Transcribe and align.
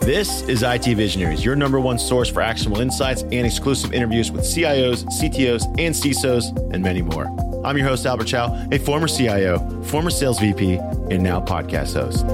This 0.00 0.40
is 0.48 0.62
IT 0.62 0.86
Visionaries, 0.96 1.44
your 1.44 1.54
number 1.54 1.78
one 1.78 1.98
source 1.98 2.30
for 2.30 2.40
actionable 2.40 2.80
insights 2.80 3.20
and 3.20 3.46
exclusive 3.46 3.92
interviews 3.92 4.32
with 4.32 4.44
CIOs, 4.46 5.04
CTOs, 5.04 5.66
and 5.78 5.94
CISOs, 5.94 6.56
and 6.72 6.82
many 6.82 7.02
more. 7.02 7.26
I'm 7.66 7.76
your 7.76 7.86
host, 7.86 8.06
Albert 8.06 8.24
Chow, 8.24 8.66
a 8.72 8.78
former 8.78 9.06
CIO, 9.06 9.58
former 9.82 10.08
sales 10.08 10.40
VP, 10.40 10.76
and 11.10 11.22
now 11.22 11.38
podcast 11.42 11.92
host. 11.92 12.24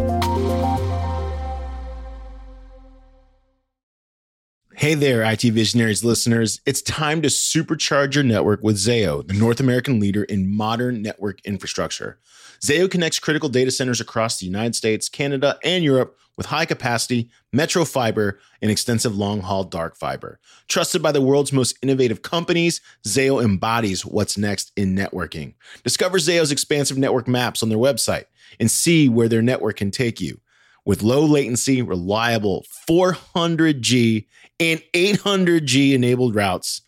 Hey 4.76 4.94
there, 4.94 5.22
IT 5.24 5.42
Visionaries 5.42 6.04
listeners. 6.04 6.60
It's 6.66 6.82
time 6.82 7.20
to 7.22 7.28
supercharge 7.28 8.14
your 8.14 8.22
network 8.22 8.62
with 8.62 8.76
Zayo, 8.76 9.26
the 9.26 9.34
North 9.34 9.58
American 9.58 9.98
leader 9.98 10.22
in 10.22 10.54
modern 10.56 11.02
network 11.02 11.40
infrastructure. 11.44 12.20
Zayo 12.60 12.88
connects 12.88 13.18
critical 13.18 13.48
data 13.48 13.72
centers 13.72 14.00
across 14.00 14.38
the 14.38 14.46
United 14.46 14.76
States, 14.76 15.08
Canada, 15.08 15.58
and 15.64 15.82
Europe 15.82 16.16
with 16.36 16.46
high 16.46 16.66
capacity, 16.66 17.30
metro 17.52 17.84
fiber, 17.84 18.38
and 18.60 18.70
extensive 18.70 19.16
long 19.16 19.40
haul 19.40 19.64
dark 19.64 19.96
fiber. 19.96 20.38
Trusted 20.68 21.02
by 21.02 21.12
the 21.12 21.22
world's 21.22 21.52
most 21.52 21.78
innovative 21.82 22.22
companies, 22.22 22.80
Zayo 23.06 23.42
embodies 23.42 24.04
what's 24.04 24.36
next 24.36 24.72
in 24.76 24.94
networking. 24.94 25.54
Discover 25.82 26.18
Zayo's 26.18 26.52
expansive 26.52 26.98
network 26.98 27.26
maps 27.26 27.62
on 27.62 27.68
their 27.68 27.78
website 27.78 28.24
and 28.60 28.70
see 28.70 29.08
where 29.08 29.28
their 29.28 29.42
network 29.42 29.76
can 29.76 29.90
take 29.90 30.20
you. 30.20 30.40
With 30.84 31.02
low 31.02 31.24
latency, 31.24 31.82
reliable 31.82 32.64
400G 32.88 34.26
and 34.60 34.80
800G 34.94 35.94
enabled 35.94 36.34
routes, 36.34 36.82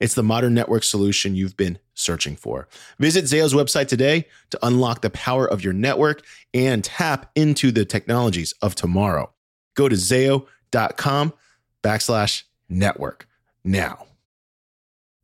it's 0.00 0.14
the 0.14 0.24
modern 0.24 0.54
network 0.54 0.82
solution 0.82 1.36
you've 1.36 1.56
been 1.56 1.78
searching 1.94 2.36
for. 2.36 2.68
Visit 2.98 3.24
Zayo's 3.24 3.54
website 3.54 3.88
today 3.88 4.26
to 4.50 4.66
unlock 4.66 5.00
the 5.00 5.10
power 5.10 5.46
of 5.46 5.64
your 5.64 5.72
network 5.72 6.22
and 6.52 6.84
tap 6.84 7.30
into 7.34 7.72
the 7.72 7.84
technologies 7.84 8.52
of 8.60 8.74
tomorrow. 8.74 9.32
Go 9.74 9.88
to 9.88 9.96
zayo.com 9.96 11.32
backslash 11.82 12.42
network 12.68 13.28
now. 13.64 14.06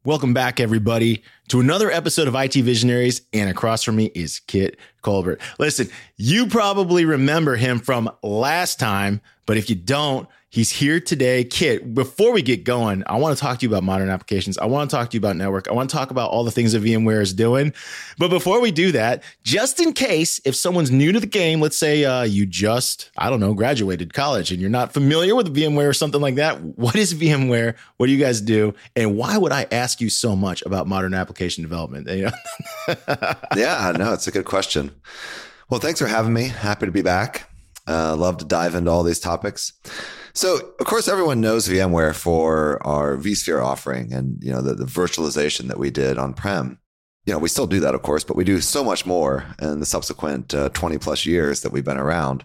Welcome 0.02 0.32
back, 0.32 0.60
everybody, 0.60 1.22
to 1.48 1.60
another 1.60 1.90
episode 1.90 2.26
of 2.26 2.34
IT 2.34 2.54
Visionaries. 2.54 3.20
And 3.34 3.50
across 3.50 3.82
from 3.82 3.96
me 3.96 4.06
is 4.14 4.40
Kit 4.40 4.78
Colbert. 5.02 5.42
Listen, 5.58 5.90
you 6.16 6.46
probably 6.46 7.04
remember 7.04 7.54
him 7.56 7.80
from 7.80 8.10
last 8.22 8.78
time, 8.78 9.20
but 9.50 9.56
if 9.56 9.68
you 9.68 9.74
don't, 9.74 10.28
He's 10.52 10.70
here 10.70 10.98
today. 10.98 11.44
Kit, 11.44 11.94
before 11.94 12.32
we 12.32 12.42
get 12.42 12.64
going, 12.64 13.04
I 13.06 13.18
want 13.18 13.36
to 13.36 13.40
talk 13.40 13.60
to 13.60 13.66
you 13.66 13.70
about 13.70 13.84
modern 13.84 14.08
applications. 14.08 14.58
I 14.58 14.66
want 14.66 14.90
to 14.90 14.96
talk 14.96 15.10
to 15.10 15.16
you 15.16 15.20
about 15.20 15.36
network. 15.36 15.68
I 15.68 15.72
want 15.72 15.90
to 15.90 15.96
talk 15.96 16.10
about 16.10 16.30
all 16.30 16.42
the 16.42 16.50
things 16.50 16.72
that 16.72 16.82
VMware 16.82 17.20
is 17.20 17.32
doing. 17.32 17.72
But 18.18 18.30
before 18.30 18.60
we 18.60 18.72
do 18.72 18.90
that, 18.90 19.22
just 19.44 19.78
in 19.78 19.92
case 19.92 20.40
if 20.44 20.56
someone's 20.56 20.90
new 20.90 21.12
to 21.12 21.20
the 21.20 21.26
game, 21.28 21.60
let's 21.60 21.76
say 21.76 22.04
uh, 22.04 22.24
you 22.24 22.46
just, 22.46 23.12
I 23.16 23.30
don't 23.30 23.38
know, 23.38 23.54
graduated 23.54 24.12
college 24.12 24.50
and 24.50 24.60
you're 24.60 24.70
not 24.70 24.92
familiar 24.92 25.36
with 25.36 25.54
VMware 25.54 25.88
or 25.88 25.92
something 25.92 26.20
like 26.20 26.34
that, 26.34 26.60
what 26.60 26.96
is 26.96 27.14
VMware? 27.14 27.76
What 27.98 28.06
do 28.06 28.12
you 28.12 28.18
guys 28.18 28.40
do? 28.40 28.74
And 28.96 29.16
why 29.16 29.38
would 29.38 29.52
I 29.52 29.68
ask 29.70 30.00
you 30.00 30.10
so 30.10 30.34
much 30.34 30.62
about 30.62 30.88
modern 30.88 31.14
application 31.14 31.62
development? 31.62 32.08
yeah, 33.56 33.92
no, 33.96 34.12
it's 34.14 34.26
a 34.26 34.32
good 34.32 34.46
question. 34.46 34.90
Well, 35.68 35.78
thanks 35.78 36.00
for 36.00 36.08
having 36.08 36.32
me. 36.32 36.48
Happy 36.48 36.86
to 36.86 36.92
be 36.92 37.02
back. 37.02 37.49
Uh, 37.90 38.14
love 38.16 38.36
to 38.36 38.44
dive 38.44 38.76
into 38.76 38.88
all 38.90 39.02
these 39.02 39.18
topics. 39.18 39.72
So, 40.32 40.74
of 40.78 40.86
course, 40.86 41.08
everyone 41.08 41.40
knows 41.40 41.68
VMware 41.68 42.14
for 42.14 42.80
our 42.86 43.16
vSphere 43.16 43.64
offering 43.64 44.12
and 44.12 44.40
you 44.42 44.52
know 44.52 44.62
the, 44.62 44.74
the 44.74 44.84
virtualization 44.84 45.66
that 45.66 45.78
we 45.78 45.90
did 45.90 46.16
on 46.16 46.34
prem. 46.34 46.78
You 47.26 47.32
know, 47.32 47.40
we 47.40 47.48
still 47.48 47.66
do 47.66 47.80
that, 47.80 47.96
of 47.96 48.02
course, 48.02 48.22
but 48.22 48.36
we 48.36 48.44
do 48.44 48.60
so 48.60 48.84
much 48.84 49.04
more 49.04 49.44
in 49.60 49.80
the 49.80 49.86
subsequent 49.86 50.54
uh, 50.54 50.68
20 50.70 50.98
plus 50.98 51.26
years 51.26 51.62
that 51.62 51.72
we've 51.72 51.84
been 51.84 51.98
around. 51.98 52.44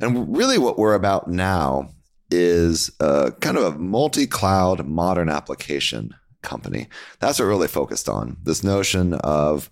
And 0.00 0.34
really, 0.34 0.56
what 0.56 0.78
we're 0.78 0.94
about 0.94 1.28
now 1.28 1.90
is 2.30 2.90
a 2.98 3.32
kind 3.40 3.58
of 3.58 3.64
a 3.64 3.78
multi 3.78 4.26
cloud 4.26 4.86
modern 4.86 5.28
application 5.28 6.14
company. 6.42 6.88
That's 7.20 7.38
what 7.38 7.44
we're 7.44 7.50
really 7.50 7.68
focused 7.68 8.08
on 8.08 8.38
this 8.42 8.64
notion 8.64 9.14
of 9.14 9.70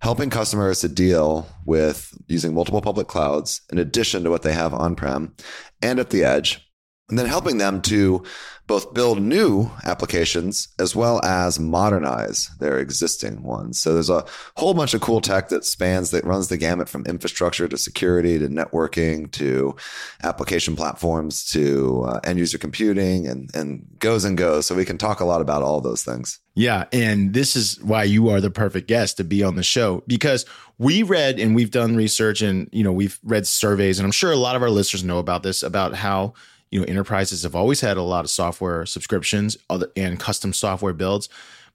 helping 0.00 0.30
customers 0.30 0.80
to 0.80 0.88
deal 0.88 1.46
with 1.64 2.16
using 2.26 2.54
multiple 2.54 2.80
public 2.80 3.06
clouds 3.06 3.60
in 3.70 3.78
addition 3.78 4.24
to 4.24 4.30
what 4.30 4.42
they 4.42 4.52
have 4.52 4.74
on 4.74 4.96
prem 4.96 5.34
and 5.82 5.98
at 5.98 6.10
the 6.10 6.24
edge 6.24 6.69
and 7.10 7.18
then 7.18 7.26
helping 7.26 7.58
them 7.58 7.82
to 7.82 8.24
both 8.70 8.94
build 8.94 9.20
new 9.20 9.68
applications 9.84 10.68
as 10.78 10.94
well 10.94 11.20
as 11.24 11.58
modernize 11.58 12.48
their 12.60 12.78
existing 12.78 13.42
ones. 13.42 13.80
So 13.80 13.94
there's 13.94 14.08
a 14.08 14.24
whole 14.56 14.74
bunch 14.74 14.94
of 14.94 15.00
cool 15.00 15.20
tech 15.20 15.48
that 15.48 15.64
spans 15.64 16.12
that 16.12 16.22
runs 16.22 16.46
the 16.46 16.56
gamut 16.56 16.88
from 16.88 17.04
infrastructure 17.04 17.66
to 17.66 17.76
security 17.76 18.38
to 18.38 18.46
networking 18.46 19.28
to 19.32 19.74
application 20.22 20.76
platforms 20.76 21.44
to 21.46 22.04
uh, 22.06 22.20
end 22.22 22.38
user 22.38 22.58
computing 22.58 23.26
and 23.26 23.50
and 23.56 23.84
goes 23.98 24.24
and 24.24 24.38
goes. 24.38 24.66
So 24.66 24.76
we 24.76 24.84
can 24.84 24.98
talk 24.98 25.18
a 25.18 25.24
lot 25.24 25.40
about 25.40 25.62
all 25.62 25.80
those 25.80 26.04
things. 26.04 26.38
Yeah, 26.54 26.84
and 26.92 27.34
this 27.34 27.56
is 27.56 27.82
why 27.82 28.04
you 28.04 28.28
are 28.28 28.40
the 28.40 28.52
perfect 28.52 28.86
guest 28.86 29.16
to 29.16 29.24
be 29.24 29.42
on 29.42 29.56
the 29.56 29.64
show 29.64 30.04
because 30.06 30.46
we 30.78 31.02
read 31.02 31.40
and 31.40 31.56
we've 31.56 31.72
done 31.72 31.96
research 31.96 32.40
and 32.40 32.68
you 32.70 32.84
know 32.84 32.92
we've 32.92 33.18
read 33.24 33.48
surveys 33.48 33.98
and 33.98 34.06
I'm 34.06 34.12
sure 34.12 34.30
a 34.30 34.36
lot 34.36 34.54
of 34.54 34.62
our 34.62 34.70
listeners 34.70 35.02
know 35.02 35.18
about 35.18 35.42
this 35.42 35.64
about 35.64 35.94
how 35.94 36.34
you 36.70 36.78
know 36.80 36.86
enterprises 36.86 37.42
have 37.42 37.54
always 37.54 37.80
had 37.80 37.96
a 37.96 38.02
lot 38.02 38.24
of 38.24 38.30
software 38.30 38.86
subscriptions 38.86 39.56
and 39.96 40.18
custom 40.18 40.52
software 40.52 40.92
builds 40.92 41.28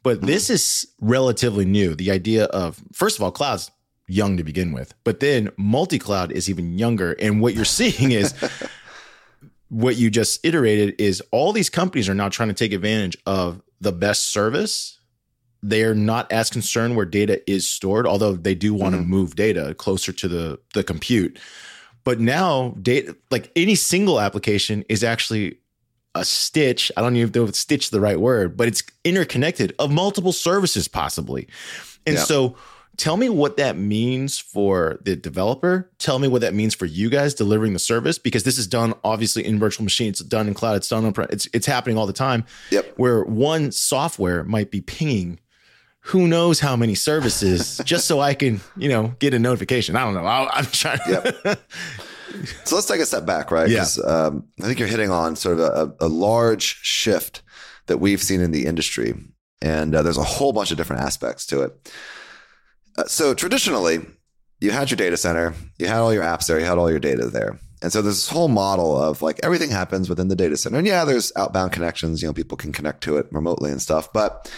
but 0.03 0.17
mm-hmm. 0.17 0.27
this 0.27 0.49
is 0.49 0.87
relatively 0.99 1.65
new 1.65 1.95
the 1.95 2.11
idea 2.11 2.45
of 2.45 2.81
first 2.93 3.17
of 3.17 3.23
all 3.23 3.31
clouds 3.31 3.71
young 4.07 4.37
to 4.37 4.43
begin 4.43 4.71
with 4.71 4.93
but 5.03 5.19
then 5.19 5.49
multi-cloud 5.57 6.31
is 6.31 6.49
even 6.49 6.77
younger 6.77 7.13
and 7.13 7.41
what 7.41 7.55
you're 7.55 7.65
seeing 7.65 8.11
is 8.11 8.33
what 9.69 9.95
you 9.95 10.09
just 10.09 10.45
iterated 10.45 10.95
is 10.99 11.21
all 11.31 11.51
these 11.51 11.69
companies 11.69 12.07
are 12.07 12.15
now 12.15 12.29
trying 12.29 12.49
to 12.49 12.55
take 12.55 12.71
advantage 12.71 13.17
of 13.25 13.61
the 13.81 13.91
best 13.91 14.27
service 14.27 14.99
they're 15.63 15.95
not 15.95 16.31
as 16.31 16.51
concerned 16.51 16.95
where 16.95 17.05
data 17.05 17.41
is 17.51 17.67
stored 17.67 18.05
although 18.05 18.33
they 18.33 18.53
do 18.53 18.73
want 18.73 18.93
mm-hmm. 18.93 19.03
to 19.03 19.09
move 19.09 19.35
data 19.35 19.73
closer 19.73 20.11
to 20.11 20.27
the 20.27 20.59
the 20.75 20.83
compute 20.83 21.39
but 22.05 22.19
now, 22.19 22.75
data 22.81 23.17
like 23.31 23.51
any 23.55 23.75
single 23.75 24.21
application 24.21 24.85
is 24.87 25.03
actually 25.03 25.57
a 26.13 26.23
stitch. 26.23 26.91
I 26.95 27.01
don't 27.01 27.15
even 27.17 27.31
know 27.35 27.47
if 27.47 27.55
stitch 27.55 27.85
is 27.85 27.89
the 27.89 27.99
right 27.99 28.19
word, 28.19 28.55
but 28.55 28.67
it's 28.67 28.83
interconnected 29.03 29.75
of 29.79 29.91
multiple 29.91 30.31
services 30.31 30.87
possibly. 30.87 31.49
And 32.05 32.15
yeah. 32.15 32.23
so 32.23 32.55
tell 32.95 33.17
me 33.17 33.27
what 33.27 33.57
that 33.57 33.75
means 33.75 34.37
for 34.37 34.99
the 35.03 35.15
developer. 35.15 35.89
Tell 35.97 36.19
me 36.19 36.27
what 36.27 36.41
that 36.41 36.53
means 36.53 36.75
for 36.75 36.85
you 36.85 37.09
guys 37.09 37.33
delivering 37.33 37.73
the 37.73 37.79
service 37.79 38.19
because 38.19 38.43
this 38.43 38.59
is 38.59 38.67
done 38.67 38.93
obviously 39.03 39.43
in 39.43 39.57
virtual 39.59 39.83
machine. 39.83 40.09
It's 40.09 40.19
done 40.19 40.47
in 40.47 40.53
cloud. 40.53 40.77
It's 40.77 40.87
done 40.87 41.05
on 41.05 41.13
it's 41.31 41.47
it's 41.53 41.65
happening 41.65 41.97
all 41.97 42.05
the 42.05 42.13
time. 42.13 42.45
Yep. 42.69 42.93
Where 42.97 43.23
one 43.23 43.71
software 43.71 44.43
might 44.43 44.69
be 44.69 44.81
pinging 44.81 45.39
who 46.05 46.27
knows 46.27 46.59
how 46.59 46.75
many 46.75 46.93
services 46.93 47.81
just 47.83 48.05
so 48.05 48.19
I 48.19 48.35
can, 48.35 48.61
you 48.77 48.89
know, 48.89 49.15
get 49.17 49.33
a 49.33 49.39
notification. 49.39 49.95
I 49.95 50.03
don't 50.03 50.13
know. 50.13 50.23
i 50.23 50.59
am 50.59 50.65
trying. 50.65 50.99
Yep. 51.09 51.59
so 52.63 52.75
let's 52.75 52.85
take 52.85 53.01
a 53.01 53.07
step 53.07 53.25
back, 53.25 53.49
right? 53.49 53.67
Yeah. 53.67 53.87
Um, 54.05 54.47
I 54.61 54.67
think 54.67 54.77
you're 54.77 54.87
hitting 54.87 55.09
on 55.09 55.35
sort 55.35 55.59
of 55.59 55.65
a, 55.99 56.05
a, 56.05 56.07
large 56.07 56.79
shift 56.83 57.41
that 57.87 57.97
we've 57.97 58.21
seen 58.21 58.39
in 58.41 58.51
the 58.51 58.67
industry, 58.67 59.15
and 59.63 59.95
uh, 59.95 60.03
there's 60.03 60.19
a 60.19 60.23
whole 60.23 60.53
bunch 60.53 60.69
of 60.69 60.77
different 60.77 61.01
aspects 61.01 61.47
to 61.47 61.63
it. 61.63 61.91
Uh, 62.99 63.05
so 63.05 63.33
traditionally, 63.33 64.05
you 64.59 64.69
had 64.69 64.91
your 64.91 64.97
data 64.97 65.17
center, 65.17 65.55
you 65.79 65.87
had 65.87 65.97
all 65.97 66.13
your 66.13 66.23
apps 66.23 66.45
there, 66.45 66.59
you 66.59 66.65
had 66.65 66.77
all 66.77 66.89
your 66.89 66.99
data 66.99 67.25
there. 67.29 67.59
And 67.81 67.91
so 67.91 68.03
there's 68.03 68.17
this 68.17 68.29
whole 68.29 68.47
model 68.47 68.95
of 68.95 69.23
like 69.23 69.39
everything 69.41 69.71
happens 69.71 70.07
within 70.07 70.27
the 70.27 70.35
data 70.35 70.55
center. 70.55 70.77
And 70.77 70.87
yeah, 70.87 71.03
there's 71.03 71.31
outbound 71.35 71.71
connections, 71.71 72.21
you 72.21 72.27
know, 72.27 72.33
people 72.33 72.57
can 72.57 72.71
connect 72.71 73.01
to 73.05 73.17
it 73.17 73.27
remotely 73.31 73.71
and 73.71 73.81
stuff. 73.81 74.13
But 74.13 74.51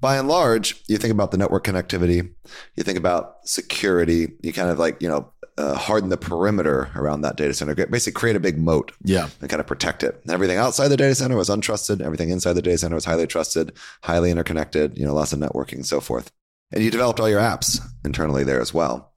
by 0.00 0.16
and 0.16 0.28
large, 0.28 0.82
you 0.88 0.96
think 0.96 1.12
about 1.12 1.30
the 1.30 1.36
network 1.36 1.64
connectivity, 1.64 2.32
you 2.76 2.82
think 2.82 2.98
about 2.98 3.36
security, 3.44 4.32
you 4.42 4.52
kind 4.52 4.70
of 4.70 4.78
like, 4.78 5.00
you 5.02 5.08
know, 5.08 5.32
uh, 5.58 5.74
harden 5.74 6.08
the 6.08 6.16
perimeter 6.16 6.90
around 6.94 7.20
that 7.20 7.36
data 7.36 7.52
center, 7.52 7.74
basically 7.74 8.18
create 8.18 8.36
a 8.36 8.40
big 8.40 8.58
moat 8.58 8.92
yeah. 9.04 9.28
and 9.40 9.50
kind 9.50 9.60
of 9.60 9.66
protect 9.66 10.02
it. 10.02 10.18
And 10.22 10.32
everything 10.32 10.56
outside 10.56 10.88
the 10.88 10.96
data 10.96 11.14
center 11.14 11.36
was 11.36 11.50
untrusted. 11.50 12.00
Everything 12.00 12.30
inside 12.30 12.54
the 12.54 12.62
data 12.62 12.78
center 12.78 12.94
was 12.94 13.04
highly 13.04 13.26
trusted, 13.26 13.72
highly 14.02 14.30
interconnected, 14.30 14.96
you 14.96 15.04
know, 15.04 15.14
lots 15.14 15.34
of 15.34 15.38
networking 15.38 15.74
and 15.74 15.86
so 15.86 16.00
forth. 16.00 16.30
And 16.72 16.82
you 16.82 16.90
developed 16.90 17.20
all 17.20 17.28
your 17.28 17.40
apps 17.40 17.80
internally 18.04 18.44
there 18.44 18.60
as 18.60 18.72
well. 18.72 19.12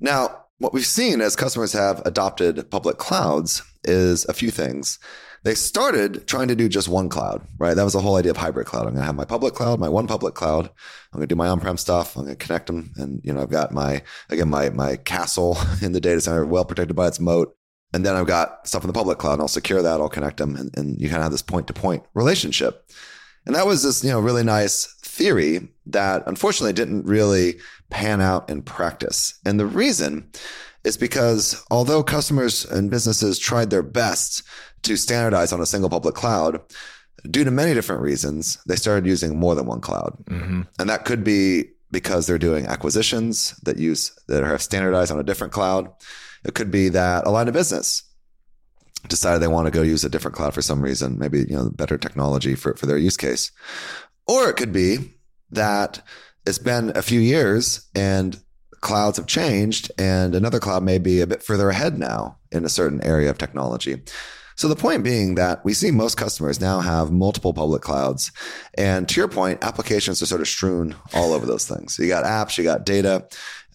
Now, 0.00 0.45
what 0.58 0.72
we've 0.72 0.86
seen 0.86 1.20
as 1.20 1.36
customers 1.36 1.72
have 1.72 2.02
adopted 2.06 2.70
public 2.70 2.98
clouds 2.98 3.62
is 3.84 4.24
a 4.26 4.32
few 4.32 4.50
things 4.50 4.98
they 5.46 5.54
started 5.54 6.26
trying 6.26 6.48
to 6.48 6.56
do 6.56 6.68
just 6.68 6.88
one 6.88 7.08
cloud, 7.08 7.40
right? 7.56 7.74
That 7.74 7.84
was 7.84 7.92
the 7.92 8.00
whole 8.00 8.16
idea 8.16 8.32
of 8.32 8.36
hybrid 8.36 8.66
cloud. 8.66 8.80
I'm 8.80 8.94
going 8.94 9.02
to 9.02 9.06
have 9.06 9.14
my 9.14 9.24
public 9.24 9.54
cloud, 9.54 9.78
my 9.78 9.88
one 9.88 10.08
public 10.08 10.34
cloud. 10.34 10.64
I'm 10.66 11.18
going 11.18 11.22
to 11.22 11.32
do 11.32 11.36
my 11.36 11.46
on-prem 11.46 11.76
stuff. 11.76 12.16
I'm 12.16 12.24
going 12.24 12.36
to 12.36 12.44
connect 12.44 12.66
them. 12.66 12.92
And, 12.96 13.20
you 13.22 13.32
know, 13.32 13.42
I've 13.42 13.50
got 13.50 13.70
my, 13.70 14.02
again, 14.28 14.48
my, 14.48 14.70
my 14.70 14.96
castle 14.96 15.56
in 15.82 15.92
the 15.92 16.00
data 16.00 16.20
center, 16.20 16.44
well 16.44 16.64
protected 16.64 16.96
by 16.96 17.06
its 17.06 17.20
moat. 17.20 17.56
And 17.94 18.04
then 18.04 18.16
I've 18.16 18.26
got 18.26 18.66
stuff 18.66 18.82
in 18.82 18.88
the 18.88 18.92
public 18.92 19.18
cloud 19.18 19.34
and 19.34 19.42
I'll 19.42 19.48
secure 19.48 19.82
that. 19.82 20.00
I'll 20.00 20.08
connect 20.08 20.38
them. 20.38 20.56
And, 20.56 20.76
and 20.76 21.00
you 21.00 21.08
kind 21.08 21.18
of 21.18 21.22
have 21.22 21.32
this 21.32 21.42
point 21.42 21.68
to 21.68 21.72
point 21.72 22.02
relationship. 22.14 22.90
And 23.46 23.54
that 23.54 23.68
was 23.68 23.84
this, 23.84 24.02
you 24.02 24.10
know, 24.10 24.18
really 24.18 24.42
nice 24.42 24.92
theory 25.02 25.68
that 25.86 26.24
unfortunately 26.26 26.72
didn't 26.72 27.06
really 27.06 27.58
pan 27.90 28.20
out 28.20 28.48
in 28.50 28.62
practice. 28.62 29.38
And 29.44 29.58
the 29.58 29.66
reason 29.66 30.30
is 30.84 30.96
because 30.96 31.64
although 31.70 32.02
customers 32.02 32.64
and 32.64 32.90
businesses 32.90 33.38
tried 33.38 33.70
their 33.70 33.82
best 33.82 34.42
to 34.82 34.96
standardize 34.96 35.52
on 35.52 35.60
a 35.60 35.66
single 35.66 35.90
public 35.90 36.14
cloud, 36.14 36.60
due 37.30 37.44
to 37.44 37.50
many 37.50 37.74
different 37.74 38.02
reasons, 38.02 38.58
they 38.66 38.76
started 38.76 39.06
using 39.06 39.38
more 39.38 39.54
than 39.54 39.66
one 39.66 39.80
cloud. 39.80 40.16
Mm-hmm. 40.26 40.62
And 40.78 40.88
that 40.88 41.04
could 41.04 41.24
be 41.24 41.64
because 41.90 42.26
they're 42.26 42.38
doing 42.38 42.66
acquisitions 42.66 43.56
that 43.62 43.78
use 43.78 44.16
that 44.28 44.44
are 44.44 44.58
standardized 44.58 45.12
on 45.12 45.18
a 45.18 45.24
different 45.24 45.52
cloud. 45.52 45.88
It 46.44 46.54
could 46.54 46.70
be 46.70 46.88
that 46.90 47.26
a 47.26 47.30
line 47.30 47.48
of 47.48 47.54
business 47.54 48.02
decided 49.08 49.40
they 49.40 49.48
want 49.48 49.66
to 49.66 49.70
go 49.70 49.82
use 49.82 50.04
a 50.04 50.08
different 50.08 50.36
cloud 50.36 50.54
for 50.54 50.62
some 50.62 50.82
reason, 50.82 51.18
maybe 51.18 51.40
you 51.48 51.56
know 51.56 51.70
better 51.70 51.98
technology 51.98 52.54
for, 52.54 52.74
for 52.74 52.86
their 52.86 52.98
use 52.98 53.16
case. 53.16 53.52
Or 54.26 54.48
it 54.48 54.56
could 54.56 54.72
be 54.72 55.14
that 55.50 56.02
it's 56.46 56.58
been 56.58 56.96
a 56.96 57.02
few 57.02 57.20
years 57.20 57.88
and 57.94 58.40
clouds 58.80 59.16
have 59.16 59.26
changed 59.26 59.90
and 59.98 60.34
another 60.34 60.60
cloud 60.60 60.82
may 60.82 60.98
be 60.98 61.20
a 61.20 61.26
bit 61.26 61.42
further 61.42 61.70
ahead 61.70 61.98
now 61.98 62.38
in 62.52 62.64
a 62.64 62.68
certain 62.68 63.02
area 63.02 63.28
of 63.28 63.38
technology. 63.38 64.02
So 64.54 64.68
the 64.68 64.76
point 64.76 65.04
being 65.04 65.34
that 65.34 65.64
we 65.64 65.74
see 65.74 65.90
most 65.90 66.16
customers 66.16 66.60
now 66.60 66.80
have 66.80 67.12
multiple 67.12 67.52
public 67.52 67.82
clouds. 67.82 68.32
And 68.78 69.06
to 69.08 69.20
your 69.20 69.28
point, 69.28 69.62
applications 69.62 70.22
are 70.22 70.26
sort 70.26 70.40
of 70.40 70.48
strewn 70.48 70.94
all 71.12 71.34
over 71.34 71.44
those 71.44 71.66
things. 71.66 71.98
You 71.98 72.08
got 72.08 72.24
apps, 72.24 72.56
you 72.56 72.64
got 72.64 72.86
data, 72.86 73.28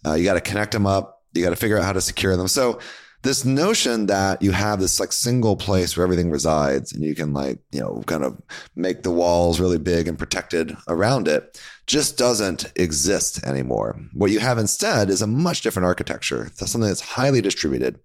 uh, 0.06 0.14
you 0.14 0.24
got 0.24 0.34
to 0.34 0.42
connect 0.42 0.72
them 0.72 0.88
up, 0.88 1.22
you 1.34 1.44
got 1.44 1.52
to 1.52 1.56
figure 1.56 1.78
out 1.78 1.84
how 1.84 1.94
to 1.94 2.02
secure 2.02 2.36
them. 2.36 2.48
So 2.48 2.80
this 3.24 3.46
notion 3.46 4.08
that 4.08 4.42
you 4.42 4.52
have 4.52 4.80
this 4.80 5.00
like 5.00 5.12
single 5.12 5.56
place 5.56 5.96
where 5.96 6.04
everything 6.04 6.32
resides 6.32 6.92
and 6.92 7.04
you 7.04 7.14
can 7.14 7.34
like, 7.34 7.60
you 7.72 7.80
know, 7.80 8.02
kind 8.08 8.24
of 8.24 8.42
make 8.76 9.04
the 9.04 9.12
walls 9.12 9.60
really 9.60 9.78
big 9.78 10.08
and 10.08 10.18
protected 10.18 10.76
around 10.88 11.28
it 11.28 11.60
just 11.88 12.18
doesn't 12.18 12.72
exist 12.76 13.44
anymore. 13.46 14.00
What 14.14 14.32
you 14.32 14.40
have 14.40 14.58
instead 14.58 15.10
is 15.10 15.22
a 15.22 15.28
much 15.28 15.62
different 15.62 15.86
architecture. 15.86 16.50
That's 16.58 16.72
something 16.72 16.88
that's 16.88 17.02
highly 17.02 17.42
distributed 17.42 18.00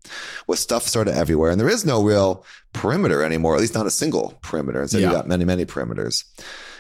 with 0.47 0.59
stuff 0.59 0.83
sort 0.83 1.09
of 1.09 1.15
everywhere. 1.15 1.51
And 1.51 1.61
there 1.61 1.69
is 1.69 1.85
no 1.85 2.03
real 2.03 2.45
perimeter 2.73 3.23
anymore, 3.23 3.55
at 3.55 3.61
least 3.61 3.75
not 3.75 3.87
a 3.87 3.91
single 3.91 4.39
perimeter. 4.43 4.83
Instead, 4.83 5.03
yeah. 5.03 5.09
you 5.09 5.15
got 5.15 5.29
many, 5.29 5.45
many 5.45 5.65
perimeters. 5.65 6.25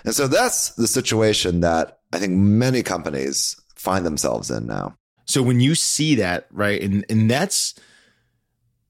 And 0.05 0.15
so 0.15 0.27
that's 0.27 0.71
the 0.71 0.89
situation 0.89 1.61
that 1.61 2.01
I 2.13 2.19
think 2.19 2.33
many 2.33 2.83
companies 2.83 3.57
find 3.77 4.05
themselves 4.05 4.51
in 4.51 4.67
now. 4.67 4.97
So 5.27 5.43
when 5.43 5.61
you 5.61 5.75
see 5.75 6.17
that, 6.17 6.47
right, 6.51 6.81
and 6.81 7.05
and 7.09 7.31
that's 7.31 7.75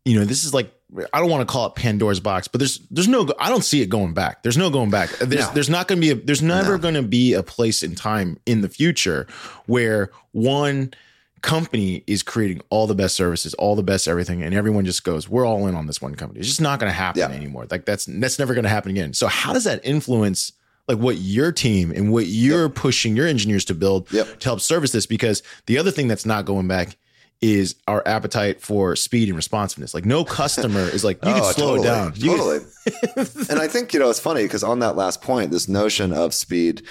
you 0.06 0.16
know, 0.18 0.24
this 0.24 0.44
is 0.44 0.54
like 0.54 0.72
I 1.12 1.18
don't 1.18 1.28
want 1.28 1.46
to 1.46 1.52
call 1.52 1.66
it 1.66 1.74
Pandora's 1.74 2.20
box, 2.20 2.46
but 2.46 2.60
there's 2.60 2.78
there's 2.90 3.08
no 3.08 3.28
I 3.40 3.48
don't 3.48 3.64
see 3.64 3.82
it 3.82 3.86
going 3.86 4.14
back. 4.14 4.44
There's 4.44 4.56
no 4.56 4.70
going 4.70 4.88
back. 4.88 5.10
There's 5.18 5.48
no. 5.48 5.54
there's 5.54 5.68
not 5.68 5.88
going 5.88 6.00
to 6.00 6.06
be 6.06 6.12
a 6.12 6.24
there's 6.24 6.42
never 6.42 6.72
no. 6.72 6.78
going 6.78 6.94
to 6.94 7.02
be 7.02 7.34
a 7.34 7.42
place 7.42 7.82
in 7.82 7.96
time 7.96 8.38
in 8.46 8.60
the 8.60 8.68
future 8.68 9.26
where 9.66 10.10
one 10.30 10.94
company 11.42 12.04
is 12.06 12.22
creating 12.22 12.62
all 12.70 12.86
the 12.86 12.94
best 12.94 13.16
services, 13.16 13.52
all 13.54 13.74
the 13.74 13.82
best 13.82 14.06
everything, 14.06 14.44
and 14.44 14.54
everyone 14.54 14.84
just 14.84 15.02
goes, 15.02 15.28
"We're 15.28 15.44
all 15.44 15.66
in 15.66 15.74
on 15.74 15.88
this 15.88 16.00
one 16.00 16.14
company." 16.14 16.38
It's 16.38 16.48
just 16.48 16.60
not 16.60 16.78
going 16.78 16.90
to 16.90 16.96
happen 16.96 17.18
yeah. 17.18 17.36
anymore. 17.36 17.66
Like 17.68 17.84
that's 17.84 18.04
that's 18.04 18.38
never 18.38 18.54
going 18.54 18.62
to 18.62 18.70
happen 18.70 18.92
again. 18.92 19.12
So 19.12 19.26
how 19.26 19.52
does 19.52 19.64
that 19.64 19.84
influence? 19.84 20.52
like 20.88 20.98
what 20.98 21.16
your 21.16 21.50
team 21.50 21.90
and 21.90 22.12
what 22.12 22.26
you're 22.26 22.66
yep. 22.66 22.76
pushing 22.76 23.16
your 23.16 23.26
engineers 23.26 23.64
to 23.64 23.74
build 23.74 24.08
yep. 24.12 24.38
to 24.38 24.48
help 24.48 24.60
service 24.60 24.92
this 24.92 25.04
because 25.04 25.42
the 25.66 25.78
other 25.78 25.90
thing 25.90 26.06
that's 26.06 26.24
not 26.24 26.44
going 26.44 26.68
back 26.68 26.96
is 27.42 27.76
our 27.86 28.02
appetite 28.06 28.60
for 28.60 28.96
speed 28.96 29.28
and 29.28 29.36
responsiveness. 29.36 29.94
Like 29.94 30.04
no 30.04 30.24
customer 30.24 30.80
is 30.80 31.04
like 31.04 31.22
you 31.24 31.30
oh, 31.30 31.34
can 31.34 31.54
slow 31.54 31.76
totally, 31.76 31.88
it 31.88 31.90
down. 31.90 32.12
You 32.16 32.36
totally. 32.36 32.58
and 33.50 33.60
I 33.60 33.68
think 33.68 33.92
you 33.92 34.00
know 34.00 34.10
it's 34.10 34.20
funny 34.20 34.42
because 34.42 34.64
on 34.64 34.78
that 34.80 34.96
last 34.96 35.22
point, 35.22 35.50
this 35.50 35.68
notion 35.68 36.12
of 36.12 36.32
speed, 36.32 36.82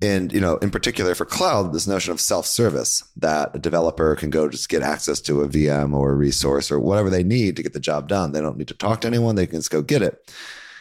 and 0.00 0.32
you 0.32 0.40
know 0.40 0.56
in 0.56 0.70
particular 0.70 1.14
for 1.14 1.24
cloud, 1.24 1.72
this 1.72 1.86
notion 1.86 2.12
of 2.12 2.20
self-service 2.20 3.04
that 3.16 3.54
a 3.54 3.58
developer 3.58 4.14
can 4.14 4.30
go 4.30 4.48
just 4.48 4.68
get 4.68 4.82
access 4.82 5.20
to 5.22 5.42
a 5.42 5.48
VM 5.48 5.94
or 5.94 6.12
a 6.12 6.16
resource 6.16 6.70
or 6.70 6.78
whatever 6.78 7.10
they 7.10 7.24
need 7.24 7.56
to 7.56 7.62
get 7.62 7.72
the 7.72 7.80
job 7.80 8.08
done. 8.08 8.32
They 8.32 8.40
don't 8.40 8.58
need 8.58 8.68
to 8.68 8.74
talk 8.74 9.00
to 9.02 9.08
anyone. 9.08 9.34
They 9.34 9.46
can 9.46 9.58
just 9.58 9.70
go 9.70 9.82
get 9.82 10.02
it. 10.02 10.32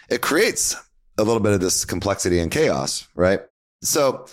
It 0.10 0.22
creates 0.22 0.76
a 1.18 1.24
little 1.24 1.42
bit 1.42 1.54
of 1.54 1.60
this 1.60 1.86
complexity 1.86 2.40
and 2.40 2.52
chaos, 2.52 3.08
right? 3.16 3.42
So 3.82 4.28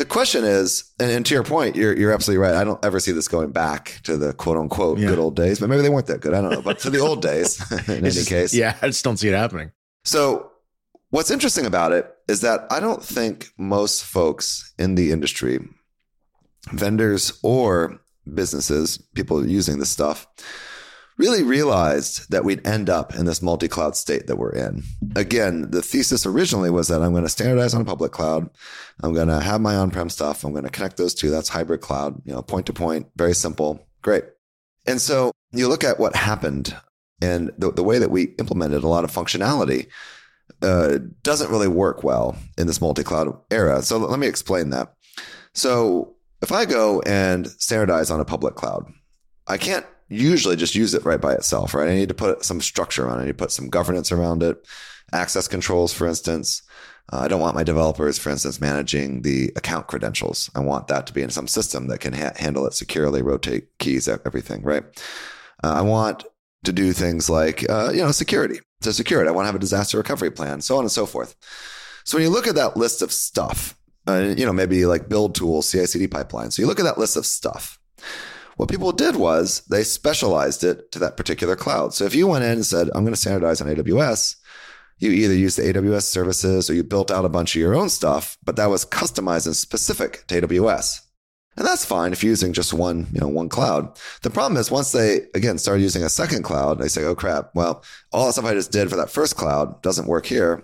the 0.00 0.06
question 0.06 0.44
is, 0.44 0.90
and, 0.98 1.10
and, 1.10 1.26
to 1.26 1.34
your 1.34 1.44
point, 1.44 1.76
you're 1.76 1.94
you're 1.94 2.10
absolutely 2.10 2.42
right. 2.42 2.54
I 2.54 2.64
don't 2.64 2.82
ever 2.82 2.98
see 3.00 3.12
this 3.12 3.28
going 3.28 3.52
back 3.52 4.00
to 4.04 4.16
the 4.16 4.32
quote 4.32 4.56
unquote 4.56 4.98
yeah. 4.98 5.08
good 5.08 5.18
old 5.18 5.36
days, 5.36 5.60
but 5.60 5.68
maybe 5.68 5.82
they 5.82 5.90
weren't 5.90 6.06
that 6.06 6.22
good. 6.22 6.32
I 6.32 6.40
don't 6.40 6.52
know, 6.52 6.62
but 6.62 6.78
to 6.80 6.90
the 6.90 7.00
old 7.00 7.20
days 7.32 7.60
in 7.88 8.06
any 8.06 8.24
case. 8.24 8.54
Yeah, 8.54 8.78
I 8.80 8.86
just 8.86 9.04
don't 9.04 9.18
see 9.18 9.28
it 9.28 9.34
happening. 9.34 9.72
So 10.06 10.52
what's 11.10 11.30
interesting 11.30 11.66
about 11.66 11.92
it 11.92 12.10
is 12.28 12.40
that 12.40 12.66
I 12.70 12.80
don't 12.80 13.04
think 13.04 13.50
most 13.58 14.02
folks 14.02 14.72
in 14.78 14.94
the 14.94 15.12
industry, 15.12 15.58
vendors 16.72 17.38
or 17.42 18.00
businesses, 18.32 18.96
people 19.14 19.46
using 19.46 19.80
this 19.80 19.90
stuff, 19.90 20.26
really 21.20 21.42
realized 21.42 22.30
that 22.30 22.44
we'd 22.44 22.66
end 22.66 22.88
up 22.88 23.14
in 23.14 23.26
this 23.26 23.42
multi 23.42 23.68
cloud 23.68 23.94
state 23.94 24.26
that 24.26 24.36
we're 24.36 24.52
in. 24.52 24.82
Again, 25.14 25.70
the 25.70 25.82
thesis 25.82 26.24
originally 26.24 26.70
was 26.70 26.88
that 26.88 27.02
I'm 27.02 27.12
going 27.12 27.24
to 27.24 27.28
standardize 27.28 27.74
on 27.74 27.82
a 27.82 27.84
public 27.84 28.10
cloud. 28.10 28.48
I'm 29.02 29.12
going 29.12 29.28
to 29.28 29.40
have 29.40 29.60
my 29.60 29.76
on 29.76 29.90
prem 29.90 30.08
stuff. 30.08 30.42
I'm 30.42 30.52
going 30.52 30.64
to 30.64 30.70
connect 30.70 30.96
those 30.96 31.14
two. 31.14 31.30
That's 31.30 31.50
hybrid 31.50 31.82
cloud, 31.82 32.20
you 32.24 32.32
know, 32.32 32.42
point 32.42 32.66
to 32.66 32.72
point, 32.72 33.08
very 33.16 33.34
simple. 33.34 33.86
Great. 34.02 34.24
And 34.86 35.00
so 35.00 35.30
you 35.52 35.68
look 35.68 35.84
at 35.84 36.00
what 36.00 36.16
happened 36.16 36.74
and 37.20 37.50
the, 37.58 37.70
the 37.70 37.84
way 37.84 37.98
that 37.98 38.10
we 38.10 38.34
implemented 38.38 38.82
a 38.82 38.88
lot 38.88 39.04
of 39.04 39.12
functionality 39.12 39.88
uh, 40.62 40.98
doesn't 41.22 41.50
really 41.50 41.68
work 41.68 42.02
well 42.02 42.36
in 42.56 42.66
this 42.66 42.80
multi 42.80 43.02
cloud 43.02 43.38
era. 43.50 43.82
So 43.82 43.98
let 43.98 44.18
me 44.18 44.26
explain 44.26 44.70
that. 44.70 44.94
So 45.52 46.14
if 46.40 46.50
I 46.50 46.64
go 46.64 47.02
and 47.02 47.46
standardize 47.46 48.10
on 48.10 48.20
a 48.20 48.24
public 48.24 48.54
cloud, 48.54 48.90
I 49.46 49.58
can't 49.58 49.86
usually 50.10 50.56
just 50.56 50.74
use 50.74 50.92
it 50.92 51.04
right 51.04 51.20
by 51.20 51.32
itself, 51.32 51.72
right? 51.72 51.88
I 51.88 51.94
need 51.94 52.08
to 52.08 52.14
put 52.14 52.44
some 52.44 52.60
structure 52.60 53.08
on 53.08 53.18
it. 53.18 53.22
I 53.22 53.24
need 53.26 53.38
to 53.38 53.44
put 53.44 53.52
some 53.52 53.68
governance 53.70 54.12
around 54.12 54.42
it, 54.42 54.66
access 55.12 55.48
controls, 55.48 55.92
for 55.92 56.06
instance. 56.06 56.62
Uh, 57.12 57.20
I 57.20 57.28
don't 57.28 57.40
want 57.40 57.54
my 57.54 57.64
developers, 57.64 58.18
for 58.18 58.30
instance, 58.30 58.60
managing 58.60 59.22
the 59.22 59.52
account 59.56 59.86
credentials. 59.86 60.50
I 60.54 60.60
want 60.60 60.88
that 60.88 61.06
to 61.06 61.12
be 61.12 61.22
in 61.22 61.30
some 61.30 61.48
system 61.48 61.88
that 61.88 62.00
can 62.00 62.12
ha- 62.12 62.32
handle 62.36 62.66
it 62.66 62.74
securely, 62.74 63.22
rotate 63.22 63.68
keys, 63.78 64.08
everything, 64.08 64.62
right? 64.62 64.84
Uh, 65.62 65.74
I 65.74 65.80
want 65.80 66.24
to 66.64 66.72
do 66.72 66.92
things 66.92 67.30
like, 67.30 67.68
uh, 67.70 67.90
you 67.92 68.02
know, 68.02 68.12
security 68.12 68.60
to 68.82 68.92
secure 68.92 69.24
it. 69.24 69.28
I 69.28 69.30
want 69.30 69.44
to 69.44 69.48
have 69.48 69.56
a 69.56 69.60
disaster 69.60 69.96
recovery 69.96 70.30
plan, 70.30 70.60
so 70.60 70.76
on 70.76 70.84
and 70.84 70.90
so 70.90 71.06
forth. 71.06 71.34
So 72.04 72.16
when 72.16 72.24
you 72.24 72.30
look 72.30 72.46
at 72.46 72.54
that 72.54 72.76
list 72.76 73.02
of 73.02 73.12
stuff, 73.12 73.76
uh, 74.08 74.34
you 74.36 74.46
know, 74.46 74.52
maybe 74.52 74.86
like 74.86 75.08
build 75.08 75.34
tools, 75.34 75.70
CI 75.70 75.86
CD 75.86 76.06
pipeline. 76.06 76.50
So 76.50 76.62
you 76.62 76.68
look 76.68 76.80
at 76.80 76.84
that 76.84 76.98
list 76.98 77.16
of 77.16 77.26
stuff. 77.26 77.78
What 78.60 78.68
people 78.68 78.92
did 78.92 79.16
was 79.16 79.62
they 79.70 79.82
specialized 79.82 80.64
it 80.64 80.92
to 80.92 80.98
that 80.98 81.16
particular 81.16 81.56
cloud. 81.56 81.94
So 81.94 82.04
if 82.04 82.14
you 82.14 82.26
went 82.26 82.44
in 82.44 82.50
and 82.50 82.66
said, 82.66 82.90
I'm 82.94 83.04
going 83.04 83.14
to 83.14 83.18
standardize 83.18 83.62
on 83.62 83.68
AWS, 83.68 84.36
you 84.98 85.10
either 85.12 85.32
use 85.32 85.56
the 85.56 85.62
AWS 85.62 86.02
services 86.02 86.68
or 86.68 86.74
you 86.74 86.84
built 86.84 87.10
out 87.10 87.24
a 87.24 87.30
bunch 87.30 87.56
of 87.56 87.60
your 87.62 87.74
own 87.74 87.88
stuff, 87.88 88.36
but 88.44 88.56
that 88.56 88.68
was 88.68 88.84
customized 88.84 89.46
and 89.46 89.56
specific 89.56 90.26
to 90.26 90.42
AWS. 90.42 91.00
And 91.56 91.66
that's 91.66 91.86
fine 91.86 92.12
if 92.12 92.22
you're 92.22 92.32
using 92.32 92.52
just 92.52 92.74
one, 92.74 93.06
you 93.14 93.20
know, 93.22 93.28
one 93.28 93.48
cloud. 93.48 93.98
The 94.20 94.28
problem 94.28 94.60
is 94.60 94.70
once 94.70 94.92
they 94.92 95.22
again 95.34 95.56
start 95.56 95.80
using 95.80 96.02
a 96.02 96.10
second 96.10 96.42
cloud, 96.42 96.78
they 96.78 96.88
say, 96.88 97.02
"Oh 97.04 97.14
crap! 97.14 97.52
Well, 97.54 97.82
all 98.12 98.26
the 98.26 98.32
stuff 98.34 98.44
I 98.44 98.52
just 98.52 98.72
did 98.72 98.90
for 98.90 98.96
that 98.96 99.10
first 99.10 99.36
cloud 99.36 99.80
doesn't 99.80 100.06
work 100.06 100.26
here." 100.26 100.62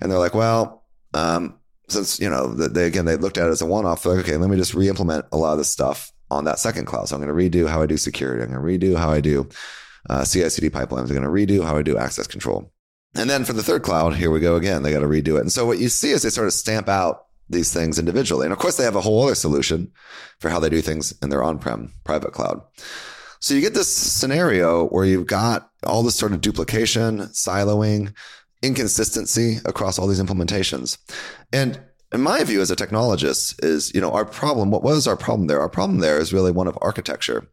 And 0.00 0.10
they're 0.10 0.18
like, 0.18 0.34
"Well, 0.34 0.84
um, 1.12 1.58
since 1.88 2.18
you 2.18 2.30
know 2.30 2.54
they 2.54 2.86
again 2.86 3.04
they 3.04 3.16
looked 3.16 3.36
at 3.36 3.46
it 3.46 3.50
as 3.50 3.62
a 3.62 3.66
one-off, 3.66 4.02
they're 4.02 4.14
like, 4.14 4.24
okay, 4.24 4.36
let 4.38 4.48
me 4.48 4.56
just 4.56 4.74
re-implement 4.74 5.26
a 5.32 5.36
lot 5.36 5.52
of 5.52 5.58
this 5.58 5.68
stuff 5.68 6.12
on 6.30 6.44
that 6.44 6.58
second 6.58 6.86
cloud. 6.86 7.08
So 7.08 7.16
I'm 7.16 7.22
going 7.22 7.50
to 7.50 7.58
redo 7.58 7.68
how 7.68 7.82
I 7.82 7.86
do 7.86 7.96
security. 7.96 8.42
I'm 8.42 8.50
going 8.50 8.80
to 8.80 8.88
redo 8.88 8.96
how 8.96 9.10
I 9.10 9.20
do 9.20 9.48
uh, 10.10 10.24
CI/CD 10.24 10.70
pipelines. 10.70 11.10
I'm 11.10 11.20
going 11.20 11.22
to 11.22 11.28
redo 11.28 11.64
how 11.64 11.76
I 11.76 11.82
do 11.82 11.98
access 11.98 12.26
control. 12.26 12.72
And 13.14 13.30
then 13.30 13.44
for 13.44 13.52
the 13.52 13.62
third 13.62 13.82
cloud, 13.82 14.14
here 14.14 14.30
we 14.30 14.40
go 14.40 14.56
again. 14.56 14.82
They 14.82 14.92
got 14.92 15.00
to 15.00 15.06
redo 15.06 15.36
it. 15.36 15.40
And 15.40 15.52
so 15.52 15.64
what 15.64 15.78
you 15.78 15.88
see 15.88 16.10
is 16.10 16.22
they 16.22 16.30
sort 16.30 16.46
of 16.46 16.52
stamp 16.52 16.88
out 16.88 17.26
these 17.48 17.72
things 17.72 17.98
individually. 17.98 18.44
And 18.44 18.52
of 18.52 18.58
course, 18.58 18.76
they 18.76 18.84
have 18.84 18.96
a 18.96 19.00
whole 19.00 19.22
other 19.22 19.34
solution 19.34 19.92
for 20.40 20.50
how 20.50 20.58
they 20.60 20.68
do 20.68 20.82
things 20.82 21.14
in 21.22 21.30
their 21.30 21.42
on-prem 21.42 21.92
private 22.04 22.32
cloud. 22.32 22.60
So 23.40 23.54
you 23.54 23.60
get 23.60 23.74
this 23.74 23.94
scenario 23.94 24.88
where 24.88 25.04
you've 25.04 25.26
got 25.26 25.70
all 25.84 26.02
this 26.02 26.16
sort 26.16 26.32
of 26.32 26.40
duplication, 26.40 27.20
siloing, 27.28 28.12
inconsistency 28.62 29.58
across 29.64 29.98
all 29.98 30.06
these 30.08 30.22
implementations. 30.22 30.98
And 31.52 31.80
in 32.12 32.20
my 32.20 32.44
view 32.44 32.60
as 32.60 32.70
a 32.70 32.76
technologist 32.76 33.62
is 33.64 33.92
you 33.94 34.00
know 34.00 34.12
our 34.12 34.24
problem 34.24 34.70
what 34.70 34.82
was 34.82 35.06
our 35.06 35.16
problem 35.16 35.46
there? 35.46 35.60
Our 35.60 35.68
problem 35.68 36.00
there 36.00 36.18
is 36.18 36.32
really 36.32 36.52
one 36.52 36.68
of 36.68 36.78
architecture 36.80 37.48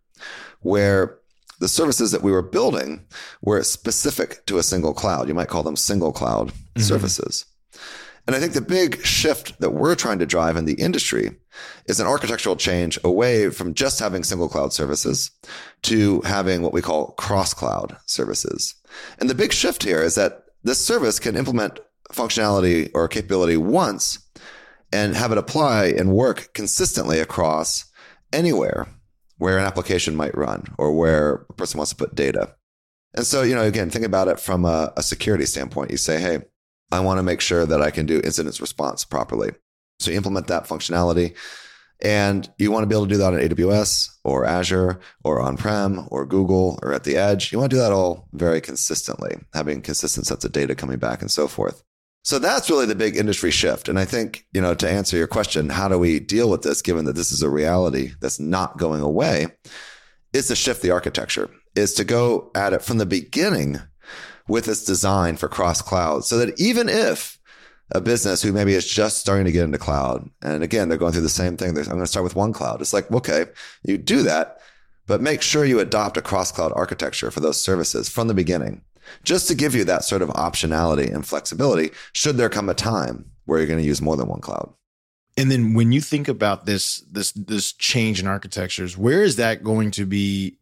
where 0.61 1.17
the 1.59 1.67
services 1.67 2.11
that 2.11 2.23
we 2.23 2.31
were 2.31 2.41
building 2.41 3.05
were 3.41 3.61
specific 3.63 4.45
to 4.47 4.57
a 4.57 4.63
single 4.63 4.93
cloud. 4.93 5.27
You 5.27 5.33
might 5.33 5.47
call 5.47 5.63
them 5.63 5.75
single 5.75 6.11
cloud 6.11 6.49
mm-hmm. 6.49 6.81
services. 6.81 7.45
And 8.25 8.35
i 8.35 8.39
think 8.39 8.53
the 8.53 8.61
big 8.61 9.03
shift 9.03 9.59
that 9.59 9.71
we're 9.71 9.95
trying 9.95 10.19
to 10.19 10.25
drive 10.25 10.55
in 10.55 10.63
the 10.63 10.75
industry 10.75 11.31
is 11.87 11.99
an 11.99 12.07
architectural 12.07 12.55
change 12.55 12.97
away 13.03 13.49
from 13.49 13.73
just 13.73 13.99
having 13.99 14.23
single 14.23 14.47
cloud 14.47 14.71
services 14.71 15.29
to 15.83 16.21
having 16.21 16.61
what 16.61 16.73
we 16.73 16.81
call 16.81 17.11
cross 17.11 17.53
cloud 17.53 17.97
services. 18.05 18.75
And 19.19 19.29
the 19.29 19.35
big 19.35 19.51
shift 19.51 19.83
here 19.83 20.01
is 20.01 20.15
that 20.15 20.45
this 20.63 20.83
service 20.83 21.19
can 21.19 21.35
implement 21.35 21.79
functionality 22.13 22.89
or 22.93 23.07
capability 23.07 23.57
once 23.57 24.19
and 24.91 25.15
have 25.15 25.31
it 25.31 25.37
apply 25.37 25.85
and 25.85 26.13
work 26.13 26.53
consistently 26.53 27.19
across 27.19 27.85
anywhere 28.31 28.87
where 29.37 29.57
an 29.57 29.65
application 29.65 30.15
might 30.15 30.37
run 30.37 30.63
or 30.77 30.95
where 30.95 31.45
a 31.49 31.53
person 31.53 31.77
wants 31.77 31.91
to 31.91 31.97
put 31.97 32.15
data. 32.15 32.55
And 33.15 33.25
so, 33.25 33.41
you 33.41 33.55
know, 33.55 33.63
again, 33.63 33.89
think 33.89 34.05
about 34.05 34.27
it 34.27 34.39
from 34.39 34.65
a, 34.65 34.93
a 34.95 35.03
security 35.03 35.45
standpoint. 35.45 35.91
You 35.91 35.97
say, 35.97 36.19
hey, 36.19 36.39
I 36.91 36.99
want 36.99 37.17
to 37.17 37.23
make 37.23 37.41
sure 37.41 37.65
that 37.65 37.81
I 37.81 37.91
can 37.91 38.05
do 38.05 38.21
incident 38.23 38.59
response 38.59 39.03
properly. 39.03 39.51
So 39.99 40.11
you 40.11 40.17
implement 40.17 40.47
that 40.47 40.67
functionality. 40.67 41.35
And 42.01 42.49
you 42.57 42.71
want 42.71 42.83
to 42.83 42.87
be 42.87 42.95
able 42.95 43.05
to 43.05 43.13
do 43.13 43.17
that 43.17 43.33
on 43.33 43.39
AWS 43.39 44.09
or 44.23 44.45
Azure 44.45 44.99
or 45.23 45.41
on 45.41 45.57
prem 45.57 46.07
or 46.11 46.25
Google 46.25 46.77
or 46.81 46.93
at 46.93 47.03
the 47.03 47.15
edge. 47.15 47.51
You 47.51 47.59
want 47.59 47.71
to 47.71 47.77
do 47.77 47.81
that 47.81 47.93
all 47.93 48.27
very 48.33 48.59
consistently, 48.59 49.37
having 49.53 49.81
consistent 49.81 50.27
sets 50.27 50.43
of 50.43 50.51
data 50.51 50.75
coming 50.75 50.99
back 50.99 51.21
and 51.21 51.31
so 51.31 51.47
forth. 51.47 51.83
So 52.23 52.39
that's 52.39 52.69
really 52.69 52.85
the 52.85 52.95
big 52.95 53.17
industry 53.17 53.51
shift. 53.51 53.89
And 53.89 53.99
I 53.99 54.05
think, 54.05 54.45
you 54.53 54.61
know, 54.61 54.73
to 54.75 54.89
answer 54.89 55.17
your 55.17 55.27
question, 55.27 55.69
how 55.69 55.89
do 55.89 55.99
we 55.99 56.19
deal 56.19 56.49
with 56.49 56.61
this 56.61 56.81
given 56.81 57.03
that 57.05 57.15
this 57.15 57.33
is 57.33 57.41
a 57.41 57.49
reality 57.49 58.11
that's 58.21 58.39
not 58.39 58.77
going 58.77 59.01
away? 59.01 59.47
Is 60.31 60.47
to 60.47 60.55
shift 60.55 60.81
the 60.81 60.91
architecture, 60.91 61.49
is 61.75 61.93
to 61.95 62.03
go 62.03 62.49
at 62.55 62.73
it 62.73 62.81
from 62.81 62.97
the 62.97 63.05
beginning 63.05 63.77
with 64.47 64.65
this 64.65 64.83
design 64.83 65.37
for 65.37 65.47
cross 65.47 65.81
cloud 65.81 66.25
so 66.25 66.37
that 66.37 66.59
even 66.59 66.89
if 66.89 67.37
a 67.91 68.01
business 68.01 68.41
who 68.41 68.51
maybe 68.51 68.73
is 68.73 68.87
just 68.87 69.19
starting 69.19 69.45
to 69.45 69.51
get 69.51 69.65
into 69.65 69.77
cloud, 69.77 70.27
and 70.41 70.63
again, 70.63 70.89
they're 70.89 70.97
going 70.97 71.11
through 71.11 71.21
the 71.21 71.29
same 71.29 71.57
thing, 71.57 71.77
I'm 71.77 71.83
going 71.83 71.99
to 71.99 72.07
start 72.07 72.23
with 72.23 72.35
one 72.35 72.53
cloud. 72.53 72.81
It's 72.81 72.93
like, 72.93 73.11
okay, 73.11 73.45
you 73.83 73.97
do 73.97 74.23
that, 74.23 74.59
but 75.05 75.21
make 75.21 75.41
sure 75.41 75.65
you 75.65 75.79
adopt 75.79 76.17
a 76.17 76.21
cross 76.21 76.51
cloud 76.51 76.71
architecture 76.73 77.29
for 77.29 77.41
those 77.41 77.59
services 77.59 78.09
from 78.09 78.27
the 78.27 78.33
beginning, 78.33 78.81
just 79.23 79.47
to 79.47 79.55
give 79.55 79.75
you 79.75 79.83
that 79.85 80.03
sort 80.03 80.21
of 80.21 80.29
optionality 80.29 81.13
and 81.13 81.25
flexibility 81.25 81.91
should 82.13 82.37
there 82.37 82.49
come 82.49 82.69
a 82.69 82.73
time 82.73 83.31
where 83.45 83.59
you're 83.59 83.67
going 83.67 83.79
to 83.79 83.85
use 83.85 84.01
more 84.01 84.17
than 84.17 84.27
one 84.27 84.41
cloud. 84.41 84.73
And 85.35 85.49
then 85.49 85.73
when 85.73 85.91
you 85.91 85.99
think 85.99 86.27
about 86.27 86.65
this 86.65 86.99
this 87.11 87.31
this 87.31 87.73
change 87.73 88.19
in 88.19 88.27
architectures, 88.27 88.97
where 88.97 89.23
is 89.23 89.37
that 89.37 89.63
going 89.63 89.91
to 89.91 90.05
be 90.05 90.59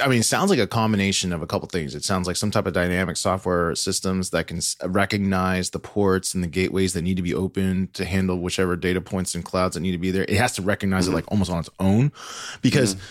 I 0.00 0.08
mean, 0.08 0.20
it 0.20 0.24
sounds 0.24 0.50
like 0.50 0.58
a 0.58 0.66
combination 0.66 1.32
of 1.32 1.42
a 1.42 1.46
couple 1.46 1.68
things. 1.68 1.94
It 1.94 2.04
sounds 2.04 2.26
like 2.26 2.36
some 2.36 2.50
type 2.50 2.66
of 2.66 2.72
dynamic 2.72 3.16
software 3.16 3.74
systems 3.74 4.30
that 4.30 4.46
can 4.46 4.60
recognize 4.86 5.70
the 5.70 5.78
ports 5.78 6.32
and 6.32 6.42
the 6.42 6.48
gateways 6.48 6.94
that 6.94 7.02
need 7.02 7.16
to 7.16 7.22
be 7.22 7.34
open 7.34 7.88
to 7.92 8.04
handle 8.04 8.38
whichever 8.38 8.76
data 8.76 9.00
points 9.00 9.34
and 9.34 9.44
clouds 9.44 9.74
that 9.74 9.80
need 9.80 9.92
to 9.92 9.98
be 9.98 10.10
there. 10.10 10.24
It 10.24 10.38
has 10.38 10.52
to 10.52 10.62
recognize 10.62 11.04
mm-hmm. 11.04 11.12
it 11.12 11.16
like 11.16 11.30
almost 11.30 11.50
on 11.50 11.58
its 11.58 11.70
own 11.80 12.12
because. 12.62 12.94
Mm-hmm. 12.94 13.04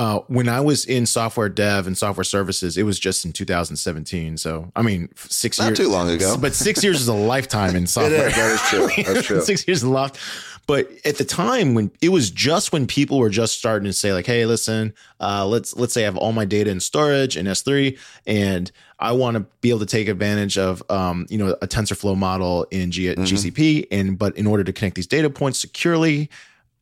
Uh, 0.00 0.20
when 0.28 0.48
I 0.48 0.62
was 0.62 0.86
in 0.86 1.04
software 1.04 1.50
dev 1.50 1.86
and 1.86 1.96
software 1.96 2.24
services, 2.24 2.78
it 2.78 2.84
was 2.84 2.98
just 2.98 3.26
in 3.26 3.34
2017. 3.34 4.38
So, 4.38 4.72
I 4.74 4.80
mean, 4.80 5.10
six 5.14 5.58
Not 5.58 5.66
years. 5.66 5.78
too 5.78 5.88
long 5.90 6.08
ago. 6.08 6.38
But 6.40 6.54
six 6.54 6.82
years 6.82 7.02
is 7.02 7.08
a 7.08 7.12
lifetime 7.12 7.76
in 7.76 7.86
software. 7.86 8.28
Is. 8.28 8.34
That 8.34 8.50
is 8.50 8.60
true. 8.62 9.04
That's 9.14 9.26
true. 9.26 9.42
six 9.42 9.68
years 9.68 9.80
is 9.80 9.82
a 9.82 9.90
lot. 9.90 10.18
But 10.66 10.90
at 11.04 11.18
the 11.18 11.24
time 11.26 11.74
when 11.74 11.90
it 12.00 12.08
was 12.08 12.30
just 12.30 12.72
when 12.72 12.86
people 12.86 13.18
were 13.18 13.28
just 13.28 13.58
starting 13.58 13.84
to 13.84 13.92
say 13.92 14.14
like, 14.14 14.24
"Hey, 14.24 14.46
listen, 14.46 14.94
uh, 15.20 15.44
let's 15.46 15.76
let's 15.76 15.92
say 15.92 16.00
I 16.00 16.04
have 16.06 16.16
all 16.16 16.32
my 16.32 16.46
data 16.46 16.70
in 16.70 16.80
storage 16.80 17.36
in 17.36 17.44
S3, 17.44 17.98
and 18.26 18.72
I 18.98 19.12
want 19.12 19.36
to 19.36 19.40
be 19.60 19.68
able 19.68 19.80
to 19.80 19.86
take 19.86 20.08
advantage 20.08 20.56
of 20.56 20.82
um, 20.88 21.26
you 21.28 21.36
know 21.36 21.58
a 21.60 21.66
TensorFlow 21.66 22.16
model 22.16 22.66
in 22.70 22.90
G- 22.90 23.08
mm-hmm. 23.08 23.22
GCP, 23.22 23.88
and 23.90 24.18
but 24.18 24.34
in 24.38 24.46
order 24.46 24.64
to 24.64 24.72
connect 24.72 24.96
these 24.96 25.06
data 25.06 25.28
points 25.28 25.58
securely, 25.58 26.30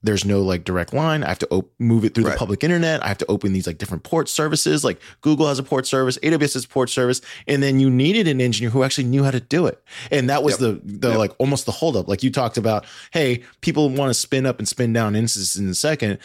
there's 0.03 0.25
no 0.25 0.43
like 0.43 0.65
direct 0.65 0.93
line. 0.93 1.25
I 1.25 1.29
have 1.29 1.41
to 1.41 1.49
op- 1.49 1.73
move 1.79 2.05
it 2.05 2.15
through 2.15 2.25
right. 2.25 2.33
the 2.33 2.39
public 2.39 2.63
internet. 2.63 3.03
I 3.03 3.09
have 3.09 3.19
to 3.19 3.27
open 3.27 3.53
these 3.53 3.67
like 3.67 3.79
different 3.79 4.05
port 4.05 4.29
services. 4.29 4.85
Like 4.85 5.01
Google 5.23 5.49
has 5.49 5.59
a 5.59 5.63
port 5.63 5.87
service, 5.87 6.19
AWS 6.19 6.55
has 6.55 6.65
a 6.65 6.69
port 6.69 6.89
service, 6.89 7.21
and 7.49 7.63
then 7.63 7.81
you 7.81 7.91
needed 7.91 8.29
an 8.29 8.41
engineer 8.41 8.71
who 8.71 8.85
actually 8.85 9.05
knew 9.05 9.25
how 9.25 9.33
to 9.33 9.41
do 9.41 9.67
it. 9.67 9.83
And 10.11 10.31
that 10.31 10.43
was 10.43 10.61
yep. 10.61 10.61
the 10.61 10.99
the 10.99 11.09
yep. 11.11 11.19
like 11.19 11.33
almost 11.39 11.67
the 11.67 11.73
holdup. 11.73 12.07
Like 12.07 12.23
you 12.23 12.31
talked 12.31 12.57
about, 12.57 12.87
hey, 13.11 13.43
people 13.61 13.91
want 13.91 14.11
to 14.11 14.15
spin 14.15 14.47
up 14.47 14.59
and 14.59 14.69
spin 14.69 14.93
down 14.93 15.17
instances 15.17 15.61
in 15.61 15.69
a 15.69 15.75
second. 15.75 16.19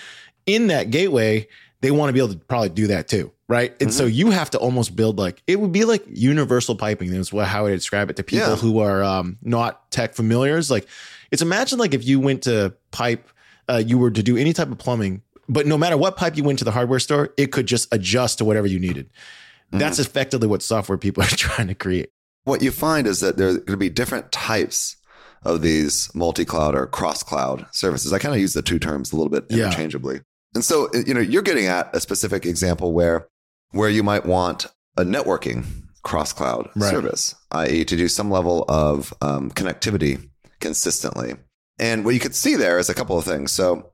In 0.46 0.68
that 0.68 0.92
gateway, 0.92 1.48
they 1.82 1.90
want 1.90 2.10
to 2.10 2.14
be 2.14 2.20
able 2.20 2.34
to 2.34 2.38
probably 2.38 2.70
do 2.70 2.88
that 2.88 3.08
too, 3.08 3.32
right? 3.48 3.72
And 3.82 3.90
mm-hmm. 3.90 3.98
so 3.98 4.06
you 4.06 4.30
have 4.30 4.52
to 4.52 4.60
almost 4.60 4.96
build 4.96 5.18
like 5.18 5.42
it 5.48 5.60
would 5.60 5.72
be 5.72 5.84
like 5.84 6.04
universal 6.08 6.76
piping. 6.76 7.12
That's 7.12 7.30
how 7.32 7.40
I 7.42 7.62
would 7.64 7.76
describe 7.76 8.10
it 8.12 8.18
to 8.18 8.24
people 8.24 8.50
yeah. 8.50 8.56
who 8.56 8.80
are 8.80 9.04
um, 9.04 9.38
not 9.42 9.90
tech 9.90 10.14
familiars. 10.14 10.70
Like 10.70 10.88
it's 11.32 11.42
imagine 11.42 11.80
like 11.80 11.94
if 11.94 12.06
you 12.06 12.20
went 12.20 12.44
to 12.44 12.76
pipe 12.92 13.30
uh, 13.70 13.82
you 13.86 13.98
were 13.98 14.12
to 14.12 14.24
do 14.24 14.38
any 14.38 14.54
type 14.54 14.72
of 14.72 14.78
plumbing, 14.78 15.22
but 15.50 15.68
no 15.68 15.78
matter 15.78 15.98
what 15.98 16.18
pipe 16.18 16.38
you 16.38 16.44
went 16.44 16.60
to 16.60 16.66
the 16.66 16.72
hardware 16.72 17.00
store, 17.00 17.34
it 17.38 17.52
could 17.52 17.66
just 17.66 17.94
adjust 17.94 18.38
to 18.38 18.46
whatever 18.46 18.68
you 18.68 18.80
needed. 18.80 19.08
Mm-hmm. 19.08 19.80
That's 19.80 20.00
effectively 20.00 20.48
what 20.48 20.62
software 20.62 20.98
people 20.98 21.24
are 21.24 21.28
trying 21.28 21.68
to 21.68 21.76
create. 21.76 22.10
What 22.46 22.62
you 22.62 22.72
find 22.72 23.08
is 23.08 23.22
that 23.22 23.38
there 23.38 23.50
are 23.50 23.54
going 23.54 23.66
to 23.66 23.78
be 23.78 23.90
different 23.90 24.32
types 24.32 24.98
of 25.44 25.62
these 25.62 26.14
multi 26.14 26.46
cloud 26.46 26.76
or 26.76 26.88
cross 26.88 27.24
cloud 27.24 27.66
services. 27.72 28.14
I 28.14 28.20
kind 28.20 28.34
of 28.34 28.40
use 28.40 28.54
the 28.54 28.62
two 28.62 28.80
terms 28.80 29.12
a 29.12 29.16
little 29.16 29.32
bit 29.32 29.46
interchangeably. 29.50 30.16
Yeah. 30.16 30.22
And 30.56 30.64
so, 30.64 30.90
you 30.94 31.14
know, 31.14 31.20
you're 31.20 31.42
getting 31.42 31.66
at 31.66 31.94
a 31.96 32.00
specific 32.00 32.46
example 32.46 32.94
where 32.94 33.28
where 33.72 33.90
you 33.90 34.04
might 34.04 34.26
want 34.26 34.68
a 34.98 35.04
networking 35.04 35.66
cross 36.04 36.32
cloud 36.32 36.70
right. 36.76 36.92
service, 36.92 37.34
i.e., 37.52 37.86
to 37.86 37.96
do 37.96 38.08
some 38.08 38.30
level 38.30 38.66
of 38.68 39.14
um, 39.22 39.50
connectivity 39.52 40.30
consistently. 40.60 41.36
And 41.80 42.06
what 42.06 42.14
you 42.14 42.20
could 42.20 42.36
see 42.36 42.56
there 42.56 42.80
is 42.80 42.90
a 42.90 42.94
couple 42.94 43.18
of 43.18 43.26
things. 43.26 43.52
So, 43.52 43.92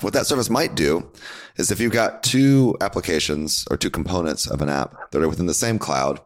what 0.00 0.12
that 0.14 0.26
service 0.26 0.48
might 0.48 0.74
do 0.74 1.10
is 1.56 1.70
if 1.70 1.78
you've 1.78 1.92
got 1.92 2.22
two 2.22 2.76
applications 2.80 3.66
or 3.70 3.76
two 3.76 3.90
components 3.90 4.46
of 4.46 4.62
an 4.62 4.70
app 4.70 5.10
that 5.10 5.22
are 5.22 5.28
within 5.28 5.46
the 5.46 5.54
same 5.54 5.78
cloud, 5.78 6.20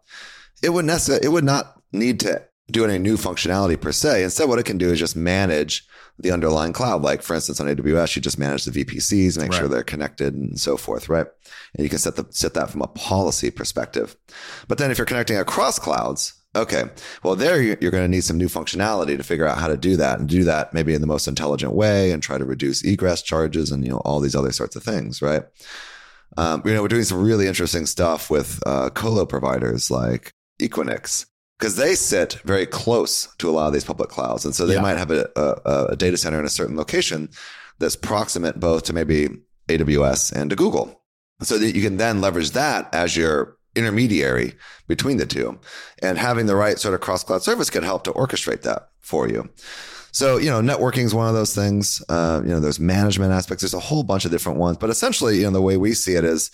it 0.62 0.71
would 0.71 0.85
necessarily 0.85 1.26
it 1.26 1.30
would 1.30 1.44
not 1.44 1.80
need 1.92 2.21
to 2.21 2.42
do 2.71 2.85
any 2.85 2.99
new 2.99 3.16
functionality 3.16 3.78
per 3.78 3.92
se. 3.92 4.23
Instead, 4.23 4.49
what 4.49 4.59
it 4.59 4.64
can 4.64 4.78
do 4.78 4.90
is 4.90 4.99
just 4.99 5.16
manage 5.16 5.87
the 6.18 6.30
underlying 6.30 6.73
cloud. 6.73 7.02
Like 7.02 7.23
for 7.23 7.35
instance, 7.35 7.61
on 7.61 7.66
AWS, 7.66 8.16
you 8.16 8.23
just 8.23 8.38
manage 8.38 8.64
the 8.64 8.85
VPCs, 8.85 9.38
make 9.38 9.50
right. 9.50 9.59
sure 9.59 9.68
they're 9.68 9.83
connected 9.83 10.35
and 10.35 10.59
so 10.59 10.76
forth, 10.76 11.09
right? 11.09 11.26
And 11.75 11.85
you 11.85 11.90
can 11.90 11.99
set 11.99 12.16
the 12.16 12.26
set 12.30 12.54
that 12.54 12.71
from 12.71 12.83
a 12.83 12.88
policy 12.88 13.50
perspective. 13.50 14.16
But 14.68 14.78
then 14.78 14.90
if 14.90 14.99
you're 14.99 15.06
connecting 15.06 15.37
across 15.37 15.78
clouds, 15.78 16.35
Okay. 16.56 16.84
Well, 17.23 17.34
there 17.34 17.61
you're 17.61 17.90
going 17.90 18.04
to 18.04 18.08
need 18.08 18.25
some 18.25 18.38
new 18.38 18.49
functionality 18.49 19.16
to 19.16 19.25
figure 19.25 19.46
out 19.46 19.58
how 19.58 19.68
to 19.68 19.76
do 19.76 19.96
that 19.96 20.20
and 20.20 20.28
do 20.28 20.44
that 20.44 20.73
maybe 20.73 20.94
in 20.94 21.00
the 21.00 21.06
most 21.06 21.26
intelligent 21.26 21.73
way 21.73 22.12
and 22.12 22.23
try 22.23 22.38
to 22.38 22.44
reduce 22.44 22.84
egress 22.84 23.23
charges 23.23 23.73
and, 23.73 23.84
you 23.84 23.90
know, 23.90 23.99
all 24.04 24.20
these 24.20 24.37
other 24.37 24.52
sorts 24.52 24.76
of 24.76 24.82
things, 24.82 25.20
right? 25.20 25.42
Um, 26.37 26.62
you 26.64 26.73
know, 26.73 26.82
we're 26.82 26.88
doing 26.88 27.04
some 27.04 27.23
really 27.23 27.46
interesting 27.46 27.87
stuff 27.87 28.30
with 28.30 28.61
uh, 28.66 28.90
colo 28.90 29.26
providers 29.26 29.90
like 29.90 30.32
Equinix 30.61 31.26
because 31.58 31.76
they 31.76 31.94
sit 31.94 32.34
very 32.44 32.66
close 32.66 33.34
to 33.38 33.49
a 33.49 33.52
lot 33.52 33.66
of 33.66 33.73
these 33.73 33.84
public 33.84 34.11
clouds. 34.11 34.44
And 34.44 34.54
so 34.54 34.66
they 34.66 34.75
yeah. 34.75 34.80
might 34.80 34.99
have 34.99 35.11
a, 35.11 35.28
a, 35.37 35.87
a 35.90 35.96
data 35.96 36.16
center 36.16 36.38
in 36.38 36.44
a 36.44 36.50
certain 36.50 36.76
location 36.76 37.28
that's 37.78 37.96
proximate 37.96 38.61
both 38.61 38.84
to 38.84 38.92
maybe 38.92 39.28
AWS 39.68 40.32
and 40.32 40.50
to 40.50 40.56
Google. 40.56 41.00
So 41.42 41.58
that 41.58 41.75
you 41.75 41.82
can 41.82 41.96
then 41.96 42.20
leverage 42.20 42.52
that 42.52 42.94
as 42.94 43.16
your 43.16 43.56
intermediary 43.75 44.54
between 44.88 45.16
the 45.16 45.26
two. 45.26 45.59
And 46.02 46.19
having 46.19 46.47
the 46.47 46.57
right 46.57 46.78
sort 46.78 46.95
of 46.95 47.00
cross 47.00 47.25
cloud 47.25 47.43
service 47.43 47.71
can 47.71 47.83
help 47.83 48.04
to 48.04 48.12
orchestrate 48.12 48.62
that 48.62 48.88
for 49.00 49.28
you. 49.28 49.49
So, 50.12 50.37
you 50.37 50.49
know, 50.49 50.61
networking 50.61 51.04
is 51.04 51.14
one 51.14 51.28
of 51.28 51.35
those 51.35 51.54
things. 51.54 52.02
Uh, 52.09 52.40
you 52.45 52.50
know, 52.50 52.61
there's 52.61 52.78
management 52.78 53.33
aspects. 53.33 53.62
There's 53.62 53.75
a 53.75 53.81
whole 53.81 54.04
bunch 54.04 54.25
of 54.25 54.31
different 54.31 54.59
ones. 54.59 54.76
But 54.76 54.90
essentially, 54.90 55.38
you 55.38 55.45
know, 55.45 55.50
the 55.50 55.62
way 55.62 55.76
we 55.76 55.93
see 55.93 56.14
it 56.14 56.25
is 56.25 56.50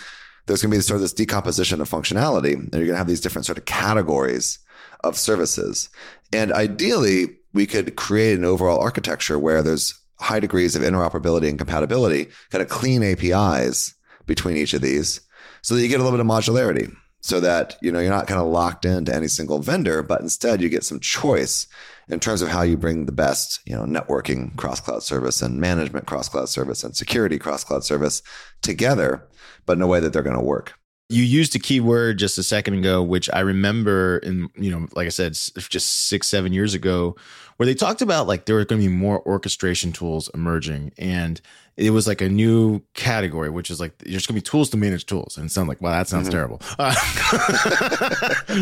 there's 0.46 0.62
going 0.62 0.70
to 0.70 0.78
be 0.78 0.82
sort 0.82 0.96
of 0.96 1.02
this 1.02 1.12
decomposition 1.12 1.80
of 1.80 1.90
functionality. 1.90 2.54
And 2.54 2.72
you're 2.72 2.86
going 2.86 2.94
to 2.94 2.96
have 2.96 3.06
these 3.06 3.20
different 3.20 3.44
sort 3.44 3.58
of 3.58 3.66
categories 3.66 4.58
of 5.04 5.18
services. 5.18 5.90
And 6.32 6.52
ideally, 6.52 7.36
we 7.52 7.66
could 7.66 7.96
create 7.96 8.38
an 8.38 8.44
overall 8.44 8.80
architecture 8.80 9.38
where 9.38 9.62
there's 9.62 9.94
high 10.20 10.40
degrees 10.40 10.74
of 10.74 10.82
interoperability 10.82 11.48
and 11.48 11.58
compatibility, 11.58 12.28
kind 12.50 12.62
of 12.62 12.68
clean 12.68 13.02
APIs 13.02 13.94
between 14.26 14.56
each 14.56 14.72
of 14.72 14.80
these 14.80 15.20
so 15.62 15.74
that 15.74 15.82
you 15.82 15.88
get 15.88 16.00
a 16.00 16.02
little 16.02 16.16
bit 16.16 16.24
of 16.24 16.30
modularity 16.30 16.94
so 17.20 17.40
that 17.40 17.76
you 17.82 17.92
know 17.92 18.00
you're 18.00 18.10
not 18.10 18.26
kind 18.26 18.40
of 18.40 18.46
locked 18.46 18.84
into 18.84 19.14
any 19.14 19.28
single 19.28 19.58
vendor 19.58 20.02
but 20.02 20.20
instead 20.20 20.60
you 20.60 20.68
get 20.68 20.84
some 20.84 21.00
choice 21.00 21.66
in 22.08 22.18
terms 22.18 22.42
of 22.42 22.48
how 22.48 22.62
you 22.62 22.76
bring 22.76 23.06
the 23.06 23.12
best 23.12 23.60
you 23.66 23.74
know 23.74 23.84
networking 23.84 24.56
cross 24.56 24.80
cloud 24.80 25.02
service 25.02 25.42
and 25.42 25.60
management 25.60 26.06
cross 26.06 26.28
cloud 26.28 26.48
service 26.48 26.82
and 26.82 26.96
security 26.96 27.38
cross 27.38 27.64
cloud 27.64 27.84
service 27.84 28.22
together 28.62 29.26
but 29.66 29.76
in 29.76 29.82
a 29.82 29.86
way 29.86 30.00
that 30.00 30.12
they're 30.12 30.22
going 30.22 30.36
to 30.36 30.42
work. 30.42 30.74
You 31.10 31.22
used 31.22 31.54
a 31.54 31.58
keyword 31.58 32.18
just 32.18 32.38
a 32.38 32.42
second 32.42 32.74
ago 32.74 33.02
which 33.02 33.28
i 33.32 33.40
remember 33.40 34.18
in 34.18 34.48
you 34.54 34.70
know 34.70 34.86
like 34.94 35.06
i 35.06 35.10
said 35.10 35.32
just 35.32 36.08
six 36.08 36.28
seven 36.28 36.52
years 36.52 36.72
ago 36.72 37.16
where 37.60 37.66
they 37.66 37.74
talked 37.74 38.00
about 38.00 38.26
like 38.26 38.46
there 38.46 38.56
were 38.56 38.64
going 38.64 38.80
to 38.80 38.88
be 38.88 38.90
more 38.90 39.20
orchestration 39.26 39.92
tools 39.92 40.30
emerging 40.32 40.92
and 40.96 41.42
it 41.76 41.90
was 41.90 42.06
like 42.06 42.22
a 42.22 42.28
new 42.30 42.80
category, 42.94 43.50
which 43.50 43.70
is 43.70 43.80
like 43.80 43.98
there's 43.98 44.26
gonna 44.26 44.38
be 44.38 44.42
tools 44.42 44.70
to 44.70 44.78
manage 44.78 45.04
tools, 45.04 45.36
and 45.36 45.44
it 45.44 45.50
sounds 45.50 45.68
like 45.68 45.82
wow, 45.82 45.90
that 45.92 46.08
sounds 46.08 46.28
mm-hmm. 46.28 46.36
terrible. 46.36 46.62
Uh, 46.78 46.94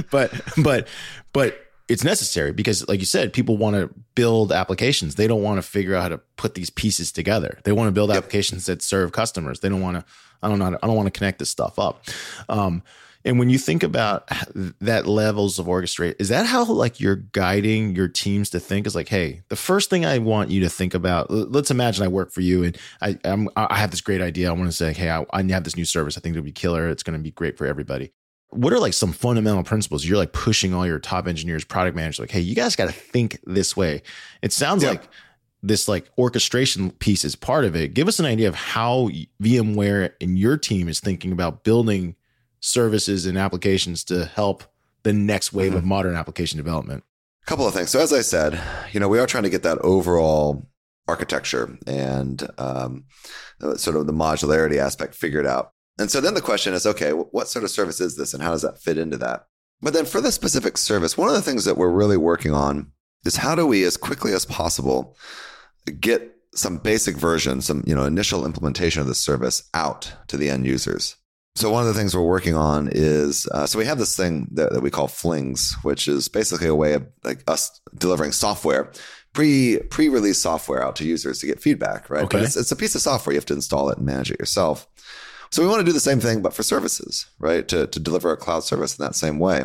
but 0.10 0.32
but 0.64 0.88
but 1.32 1.60
it's 1.88 2.02
necessary 2.02 2.52
because, 2.52 2.86
like 2.88 2.98
you 2.98 3.06
said, 3.06 3.32
people 3.32 3.56
want 3.56 3.76
to 3.76 3.88
build 4.16 4.50
applications. 4.50 5.14
They 5.14 5.28
don't 5.28 5.42
want 5.42 5.58
to 5.58 5.62
figure 5.62 5.94
out 5.94 6.02
how 6.02 6.08
to 6.08 6.18
put 6.36 6.54
these 6.54 6.68
pieces 6.68 7.12
together. 7.12 7.60
They 7.62 7.70
want 7.70 7.86
to 7.86 7.92
build 7.92 8.10
yep. 8.10 8.18
applications 8.18 8.66
that 8.66 8.82
serve 8.82 9.12
customers. 9.12 9.60
They 9.60 9.68
don't 9.68 9.80
want 9.80 9.98
to. 9.98 10.04
I 10.42 10.48
don't 10.48 10.58
know. 10.58 10.76
I 10.82 10.86
don't 10.86 10.96
want 10.96 11.06
to 11.06 11.16
connect 11.16 11.38
this 11.38 11.50
stuff 11.50 11.78
up. 11.78 12.02
Um, 12.48 12.82
And 13.28 13.38
when 13.38 13.50
you 13.50 13.58
think 13.58 13.82
about 13.82 14.26
that 14.80 15.06
levels 15.06 15.58
of 15.58 15.66
orchestrate, 15.66 16.14
is 16.18 16.30
that 16.30 16.46
how 16.46 16.64
like 16.64 16.98
you're 16.98 17.16
guiding 17.16 17.94
your 17.94 18.08
teams 18.08 18.48
to 18.50 18.58
think? 18.58 18.86
Is 18.86 18.94
like, 18.94 19.10
hey, 19.10 19.42
the 19.50 19.56
first 19.56 19.90
thing 19.90 20.06
I 20.06 20.16
want 20.16 20.50
you 20.50 20.62
to 20.62 20.70
think 20.70 20.94
about. 20.94 21.30
Let's 21.30 21.70
imagine 21.70 22.02
I 22.02 22.08
work 22.08 22.32
for 22.32 22.40
you, 22.40 22.64
and 22.64 22.78
I 23.02 23.18
I'm, 23.24 23.50
i 23.54 23.76
have 23.76 23.90
this 23.90 24.00
great 24.00 24.22
idea. 24.22 24.48
I 24.48 24.52
want 24.52 24.70
to 24.70 24.76
say, 24.76 24.94
hey, 24.94 25.10
I, 25.10 25.26
I 25.30 25.42
have 25.42 25.64
this 25.64 25.76
new 25.76 25.84
service. 25.84 26.16
I 26.16 26.22
think 26.22 26.36
it'll 26.36 26.44
be 26.44 26.52
killer. 26.52 26.88
It's 26.88 27.02
going 27.02 27.18
to 27.18 27.22
be 27.22 27.30
great 27.30 27.58
for 27.58 27.66
everybody. 27.66 28.12
What 28.48 28.72
are 28.72 28.80
like 28.80 28.94
some 28.94 29.12
fundamental 29.12 29.62
principles 29.62 30.06
you're 30.06 30.16
like 30.16 30.32
pushing 30.32 30.72
all 30.72 30.86
your 30.86 30.98
top 30.98 31.28
engineers, 31.28 31.66
product 31.66 31.94
managers, 31.94 32.20
like, 32.20 32.30
hey, 32.30 32.40
you 32.40 32.54
guys 32.54 32.76
got 32.76 32.86
to 32.86 32.94
think 32.94 33.38
this 33.44 33.76
way. 33.76 34.00
It 34.40 34.54
sounds 34.54 34.82
yeah. 34.82 34.90
like 34.90 35.06
this 35.62 35.86
like 35.86 36.08
orchestration 36.16 36.92
piece 36.92 37.26
is 37.26 37.36
part 37.36 37.66
of 37.66 37.76
it. 37.76 37.92
Give 37.92 38.08
us 38.08 38.20
an 38.20 38.24
idea 38.24 38.48
of 38.48 38.54
how 38.54 39.10
VMware 39.42 40.12
and 40.18 40.38
your 40.38 40.56
team 40.56 40.88
is 40.88 40.98
thinking 40.98 41.30
about 41.30 41.62
building 41.62 42.14
services 42.60 43.26
and 43.26 43.38
applications 43.38 44.04
to 44.04 44.24
help 44.26 44.64
the 45.02 45.12
next 45.12 45.52
wave 45.52 45.70
mm-hmm. 45.70 45.78
of 45.78 45.84
modern 45.84 46.16
application 46.16 46.56
development? 46.56 47.04
A 47.42 47.46
couple 47.46 47.66
of 47.66 47.74
things. 47.74 47.90
So, 47.90 48.00
as 48.00 48.12
I 48.12 48.20
said, 48.20 48.60
you 48.92 49.00
know, 49.00 49.08
we 49.08 49.18
are 49.18 49.26
trying 49.26 49.44
to 49.44 49.50
get 49.50 49.62
that 49.62 49.78
overall 49.78 50.66
architecture 51.08 51.78
and 51.86 52.48
um, 52.58 53.04
sort 53.76 53.96
of 53.96 54.06
the 54.06 54.12
modularity 54.12 54.76
aspect 54.76 55.14
figured 55.14 55.46
out. 55.46 55.72
And 55.98 56.10
so 56.10 56.20
then 56.20 56.34
the 56.34 56.40
question 56.40 56.74
is, 56.74 56.86
okay, 56.86 57.10
what 57.10 57.48
sort 57.48 57.64
of 57.64 57.70
service 57.70 58.00
is 58.00 58.16
this, 58.16 58.32
and 58.32 58.42
how 58.42 58.52
does 58.52 58.62
that 58.62 58.80
fit 58.80 58.98
into 58.98 59.16
that? 59.18 59.46
But 59.80 59.94
then 59.94 60.04
for 60.04 60.20
the 60.20 60.30
specific 60.30 60.76
service, 60.76 61.16
one 61.16 61.28
of 61.28 61.34
the 61.34 61.42
things 61.42 61.64
that 61.64 61.76
we're 61.76 61.90
really 61.90 62.16
working 62.16 62.52
on 62.52 62.92
is 63.24 63.36
how 63.36 63.54
do 63.54 63.66
we, 63.66 63.84
as 63.84 63.96
quickly 63.96 64.32
as 64.32 64.44
possible, 64.44 65.16
get 66.00 66.36
some 66.54 66.78
basic 66.78 67.16
version, 67.16 67.60
some 67.60 67.82
you 67.86 67.94
know 67.94 68.04
initial 68.04 68.46
implementation 68.46 69.00
of 69.00 69.08
the 69.08 69.14
service 69.14 69.68
out 69.74 70.12
to 70.28 70.36
the 70.36 70.50
end 70.50 70.66
users. 70.66 71.16
So 71.58 71.72
one 71.72 71.82
of 71.82 71.92
the 71.92 71.98
things 71.98 72.14
we're 72.14 72.22
working 72.22 72.54
on 72.54 72.88
is 72.92 73.48
uh, 73.48 73.66
so 73.66 73.80
we 73.80 73.84
have 73.84 73.98
this 73.98 74.16
thing 74.16 74.46
that, 74.52 74.72
that, 74.72 74.80
we 74.80 74.92
call 74.92 75.08
flings, 75.08 75.74
which 75.82 76.06
is 76.06 76.28
basically 76.28 76.68
a 76.68 76.74
way 76.74 76.92
of 76.92 77.04
like 77.24 77.42
us 77.48 77.80
delivering 77.96 78.30
software, 78.30 78.92
pre 79.32 79.80
pre 79.90 80.08
release 80.08 80.38
software 80.38 80.80
out 80.84 80.94
to 80.96 81.04
users 81.04 81.40
to 81.40 81.46
get 81.46 81.60
feedback, 81.60 82.08
right? 82.10 82.22
Okay. 82.22 82.38
But 82.38 82.44
it's, 82.44 82.56
it's 82.56 82.70
a 82.70 82.76
piece 82.76 82.94
of 82.94 83.00
software 83.00 83.32
you 83.32 83.38
have 83.38 83.46
to 83.46 83.54
install 83.54 83.90
it 83.90 83.98
and 83.98 84.06
manage 84.06 84.30
it 84.30 84.38
yourself. 84.38 84.86
So 85.50 85.60
we 85.60 85.68
want 85.68 85.80
to 85.80 85.84
do 85.84 85.92
the 85.92 85.98
same 85.98 86.20
thing, 86.20 86.42
but 86.42 86.54
for 86.54 86.62
services, 86.62 87.26
right? 87.40 87.66
To 87.66 87.88
to 87.88 87.98
deliver 87.98 88.30
a 88.30 88.36
cloud 88.36 88.62
service 88.62 88.96
in 88.96 89.04
that 89.04 89.16
same 89.16 89.40
way. 89.40 89.64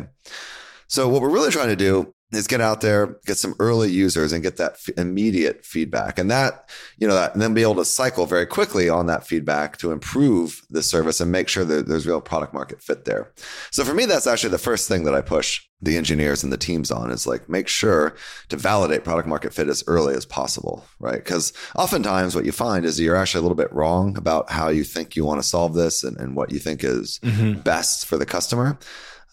So 0.88 1.08
what 1.08 1.22
we're 1.22 1.30
really 1.30 1.52
trying 1.52 1.68
to 1.68 1.76
do 1.76 2.12
is 2.32 2.46
get 2.46 2.60
out 2.60 2.80
there, 2.80 3.18
get 3.26 3.36
some 3.36 3.54
early 3.58 3.90
users 3.90 4.32
and 4.32 4.42
get 4.42 4.56
that 4.56 4.72
f- 4.72 4.94
immediate 4.96 5.64
feedback. 5.64 6.18
And 6.18 6.30
that, 6.30 6.68
you 6.98 7.06
know, 7.06 7.14
that, 7.14 7.32
and 7.32 7.42
then 7.42 7.54
be 7.54 7.62
able 7.62 7.76
to 7.76 7.84
cycle 7.84 8.26
very 8.26 8.46
quickly 8.46 8.88
on 8.88 9.06
that 9.06 9.26
feedback 9.26 9.76
to 9.78 9.92
improve 9.92 10.62
the 10.70 10.82
service 10.82 11.20
and 11.20 11.30
make 11.30 11.48
sure 11.48 11.64
that 11.64 11.86
there's 11.86 12.06
real 12.06 12.20
product 12.20 12.52
market 12.52 12.82
fit 12.82 13.04
there. 13.04 13.32
So 13.70 13.84
for 13.84 13.94
me, 13.94 14.06
that's 14.06 14.26
actually 14.26 14.50
the 14.50 14.58
first 14.58 14.88
thing 14.88 15.04
that 15.04 15.14
I 15.14 15.20
push 15.20 15.62
the 15.82 15.96
engineers 15.96 16.42
and 16.42 16.52
the 16.52 16.56
teams 16.56 16.90
on 16.90 17.10
is 17.10 17.26
like 17.26 17.48
make 17.48 17.68
sure 17.68 18.16
to 18.48 18.56
validate 18.56 19.04
product 19.04 19.28
market 19.28 19.52
fit 19.52 19.68
as 19.68 19.84
early 19.86 20.14
as 20.14 20.24
possible, 20.24 20.84
right? 20.98 21.22
Because 21.22 21.52
oftentimes 21.76 22.34
what 22.34 22.46
you 22.46 22.52
find 22.52 22.86
is 22.86 22.98
you're 22.98 23.16
actually 23.16 23.40
a 23.40 23.42
little 23.42 23.56
bit 23.56 23.72
wrong 23.72 24.16
about 24.16 24.50
how 24.50 24.68
you 24.68 24.82
think 24.82 25.14
you 25.14 25.24
want 25.24 25.42
to 25.42 25.46
solve 25.46 25.74
this 25.74 26.02
and, 26.02 26.16
and 26.16 26.36
what 26.36 26.50
you 26.52 26.58
think 26.58 26.82
is 26.82 27.20
mm-hmm. 27.22 27.60
best 27.60 28.06
for 28.06 28.16
the 28.16 28.26
customer. 28.26 28.78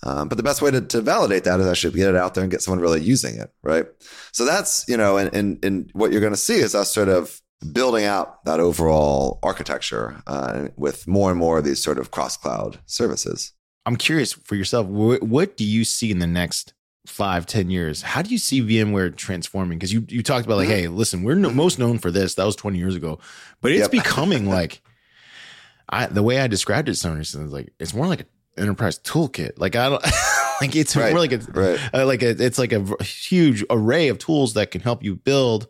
Um, 0.03 0.27
but 0.27 0.37
the 0.37 0.43
best 0.43 0.61
way 0.61 0.71
to, 0.71 0.81
to 0.81 1.01
validate 1.01 1.43
that 1.43 1.59
is 1.59 1.67
actually 1.67 1.93
get 1.93 2.09
it 2.09 2.15
out 2.15 2.33
there 2.33 2.43
and 2.43 2.51
get 2.51 2.61
someone 2.61 2.81
really 2.81 3.01
using 3.01 3.35
it, 3.39 3.51
right? 3.61 3.85
So 4.31 4.45
that's, 4.45 4.87
you 4.87 4.97
know, 4.97 5.17
and, 5.17 5.33
and, 5.33 5.63
and 5.63 5.91
what 5.93 6.11
you're 6.11 6.21
going 6.21 6.33
to 6.33 6.37
see 6.37 6.55
is 6.55 6.73
us 6.73 6.91
sort 6.91 7.09
of 7.09 7.39
building 7.71 8.05
out 8.05 8.43
that 8.45 8.59
overall 8.59 9.39
architecture 9.43 10.21
uh, 10.25 10.69
with 10.75 11.07
more 11.07 11.29
and 11.29 11.37
more 11.37 11.59
of 11.59 11.65
these 11.65 11.83
sort 11.83 11.99
of 11.99 12.09
cross 12.09 12.35
cloud 12.35 12.79
services. 12.87 13.53
I'm 13.85 13.95
curious 13.95 14.33
for 14.33 14.55
yourself, 14.55 14.87
what, 14.87 15.23
what 15.23 15.57
do 15.57 15.63
you 15.63 15.83
see 15.83 16.11
in 16.11 16.19
the 16.19 16.27
next 16.27 16.73
five, 17.05 17.45
ten 17.45 17.69
years? 17.69 18.01
How 18.01 18.21
do 18.21 18.29
you 18.29 18.37
see 18.37 18.61
VMware 18.61 19.15
transforming? 19.15 19.77
Because 19.77 19.93
you, 19.93 20.05
you 20.07 20.23
talked 20.23 20.45
about 20.45 20.57
like, 20.57 20.67
mm-hmm. 20.67 20.77
hey, 20.77 20.87
listen, 20.87 21.23
we're 21.23 21.35
no, 21.35 21.49
most 21.51 21.77
known 21.77 21.99
for 21.99 22.11
this. 22.11 22.35
That 22.35 22.45
was 22.45 22.55
20 22.55 22.77
years 22.77 22.95
ago, 22.95 23.19
but 23.61 23.71
it's 23.71 23.81
yep. 23.81 23.91
becoming 23.91 24.47
like, 24.47 24.81
I, 25.89 26.05
the 26.05 26.23
way 26.23 26.39
I 26.39 26.47
described 26.47 26.89
it, 26.89 26.95
some 26.95 27.19
is 27.19 27.35
like, 27.35 27.73
it's 27.79 27.93
more 27.93 28.07
like 28.07 28.21
a 28.21 28.25
enterprise 28.57 28.99
toolkit. 28.99 29.53
Like 29.57 29.75
I 29.75 29.89
don't 29.89 30.03
like 30.61 30.75
it's 30.75 30.95
right, 30.95 31.11
more 31.11 31.19
like 31.19 31.33
a 31.33 31.37
right. 31.51 31.93
uh, 31.93 32.05
like 32.05 32.21
a, 32.21 32.29
it's 32.29 32.57
like 32.57 32.73
a 32.73 33.03
huge 33.03 33.63
array 33.69 34.07
of 34.09 34.19
tools 34.19 34.53
that 34.53 34.71
can 34.71 34.81
help 34.81 35.03
you 35.03 35.15
build 35.15 35.67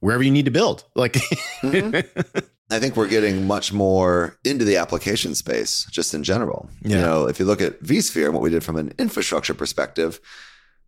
wherever 0.00 0.22
you 0.22 0.30
need 0.30 0.44
to 0.44 0.50
build. 0.50 0.84
Like 0.94 1.14
mm-hmm. 1.62 2.38
I 2.70 2.78
think 2.78 2.96
we're 2.96 3.08
getting 3.08 3.46
much 3.46 3.72
more 3.72 4.38
into 4.44 4.64
the 4.64 4.76
application 4.76 5.34
space 5.34 5.86
just 5.90 6.14
in 6.14 6.24
general. 6.24 6.70
Yeah. 6.82 6.96
You 6.96 7.02
know, 7.02 7.28
if 7.28 7.38
you 7.38 7.44
look 7.44 7.60
at 7.60 7.82
vSphere 7.82 8.26
and 8.26 8.34
what 8.34 8.42
we 8.42 8.50
did 8.50 8.64
from 8.64 8.76
an 8.76 8.94
infrastructure 8.98 9.54
perspective, 9.54 10.20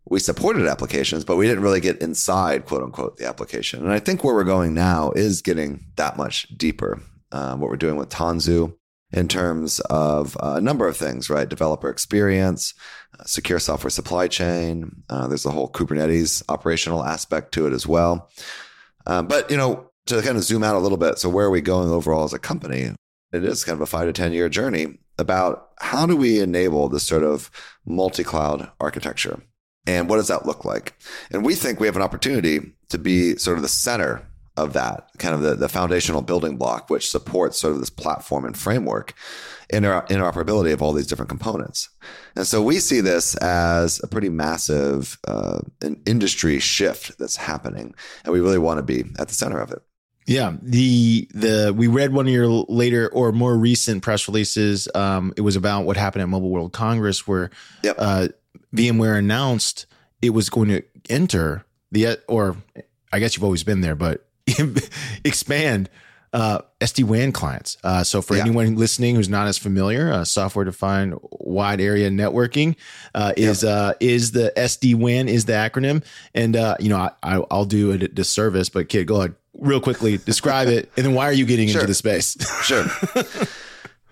we 0.07 0.19
supported 0.19 0.67
applications, 0.67 1.23
but 1.23 1.35
we 1.35 1.47
didn't 1.47 1.63
really 1.63 1.79
get 1.79 2.01
inside, 2.01 2.65
quote 2.65 2.83
unquote, 2.83 3.17
the 3.17 3.27
application. 3.27 3.83
And 3.83 3.91
I 3.91 3.99
think 3.99 4.23
where 4.23 4.33
we're 4.33 4.43
going 4.43 4.73
now 4.73 5.11
is 5.11 5.41
getting 5.41 5.85
that 5.95 6.17
much 6.17 6.47
deeper. 6.57 7.01
Um, 7.31 7.59
what 7.59 7.69
we're 7.69 7.77
doing 7.77 7.97
with 7.97 8.09
Tanzu, 8.09 8.75
in 9.11 9.27
terms 9.27 9.79
of 9.81 10.35
a 10.41 10.59
number 10.59 10.87
of 10.87 10.97
things, 10.97 11.29
right? 11.29 11.47
Developer 11.47 11.89
experience, 11.89 12.73
uh, 13.19 13.23
secure 13.23 13.59
software 13.59 13.89
supply 13.89 14.27
chain. 14.27 15.03
Uh, 15.09 15.27
there's 15.27 15.45
a 15.45 15.51
whole 15.51 15.69
Kubernetes 15.69 16.43
operational 16.49 17.03
aspect 17.03 17.53
to 17.53 17.67
it 17.67 17.73
as 17.73 17.87
well. 17.87 18.29
Um, 19.05 19.27
but, 19.27 19.49
you 19.49 19.57
know, 19.57 19.91
to 20.07 20.21
kind 20.21 20.37
of 20.37 20.43
zoom 20.43 20.63
out 20.63 20.75
a 20.75 20.79
little 20.79 20.97
bit, 20.97 21.17
so 21.17 21.29
where 21.29 21.45
are 21.45 21.51
we 21.51 21.61
going 21.61 21.89
overall 21.89 22.25
as 22.25 22.33
a 22.33 22.39
company? 22.39 22.91
It 23.31 23.43
is 23.43 23.63
kind 23.63 23.75
of 23.75 23.81
a 23.81 23.85
five 23.85 24.07
to 24.07 24.13
10 24.13 24.33
year 24.33 24.49
journey 24.49 24.99
about 25.17 25.69
how 25.79 26.05
do 26.05 26.15
we 26.15 26.39
enable 26.39 26.89
this 26.89 27.03
sort 27.03 27.23
of 27.23 27.49
multi 27.85 28.23
cloud 28.23 28.69
architecture? 28.79 29.41
And 29.87 30.09
what 30.09 30.17
does 30.17 30.27
that 30.29 30.45
look 30.45 30.65
like? 30.65 30.95
And 31.31 31.45
we 31.45 31.55
think 31.55 31.79
we 31.79 31.87
have 31.87 31.95
an 31.95 32.01
opportunity 32.01 32.73
to 32.89 32.97
be 32.97 33.35
sort 33.37 33.57
of 33.57 33.61
the 33.61 33.69
center 33.69 34.27
of 34.57 34.73
that 34.73 35.09
kind 35.17 35.35
of 35.35 35.41
the, 35.41 35.55
the 35.55 35.69
foundational 35.69 36.21
building 36.21 36.57
block, 36.57 36.89
which 36.89 37.09
supports 37.09 37.59
sort 37.59 37.73
of 37.73 37.79
this 37.79 37.89
platform 37.89 38.45
and 38.45 38.57
framework 38.57 39.13
inter- 39.69 40.05
interoperability 40.09 40.71
of 40.71 40.81
all 40.81 40.93
these 40.93 41.07
different 41.07 41.29
components. 41.29 41.89
And 42.35 42.47
so 42.47 42.61
we 42.61 42.79
see 42.79 43.01
this 43.01 43.35
as 43.37 44.01
a 44.03 44.07
pretty 44.07 44.29
massive 44.29 45.17
uh, 45.27 45.59
an 45.81 46.01
industry 46.05 46.59
shift 46.59 47.17
that's 47.17 47.35
happening, 47.35 47.93
and 48.23 48.33
we 48.33 48.39
really 48.39 48.57
want 48.57 48.77
to 48.77 48.83
be 48.83 49.03
at 49.19 49.27
the 49.27 49.33
center 49.33 49.59
of 49.59 49.71
it. 49.71 49.81
Yeah, 50.27 50.55
the 50.61 51.27
the 51.33 51.73
we 51.75 51.87
read 51.87 52.11
one 52.11 52.27
of 52.27 52.33
your 52.33 52.47
later 52.47 53.09
or 53.09 53.31
more 53.31 53.55
recent 53.55 54.01
press 54.01 54.27
releases. 54.27 54.87
Um, 54.95 55.33
it 55.37 55.41
was 55.41 55.55
about 55.55 55.85
what 55.85 55.97
happened 55.97 56.23
at 56.23 56.29
Mobile 56.29 56.49
World 56.49 56.73
Congress, 56.73 57.27
where 57.27 57.51
yep. 57.83 57.95
uh, 57.99 58.29
VMware 58.75 59.19
announced 59.19 59.85
it 60.21 60.31
was 60.31 60.49
going 60.49 60.69
to 60.69 60.83
enter 61.09 61.63
the 61.91 62.19
or 62.27 62.57
I 63.13 63.19
guess 63.19 63.35
you've 63.35 63.43
always 63.43 63.63
been 63.63 63.81
there, 63.81 63.95
but 63.95 64.24
expand 65.23 65.89
uh, 66.33 66.59
SD 66.81 67.05
WAN 67.05 67.31
clients. 67.31 67.77
Uh, 67.83 68.03
so 68.03 68.21
for 68.21 68.35
yeah. 68.35 68.41
anyone 68.41 68.75
listening 68.75 69.15
who's 69.15 69.29
not 69.29 69.47
as 69.47 69.57
familiar, 69.57 70.11
uh, 70.11 70.25
software 70.25 70.65
defined 70.65 71.17
wide 71.31 71.79
area 71.79 72.09
networking 72.09 72.75
uh, 73.13 73.33
is 73.37 73.63
yeah. 73.63 73.69
Uh, 73.69 73.93
is 73.99 74.31
the 74.31 74.51
SD 74.57 74.95
WAN 74.95 75.29
is 75.29 75.45
the 75.45 75.53
acronym. 75.53 76.03
And 76.33 76.55
uh, 76.55 76.75
you 76.79 76.89
know 76.89 77.09
I, 77.23 77.37
will 77.37 77.65
do 77.65 77.91
a 77.91 77.97
disservice, 77.97 78.69
but 78.69 78.89
Kit, 78.89 79.07
go 79.07 79.17
ahead 79.17 79.35
real 79.57 79.79
quickly 79.79 80.17
describe 80.17 80.67
it, 80.67 80.91
and 80.97 81.05
then 81.05 81.13
why 81.13 81.25
are 81.25 81.33
you 81.33 81.45
getting 81.45 81.69
sure. 81.69 81.79
into 81.79 81.87
the 81.87 81.93
space? 81.93 82.35
sure. 82.63 82.85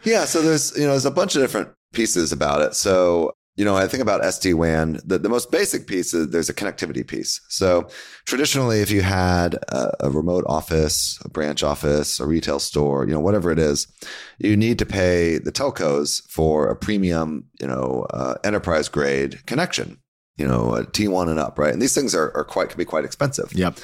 Yeah, 0.04 0.26
so 0.26 0.42
there's 0.42 0.76
you 0.78 0.84
know 0.84 0.92
there's 0.92 1.06
a 1.06 1.12
bunch 1.12 1.36
of 1.36 1.42
different 1.42 1.70
pieces 1.94 2.32
about 2.32 2.62
it. 2.62 2.76
So 2.76 3.36
you 3.56 3.64
know, 3.64 3.76
I 3.76 3.88
think 3.88 4.02
about 4.02 4.24
SD 4.24 4.56
WAN, 4.56 5.00
the, 5.06 5.20
the 5.20 5.30
most 5.30 5.52
basic 5.52 5.86
piece 5.86 6.14
is 6.14 6.30
there's 6.30 6.50
a 6.50 6.54
connectivity 6.54 7.06
piece. 7.06 7.40
So 7.50 7.88
traditionally, 8.26 8.82
if 8.82 8.90
you 8.90 9.02
had 9.04 9.56
a, 9.70 10.06
a, 10.08 10.10
remote 10.10 10.44
office, 10.48 11.20
a 11.24 11.30
branch 11.30 11.62
office, 11.62 12.20
a 12.20 12.26
retail 12.26 12.60
store, 12.60 13.06
you 13.06 13.14
know, 13.14 13.20
whatever 13.20 13.52
it 13.52 13.60
is, 13.60 13.88
you 14.40 14.58
need 14.58 14.80
to 14.80 14.88
pay 14.88 15.38
the 15.38 15.52
telcos 15.52 16.24
for 16.30 16.68
a 16.68 16.76
premium, 16.76 17.46
you 17.62 17.68
know, 17.68 18.08
uh, 18.10 18.36
enterprise 18.44 18.90
grade 18.90 19.46
connection, 19.46 20.00
you 20.36 20.48
know, 20.48 20.74
a 20.74 20.84
T1 20.86 21.30
and 21.30 21.40
up, 21.40 21.60
right? 21.60 21.74
And 21.74 21.82
these 21.82 21.94
things 21.94 22.16
are, 22.16 22.36
are 22.36 22.46
quite, 22.46 22.70
can 22.70 22.78
be 22.80 22.86
quite 22.86 23.06
expensive. 23.06 23.54
Yep. 23.54 23.78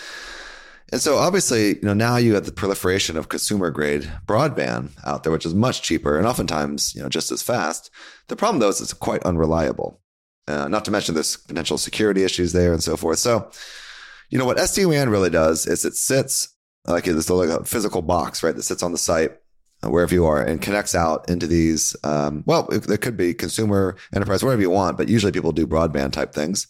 And 0.91 1.01
so 1.01 1.17
obviously, 1.17 1.67
you 1.69 1.83
know, 1.83 1.93
now 1.93 2.17
you 2.17 2.33
have 2.33 2.45
the 2.45 2.51
proliferation 2.51 3.15
of 3.17 3.29
consumer 3.29 3.69
grade 3.69 4.11
broadband 4.25 4.91
out 5.05 5.23
there, 5.23 5.31
which 5.31 5.45
is 5.45 5.53
much 5.53 5.81
cheaper 5.81 6.17
and 6.17 6.25
oftentimes, 6.25 6.95
you 6.95 7.01
know, 7.01 7.09
just 7.09 7.31
as 7.31 7.43
fast. 7.43 7.91
The 8.27 8.35
problem 8.35 8.59
though 8.59 8.69
is 8.69 8.81
it's 8.81 8.93
quite 8.93 9.23
unreliable. 9.23 10.01
Uh, 10.47 10.67
not 10.67 10.83
to 10.85 10.91
mention 10.91 11.13
there's 11.13 11.37
potential 11.37 11.77
security 11.77 12.23
issues 12.23 12.53
there 12.53 12.73
and 12.73 12.81
so 12.81 12.97
forth. 12.97 13.19
So, 13.19 13.51
you 14.31 14.39
know, 14.39 14.45
what 14.45 14.57
SD-WAN 14.57 15.09
really 15.09 15.29
does 15.29 15.67
is 15.67 15.85
it 15.85 15.95
sits 15.95 16.55
like 16.87 17.07
it's 17.07 17.29
a 17.29 17.63
physical 17.65 18.01
box, 18.01 18.41
right? 18.41 18.55
That 18.55 18.63
sits 18.63 18.81
on 18.81 18.91
the 18.91 18.97
site 18.97 19.33
uh, 19.83 19.89
wherever 19.89 20.13
you 20.13 20.25
are 20.25 20.43
and 20.43 20.61
connects 20.61 20.95
out 20.95 21.29
into 21.29 21.45
these, 21.45 21.95
um, 22.03 22.43
well, 22.47 22.67
it 22.71 23.01
could 23.01 23.15
be 23.15 23.33
consumer, 23.33 23.95
enterprise, 24.13 24.43
whatever 24.43 24.61
you 24.61 24.69
want, 24.69 24.97
but 24.97 25.07
usually 25.07 25.31
people 25.31 25.51
do 25.51 25.67
broadband 25.67 26.13
type 26.13 26.33
things. 26.33 26.67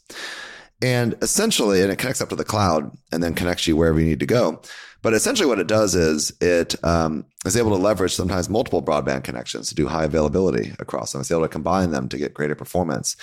And 0.82 1.16
essentially, 1.22 1.82
and 1.82 1.92
it 1.92 1.98
connects 1.98 2.22
up 2.22 2.30
to 2.30 2.36
the 2.36 2.46
cloud 2.46 2.92
and 3.12 3.22
then 3.22 3.36
connects 3.36 3.68
you 3.68 3.76
wherever 3.76 4.00
you 4.00 4.06
need 4.06 4.22
to 4.22 4.26
go. 4.26 4.62
But 5.02 5.14
essentially, 5.14 5.48
what 5.48 5.60
it 5.60 5.68
does 5.68 5.96
is 5.96 6.34
it 6.42 6.82
um, 6.84 7.26
is 7.46 7.56
able 7.56 7.72
to 7.72 7.82
leverage 7.82 8.16
sometimes 8.16 8.50
multiple 8.50 8.84
broadband 8.84 9.24
connections 9.24 9.70
to 9.70 9.76
do 9.76 9.88
high 9.88 10.04
availability 10.04 10.74
across 10.80 11.12
them. 11.12 11.22
It's 11.22 11.32
able 11.32 11.44
to 11.44 11.48
combine 11.48 11.92
them 11.92 12.10
to 12.10 12.18
get 12.18 12.34
greater 12.34 12.56
performance. 12.56 13.16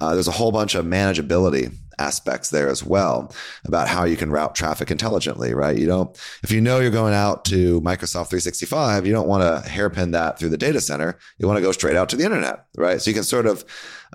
Uh, 0.00 0.14
there's 0.14 0.28
a 0.28 0.32
whole 0.32 0.52
bunch 0.52 0.74
of 0.74 0.84
manageability 0.84 1.74
aspects 1.98 2.50
there 2.50 2.68
as 2.68 2.84
well 2.84 3.32
about 3.64 3.88
how 3.88 4.04
you 4.04 4.16
can 4.16 4.30
route 4.30 4.54
traffic 4.54 4.90
intelligently, 4.90 5.54
right? 5.54 5.78
You 5.78 5.86
don't, 5.86 6.16
if 6.42 6.50
you 6.50 6.60
know 6.60 6.78
you're 6.80 6.90
going 6.90 7.14
out 7.14 7.44
to 7.46 7.80
Microsoft 7.80 8.28
365, 8.28 9.06
you 9.06 9.12
don't 9.12 9.28
want 9.28 9.42
to 9.42 9.68
hairpin 9.68 10.10
that 10.10 10.38
through 10.38 10.50
the 10.50 10.58
data 10.58 10.80
center. 10.80 11.18
You 11.38 11.46
want 11.46 11.56
to 11.56 11.62
go 11.62 11.72
straight 11.72 11.96
out 11.96 12.08
to 12.10 12.16
the 12.16 12.24
internet, 12.24 12.66
right? 12.76 13.00
So 13.00 13.10
you 13.10 13.14
can 13.14 13.24
sort 13.24 13.46
of 13.46 13.64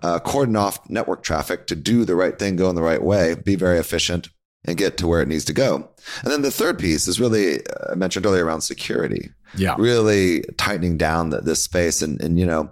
uh, 0.04 0.20
cordon 0.20 0.56
off 0.56 0.88
network 0.90 1.24
traffic 1.24 1.68
to 1.68 1.76
do 1.76 2.06
the 2.06 2.16
right 2.16 2.38
thing, 2.38 2.56
go 2.56 2.70
in 2.70 2.76
the 2.76 2.84
right 2.84 3.02
way, 3.02 3.36
be 3.36 3.56
very 3.56 3.80
efficient, 3.80 4.30
and 4.66 4.78
get 4.78 4.98
to 4.98 5.08
where 5.08 5.22
it 5.22 5.28
needs 5.28 5.46
to 5.46 5.54
go. 5.54 5.90
And 6.24 6.32
then 6.32 6.44
the 6.44 6.52
third 6.52 6.78
piece 6.78 7.08
is 7.08 7.20
really, 7.20 7.66
uh, 7.66 7.92
I 7.92 7.96
mentioned 7.96 8.26
earlier 8.26 8.46
around 8.46 8.62
security. 8.62 9.30
Yeah. 9.56 9.76
Really 9.78 10.44
tightening 10.58 10.98
down 10.98 11.32
the, 11.32 11.42
this 11.42 11.64
space 11.64 12.02
and, 12.02 12.22
and, 12.22 12.40
you 12.40 12.46
know, 12.46 12.72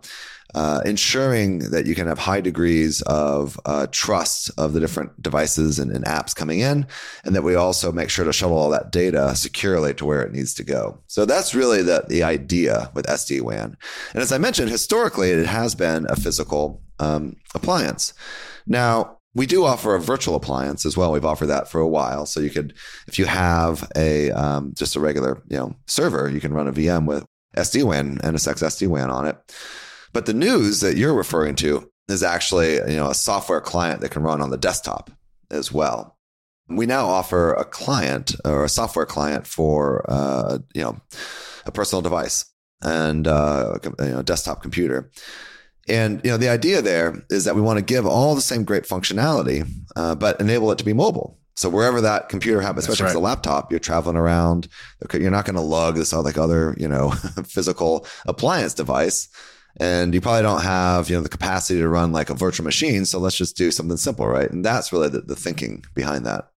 uh, 0.55 0.81
ensuring 0.85 1.59
that 1.71 1.85
you 1.85 1.93
can 1.93 2.07
have 2.07 2.17
high 2.17 2.41
degrees 2.41 3.01
of 3.03 3.59
uh, 3.65 3.85
trust 3.91 4.49
of 4.57 4.73
the 4.73 4.79
different 4.79 5.21
devices 5.21 5.77
and, 5.77 5.91
and, 5.91 6.05
apps 6.05 6.35
coming 6.35 6.59
in, 6.59 6.88
and 7.23 7.35
that 7.35 7.43
we 7.43 7.53
also 7.53 7.91
make 7.91 8.09
sure 8.09 8.25
to 8.25 8.33
shuttle 8.33 8.57
all 8.57 8.69
that 8.69 8.91
data 8.91 9.35
securely 9.35 9.93
to 9.93 10.05
where 10.05 10.23
it 10.23 10.31
needs 10.31 10.53
to 10.55 10.63
go. 10.63 10.97
So 11.07 11.25
that's 11.25 11.53
really 11.53 11.83
the, 11.83 12.05
the 12.07 12.23
idea 12.23 12.89
with 12.95 13.05
SD 13.05 13.41
WAN. 13.41 13.77
And 14.13 14.23
as 14.23 14.31
I 14.31 14.39
mentioned, 14.39 14.69
historically, 14.69 15.29
it 15.29 15.45
has 15.45 15.75
been 15.75 16.07
a 16.09 16.15
physical 16.15 16.81
um, 16.97 17.35
appliance. 17.53 18.13
Now, 18.65 19.17
we 19.35 19.45
do 19.45 19.63
offer 19.63 19.95
a 19.95 20.01
virtual 20.01 20.35
appliance 20.35 20.85
as 20.85 20.97
well. 20.97 21.12
We've 21.12 21.23
offered 21.23 21.47
that 21.47 21.69
for 21.69 21.79
a 21.79 21.88
while. 21.88 22.25
So 22.25 22.39
you 22.39 22.49
could, 22.49 22.73
if 23.07 23.19
you 23.19 23.25
have 23.25 23.89
a 23.95 24.31
um, 24.31 24.73
just 24.75 24.95
a 24.95 24.99
regular 24.99 25.41
you 25.47 25.57
know 25.57 25.75
server, 25.85 26.29
you 26.29 26.41
can 26.41 26.53
run 26.53 26.67
a 26.67 26.73
VM 26.73 27.05
with 27.05 27.23
SD 27.55 27.83
WAN, 27.83 28.17
NSX 28.17 28.63
SD 28.63 28.88
WAN 28.88 29.09
on 29.09 29.27
it. 29.27 29.38
But 30.13 30.26
the 30.26 30.34
news 30.34 30.82
that 30.82 30.98
you're 30.98 31.13
referring 31.13 31.56
to 31.56 31.89
is 32.08 32.24
actually, 32.24 32.76
you 32.76 32.95
know, 32.95 33.10
a 33.10 33.15
software 33.15 33.62
client 33.62 34.02
that 34.02 34.12
can 34.12 34.24
run 34.24 34.41
on 34.41 34.50
the 34.50 34.58
desktop 34.58 35.12
as 35.52 35.72
well. 35.72 36.17
We 36.67 36.86
now 36.86 37.08
offer 37.08 37.54
a 37.54 37.65
client 37.65 38.36
or 38.45 38.63
a 38.63 38.69
software 38.69 39.06
client 39.06 39.48
for, 39.48 40.06
uh, 40.10 40.60
you 40.74 40.82
know, 40.82 41.00
a 41.65 41.72
personal 41.72 42.02
device 42.02 42.45
and 42.82 43.28
uh, 43.28 43.78
a 43.84 44.06
you 44.06 44.12
know, 44.12 44.22
desktop 44.22 44.62
computer. 44.62 45.12
And 45.88 46.22
you 46.24 46.30
know, 46.30 46.38
the 46.38 46.50
idea 46.50 46.82
there 46.82 47.24
is 47.30 47.45
that 47.45 47.56
we 47.56 47.62
want 47.62 47.80
to 47.80 47.86
give 47.86 48.06
all 48.06 48.36
the 48.36 48.41
same 48.41 48.63
great 48.63 48.84
functionality, 48.84 49.67
uh, 49.95 50.15
but 50.15 50.39
enable 50.39 50.72
it 50.72 50.78
to 50.78 50.86
be 50.86 50.93
mobile. 50.93 51.39
So 51.56 51.67
wherever 51.67 52.00
that 52.02 52.30
computer 52.30 52.62
happens, 52.62 52.86
especially 52.86 53.06
right. 53.06 53.10
if 53.10 53.15
it's 53.15 53.19
a 53.19 53.24
laptop, 53.24 53.72
you're 53.72 53.80
traveling 53.80 54.15
around. 54.15 54.69
You're 55.12 55.32
not 55.32 55.45
going 55.45 55.56
to 55.56 55.62
lug 55.62 55.95
this 55.95 56.13
like 56.13 56.38
other, 56.38 56.76
you 56.80 56.88
know, 56.88 57.10
physical 57.45 58.06
appliance 58.28 58.74
device 58.74 59.28
and 59.80 60.13
you 60.13 60.22
probably 60.22 60.42
don't 60.42 60.62
have 60.62 61.10
you 61.10 61.15
know 61.15 61.22
the 61.22 61.30
capacity 61.30 61.80
to 61.80 61.88
run 61.88 62.12
like 62.12 62.30
a 62.30 62.34
virtual 62.34 62.65
machine 62.65 63.06
so 63.06 63.20
let's 63.20 63.38
just 63.38 63.56
do 63.56 63.72
something 63.72 63.98
simple 63.98 64.28
right 64.28 64.52
and 64.52 64.63
that's 64.63 64.92
really 64.92 65.10
the, 65.10 65.22
the 65.22 65.36
thinking 65.36 65.84
behind 65.94 66.26
that 66.26 66.52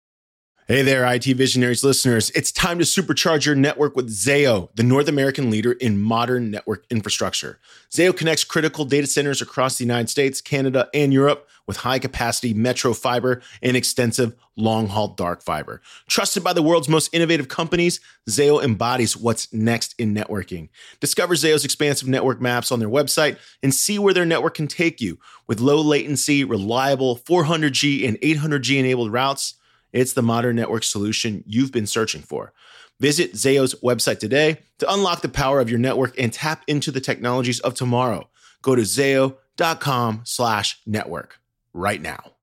Hey 0.70 0.84
there, 0.84 1.04
IT 1.04 1.24
Visionaries 1.24 1.84
listeners. 1.84 2.30
It's 2.36 2.52
time 2.52 2.78
to 2.78 2.86
supercharge 2.86 3.44
your 3.44 3.56
network 3.56 3.96
with 3.96 4.08
Zayo, 4.12 4.70
the 4.76 4.84
North 4.84 5.08
American 5.08 5.50
leader 5.50 5.72
in 5.72 6.00
modern 6.00 6.52
network 6.52 6.86
infrastructure. 6.92 7.60
Zayo 7.90 8.16
connects 8.16 8.44
critical 8.44 8.86
data 8.86 9.08
centers 9.08 9.42
across 9.42 9.80
the 9.80 9.84
United 9.84 10.12
States, 10.12 10.42
Canada, 10.42 10.88
and 10.94 11.12
Europe 11.12 11.50
with 11.70 11.78
high 11.78 12.00
capacity 12.00 12.52
metro 12.52 12.96
fiber 12.96 13.44
and 13.62 13.78
extensive 13.78 14.34
long 14.58 14.88
haul 14.88 15.10
dark 15.10 15.44
fiber. 15.44 15.84
Trusted 16.08 16.44
by 16.44 16.52
the 16.52 16.64
world's 16.64 16.90
most 16.90 17.14
innovative 17.14 17.48
companies, 17.48 18.00
Zayo 18.28 18.64
embodies 18.64 19.16
what's 19.16 19.54
next 19.54 19.94
in 20.00 20.16
networking. 20.16 20.70
Discover 21.00 21.36
Zayo's 21.36 21.64
expansive 21.64 22.08
network 22.08 22.42
maps 22.42 22.72
on 22.72 22.80
their 22.80 22.90
website 22.90 23.38
and 23.62 23.72
see 23.72 24.00
where 24.00 24.16
their 24.16 24.26
network 24.26 24.56
can 24.56 24.68
take 24.68 25.00
you 25.00 25.20
with 25.46 25.60
low 25.60 25.80
latency, 25.80 26.44
reliable 26.44 27.20
400G 27.20 28.08
and 28.08 28.20
800G 28.22 28.80
enabled 28.80 29.14
routes 29.14 29.54
it's 29.94 30.14
the 30.14 30.22
modern 30.22 30.56
network 30.56 30.84
solution 30.84 31.44
you've 31.48 31.72
been 31.72 31.88
searching 31.88 32.22
for. 32.22 32.54
Visit 33.00 33.34
Zayo's 33.34 33.76
website 33.76 34.20
today 34.20 34.60
to 34.80 34.92
unlock 34.92 35.22
the 35.22 35.30
power 35.30 35.60
of 35.60 35.70
your 35.70 35.80
network 35.80 36.20
and 36.20 36.34
tap 36.34 36.64
into 36.68 36.92
the 36.92 37.02
technologies 37.02 37.60
of 37.60 37.74
tomorrow. 37.74 38.30
Go 38.62 38.76
to 38.76 38.82
zayo.com 38.82 40.22
slash 40.26 40.82
network 40.86 41.39
right 41.74 42.02
now. 42.02 42.34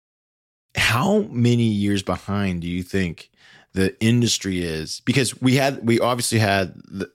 How 0.75 1.21
many 1.31 1.65
years 1.65 2.03
behind 2.03 2.62
do 2.62 2.69
you 2.69 2.83
think 2.83 3.31
the 3.73 3.97
industry 4.01 4.62
is? 4.62 5.01
Because 5.05 5.41
we 5.41 5.55
had, 5.55 5.87
we 5.87 6.01
obviously 6.01 6.39
had 6.39 6.75
the, 6.89 7.11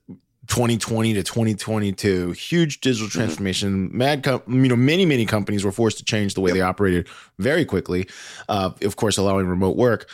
2020 0.47 1.13
to 1.13 1.24
2022, 1.24 2.32
huge 2.32 2.82
digital 2.82 3.08
mm-hmm. 3.08 3.19
transformation. 3.19 3.88
Mm-hmm. 3.88 3.97
Mad, 3.97 4.24
com- 4.24 4.43
you 4.47 4.67
know, 4.67 4.76
many 4.76 5.06
many 5.06 5.26
companies 5.26 5.63
were 5.63 5.71
forced 5.71 5.97
to 6.00 6.04
change 6.04 6.34
the 6.34 6.41
way 6.41 6.50
yep. 6.50 6.56
they 6.56 6.62
operated 6.62 7.08
very 7.39 7.63
quickly. 7.63 8.10
Uh, 8.50 8.71
of 8.82 8.97
course, 8.97 9.17
allowing 9.17 9.47
remote 9.47 9.78
work. 9.78 10.10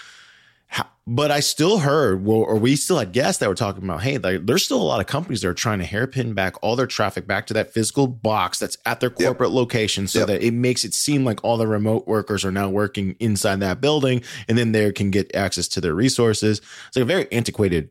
But 1.10 1.32
I 1.32 1.40
still 1.40 1.80
heard, 1.80 2.26
well, 2.26 2.40
or 2.40 2.58
we 2.58 2.76
still 2.76 3.00
had 3.00 3.14
guests 3.14 3.40
that 3.40 3.48
were 3.48 3.56
talking 3.56 3.82
about, 3.82 4.04
hey, 4.04 4.18
like, 4.18 4.46
there's 4.46 4.66
still 4.66 4.82
a 4.82 4.84
lot 4.84 5.00
of 5.00 5.08
companies 5.08 5.42
that 5.42 5.48
are 5.48 5.54
trying 5.54 5.80
to 5.80 5.86
hairpin 5.86 6.34
back 6.34 6.62
all 6.62 6.76
their 6.76 6.86
traffic 6.86 7.26
back 7.26 7.48
to 7.48 7.54
that 7.54 7.74
physical 7.74 8.08
box 8.08 8.60
that's 8.60 8.78
at 8.86 9.00
their 9.00 9.10
corporate 9.10 9.52
yep. 9.52 9.56
location, 9.56 10.08
so 10.08 10.20
yep. 10.20 10.28
that 10.28 10.44
it 10.44 10.54
makes 10.54 10.84
it 10.84 10.94
seem 10.94 11.24
like 11.24 11.42
all 11.46 11.56
the 11.56 11.66
remote 11.66 12.08
workers 12.08 12.44
are 12.44 12.52
now 12.52 12.68
working 12.68 13.16
inside 13.22 13.62
that 13.62 13.80
building, 13.80 14.22
and 14.50 14.58
then 14.58 14.74
they 14.74 14.92
can 14.92 15.10
get 15.10 15.34
access 15.34 15.70
to 15.70 15.80
their 15.82 15.94
resources. 15.94 16.60
It's 16.88 16.98
like 16.98 17.04
a 17.04 17.06
very 17.06 17.32
antiquated 17.32 17.90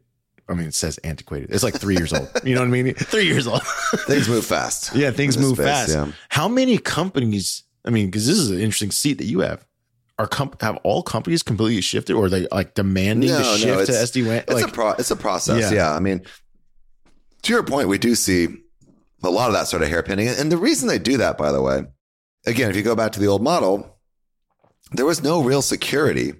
I 0.49 0.55
mean, 0.55 0.69
it 0.69 0.75
says 0.75 0.99
antiquated. 0.99 1.51
It's 1.51 1.65
like 1.65 1.75
three 1.75 1.97
years 1.97 2.13
old. 2.13 2.31
You 2.45 2.55
know 2.55 2.61
what 2.61 2.69
I 2.69 2.71
mean? 2.71 2.95
Three 2.95 3.27
years 3.27 3.49
old. 3.49 3.63
things 4.07 4.29
move 4.29 4.47
fast. 4.47 4.95
Yeah, 4.95 5.11
things 5.11 5.37
move 5.37 5.57
space, 5.57 5.67
fast. 5.67 5.91
Yeah. 5.91 6.13
How 6.29 6.47
many 6.47 6.79
companies? 6.79 7.65
I 7.85 7.91
mean, 7.91 8.07
because 8.07 8.29
this 8.29 8.39
is 8.39 8.53
an 8.53 8.61
interesting 8.61 8.93
seat 8.93 9.15
that 9.15 9.25
you 9.25 9.41
have. 9.41 9.67
Are 10.19 10.27
comp- 10.27 10.63
have 10.63 10.79
all 10.79 11.03
companies 11.03 11.43
completely 11.43 11.83
shifted, 11.83 12.15
or 12.15 12.25
are 12.25 12.29
they 12.31 12.47
like 12.51 12.75
demanding 12.75 13.29
no, 13.29 13.39
to 13.39 13.45
shift 13.59 13.67
no, 13.67 13.85
to 13.85 13.93
SD 13.93 14.27
WAN? 14.27 14.37
It's 14.39 14.53
like, 14.55 14.69
a 14.69 14.73
pro- 14.73 14.93
it's 14.93 15.11
a 15.11 15.17
process. 15.17 15.71
Yeah. 15.71 15.77
yeah, 15.77 15.95
I 15.95 16.01
mean, 16.01 16.23
to 17.43 17.53
your 17.53 17.63
point, 17.63 17.89
we 17.89 17.99
do 17.99 18.15
see 18.15 18.49
a 19.23 19.31
lot 19.31 19.49
of 19.49 19.53
that 19.53 19.67
sort 19.67 19.83
of 19.83 19.89
hairpinning, 19.89 20.41
and 20.41 20.51
the 20.51 20.57
reason 20.57 20.89
they 20.89 20.99
do 20.99 21.19
that, 21.19 21.37
by 21.37 21.53
the 21.53 21.61
way, 21.61 21.85
again, 22.47 22.71
if 22.71 22.77
you 22.77 22.83
go 22.83 22.95
back 22.95 23.13
to 23.13 23.21
the 23.21 23.27
old 23.27 23.43
model, 23.43 23.99
there 24.93 25.05
was 25.05 25.23
no 25.23 25.43
real 25.43 25.61
security 25.61 26.33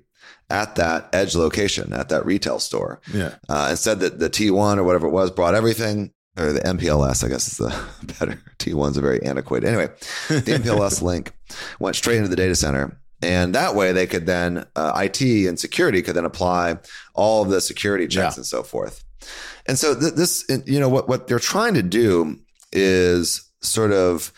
at 0.49 0.77
that 0.77 1.09
edge 1.13 1.35
location, 1.35 1.93
at 1.93 2.09
that 2.09 2.25
retail 2.25 2.59
store. 2.59 3.01
Yeah. 3.13 3.35
Uh, 3.49 3.69
instead, 3.71 4.01
that 4.01 4.19
the 4.19 4.31
T1 4.31 4.79
or 4.79 4.85
whatever 4.85 5.07
it 5.07 5.13
was 5.13 5.31
brought 5.31 5.55
everything, 5.55 6.13
or 6.39 6.53
the 6.53 6.61
MPLS, 6.61 7.25
I 7.25 7.29
guess 7.29 7.49
is 7.49 7.59
the 7.59 7.87
better. 8.19 8.41
T1's 8.59 8.97
a 8.97 9.01
very 9.01 9.23
antiquated. 9.23 9.69
Anyway, 9.69 9.89
the 10.29 10.59
MPLS 10.59 11.03
link 11.03 11.33
went 11.81 11.97
straight 11.97 12.17
into 12.19 12.29
the 12.29 12.37
data 12.37 12.55
center. 12.55 12.99
And 13.27 13.57
that 13.57 13.75
way 13.75 13.91
they 13.91 14.07
could 14.07 14.25
then, 14.25 14.67
uh, 14.77 14.93
IT 15.05 15.21
and 15.21 15.59
security 15.59 16.01
could 16.01 16.15
then 16.15 16.25
apply 16.25 16.79
all 17.13 17.43
of 17.43 17.49
the 17.49 17.61
security 17.61 18.07
checks 18.07 18.37
yeah. 18.37 18.41
and 18.41 18.47
so 18.47 18.63
forth. 18.63 19.03
And 19.67 19.77
so 19.77 19.99
th- 19.99 20.15
this, 20.15 20.45
you 20.65 20.79
know, 20.79 20.89
what, 20.89 21.09
what 21.09 21.27
they're 21.27 21.41
trying 21.41 21.75
to 21.75 21.83
do 21.83 22.39
is 22.73 23.51
sort 23.63 23.91
of 23.91 24.33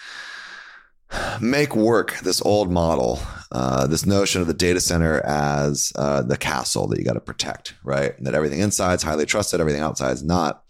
make 1.38 1.76
work 1.76 2.18
this 2.20 2.40
old 2.40 2.72
model, 2.72 3.20
uh, 3.52 3.86
this 3.86 4.06
notion 4.06 4.40
of 4.40 4.46
the 4.46 4.54
data 4.54 4.80
center 4.80 5.20
as 5.20 5.92
uh, 5.96 6.22
the 6.22 6.38
castle 6.38 6.86
that 6.86 6.98
you 6.98 7.04
got 7.04 7.12
to 7.12 7.20
protect, 7.20 7.74
right? 7.84 8.16
And 8.16 8.26
that 8.26 8.34
everything 8.34 8.60
inside 8.60 8.94
is 8.94 9.02
highly 9.02 9.26
trusted, 9.26 9.60
everything 9.60 9.82
outside 9.82 10.12
is 10.12 10.24
not. 10.24 10.64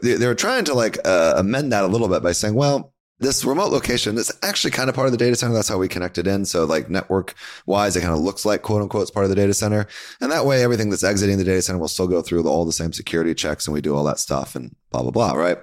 They're 0.00 0.36
trying 0.36 0.64
to 0.66 0.74
like 0.74 0.98
uh, 1.04 1.34
amend 1.38 1.72
that 1.72 1.82
a 1.82 1.88
little 1.88 2.06
bit 2.06 2.22
by 2.22 2.30
saying, 2.30 2.54
well, 2.54 2.92
this 3.22 3.44
remote 3.44 3.70
location 3.70 4.18
is 4.18 4.32
actually 4.42 4.72
kind 4.72 4.88
of 4.88 4.96
part 4.96 5.06
of 5.06 5.12
the 5.12 5.18
data 5.18 5.36
center. 5.36 5.54
That's 5.54 5.68
how 5.68 5.78
we 5.78 5.86
connect 5.86 6.18
it 6.18 6.26
in. 6.26 6.44
So 6.44 6.64
like 6.64 6.90
network 6.90 7.34
wise, 7.66 7.94
it 7.96 8.00
kind 8.00 8.12
of 8.12 8.18
looks 8.18 8.44
like 8.44 8.62
quote 8.62 8.82
unquote 8.82 9.02
it's 9.02 9.12
part 9.12 9.24
of 9.24 9.30
the 9.30 9.36
data 9.36 9.54
center. 9.54 9.86
And 10.20 10.32
that 10.32 10.44
way, 10.44 10.62
everything 10.62 10.90
that's 10.90 11.04
exiting 11.04 11.38
the 11.38 11.44
data 11.44 11.62
center 11.62 11.78
will 11.78 11.86
still 11.88 12.08
go 12.08 12.20
through 12.20 12.46
all 12.48 12.64
the 12.64 12.72
same 12.72 12.92
security 12.92 13.32
checks 13.32 13.66
and 13.66 13.74
we 13.74 13.80
do 13.80 13.94
all 13.94 14.02
that 14.04 14.18
stuff 14.18 14.56
and 14.56 14.74
blah, 14.90 15.02
blah, 15.02 15.12
blah. 15.12 15.32
Right. 15.34 15.58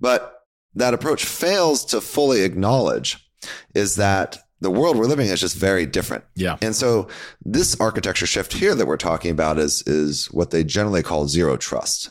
But 0.00 0.42
that 0.74 0.94
approach 0.94 1.24
fails 1.24 1.84
to 1.86 2.00
fully 2.00 2.42
acknowledge 2.42 3.30
is 3.74 3.94
that 3.96 4.38
the 4.60 4.70
world 4.70 4.96
we're 4.96 5.06
living 5.06 5.28
in 5.28 5.32
is 5.32 5.40
just 5.40 5.56
very 5.56 5.86
different. 5.86 6.24
Yeah. 6.34 6.56
And 6.60 6.74
so 6.74 7.06
this 7.44 7.78
architecture 7.80 8.26
shift 8.26 8.52
here 8.52 8.74
that 8.74 8.86
we're 8.86 8.96
talking 8.96 9.30
about 9.30 9.58
is 9.58 9.82
is 9.86 10.26
what 10.32 10.50
they 10.50 10.64
generally 10.64 11.04
call 11.04 11.28
zero 11.28 11.56
trust. 11.56 12.10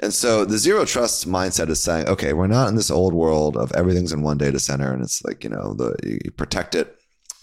And 0.00 0.14
so 0.14 0.44
the 0.44 0.58
zero 0.58 0.84
trust 0.84 1.28
mindset 1.28 1.68
is 1.68 1.82
saying, 1.82 2.08
okay, 2.08 2.32
we're 2.32 2.46
not 2.46 2.68
in 2.68 2.74
this 2.74 2.90
old 2.90 3.12
world 3.12 3.56
of 3.56 3.70
everything's 3.72 4.12
in 4.12 4.22
one 4.22 4.38
data 4.38 4.58
center 4.58 4.92
and 4.92 5.02
it's 5.02 5.22
like, 5.24 5.44
you 5.44 5.50
know, 5.50 5.74
the 5.74 5.94
you 6.24 6.30
protect 6.30 6.74
it 6.74 6.96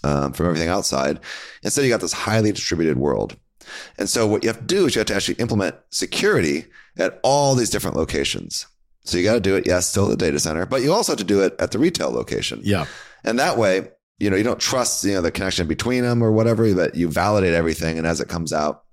um, 0.04 0.32
from 0.32 0.46
everything 0.46 0.68
outside. 0.68 1.20
Instead, 1.62 1.84
you 1.84 1.90
got 1.90 2.00
this 2.00 2.12
highly 2.12 2.52
distributed 2.52 2.98
world. 2.98 3.36
And 3.96 4.08
so 4.08 4.26
what 4.26 4.42
you 4.42 4.48
have 4.48 4.58
to 4.58 4.64
do 4.64 4.86
is 4.86 4.94
you 4.94 5.00
have 5.00 5.06
to 5.06 5.14
actually 5.14 5.36
implement 5.36 5.76
security 5.90 6.66
at 6.96 7.20
all 7.22 7.54
these 7.54 7.70
different 7.70 7.96
locations. 7.96 8.66
So 9.04 9.18
you 9.18 9.24
got 9.24 9.34
to 9.34 9.40
do 9.40 9.56
it, 9.56 9.66
yes, 9.66 9.86
still 9.86 10.04
at 10.04 10.10
the 10.10 10.16
data 10.16 10.38
center, 10.38 10.66
but 10.66 10.82
you 10.82 10.92
also 10.92 11.12
have 11.12 11.18
to 11.18 11.24
do 11.24 11.42
it 11.42 11.54
at 11.58 11.70
the 11.70 11.78
retail 11.78 12.10
location. 12.10 12.60
Yeah. 12.62 12.86
And 13.24 13.38
that 13.38 13.56
way, 13.56 13.88
you 14.18 14.30
know, 14.30 14.36
you 14.36 14.42
don't 14.42 14.60
trust, 14.60 15.04
you 15.04 15.14
know, 15.14 15.22
the 15.22 15.30
connection 15.30 15.66
between 15.66 16.02
them 16.02 16.22
or 16.22 16.32
whatever, 16.32 16.74
but 16.74 16.94
you 16.94 17.08
validate 17.08 17.54
everything. 17.54 17.98
And 17.98 18.06
as 18.06 18.20
it 18.20 18.28
comes 18.28 18.52
out, 18.52 18.84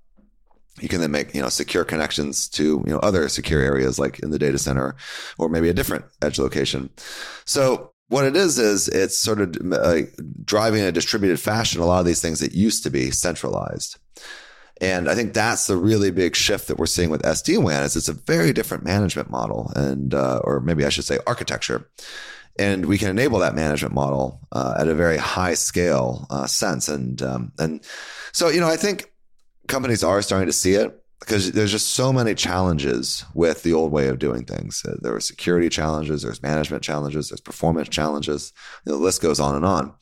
you 0.80 0.88
can 0.88 1.00
then 1.00 1.10
make 1.10 1.34
you 1.34 1.40
know 1.40 1.48
secure 1.48 1.84
connections 1.84 2.48
to 2.50 2.82
you 2.86 2.92
know 2.92 2.98
other 2.98 3.28
secure 3.28 3.62
areas 3.62 3.98
like 3.98 4.18
in 4.20 4.30
the 4.30 4.38
data 4.38 4.58
center 4.58 4.96
or 5.38 5.48
maybe 5.48 5.68
a 5.68 5.74
different 5.74 6.04
edge 6.22 6.38
location. 6.38 6.90
So 7.44 7.92
what 8.08 8.24
it 8.24 8.36
is 8.36 8.58
is 8.58 8.88
it's 8.88 9.18
sort 9.18 9.40
of 9.40 9.56
uh, 9.72 10.02
driving 10.44 10.80
in 10.80 10.86
a 10.86 10.92
distributed 10.92 11.40
fashion 11.40 11.80
a 11.80 11.86
lot 11.86 12.00
of 12.00 12.06
these 12.06 12.22
things 12.22 12.40
that 12.40 12.52
used 12.52 12.82
to 12.84 12.90
be 12.90 13.10
centralized. 13.10 13.98
And 14.80 15.08
I 15.08 15.14
think 15.14 15.32
that's 15.32 15.66
the 15.66 15.76
really 15.76 16.10
big 16.10 16.36
shift 16.36 16.68
that 16.68 16.76
we're 16.76 16.86
seeing 16.86 17.08
with 17.08 17.22
SD 17.22 17.62
WAN 17.62 17.82
is 17.82 17.96
it's 17.96 18.08
a 18.08 18.12
very 18.12 18.52
different 18.52 18.84
management 18.84 19.30
model 19.30 19.72
and 19.74 20.12
uh, 20.12 20.40
or 20.44 20.60
maybe 20.60 20.84
I 20.84 20.90
should 20.90 21.04
say 21.04 21.18
architecture. 21.26 21.88
And 22.58 22.86
we 22.86 22.98
can 22.98 23.08
enable 23.08 23.38
that 23.40 23.54
management 23.54 23.94
model 23.94 24.40
uh, 24.52 24.76
at 24.78 24.88
a 24.88 24.94
very 24.94 25.18
high 25.18 25.54
scale 25.54 26.26
uh, 26.30 26.46
sense. 26.46 26.88
And 26.88 27.20
um, 27.22 27.52
and 27.58 27.82
so 28.32 28.48
you 28.48 28.60
know 28.60 28.68
I 28.68 28.76
think 28.76 29.10
companies 29.68 30.04
are 30.04 30.22
starting 30.22 30.46
to 30.46 30.52
see 30.52 30.74
it 30.74 31.02
because 31.20 31.52
there's 31.52 31.72
just 31.72 31.94
so 31.94 32.12
many 32.12 32.34
challenges 32.34 33.24
with 33.34 33.62
the 33.62 33.72
old 33.72 33.90
way 33.90 34.08
of 34.08 34.18
doing 34.18 34.44
things. 34.44 34.82
Uh, 34.86 34.96
there 35.00 35.14
are 35.14 35.20
security 35.20 35.68
challenges, 35.68 36.22
there's 36.22 36.42
management 36.42 36.82
challenges, 36.82 37.30
there's 37.30 37.40
performance 37.40 37.88
challenges. 37.88 38.52
The 38.84 38.96
list 38.96 39.22
goes 39.22 39.40
on 39.40 39.54
and 39.54 39.64
on. 39.64 39.94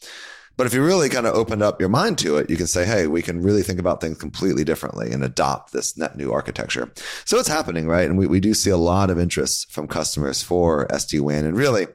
But 0.56 0.66
if 0.66 0.74
you 0.74 0.84
really 0.84 1.08
kind 1.08 1.26
of 1.26 1.34
opened 1.34 1.62
up 1.62 1.80
your 1.80 1.88
mind 1.88 2.18
to 2.18 2.36
it, 2.36 2.48
you 2.48 2.56
can 2.56 2.66
say, 2.66 2.84
hey, 2.84 3.06
we 3.06 3.22
can 3.22 3.42
really 3.42 3.62
think 3.62 3.80
about 3.80 4.00
things 4.00 4.18
completely 4.18 4.64
differently 4.64 5.10
and 5.12 5.24
adopt 5.24 5.72
this 5.72 5.96
net 5.96 6.16
new 6.16 6.32
architecture. 6.32 6.92
So 7.24 7.38
it's 7.38 7.48
happening, 7.48 7.86
right? 7.86 8.08
And 8.08 8.18
we, 8.18 8.26
we 8.26 8.40
do 8.40 8.54
see 8.54 8.70
a 8.70 8.76
lot 8.76 9.10
of 9.10 9.18
interest 9.18 9.70
from 9.72 9.88
customers 9.88 10.42
for 10.42 10.86
SD 10.88 11.20
WAN 11.20 11.44
and 11.44 11.56
really 11.56 11.86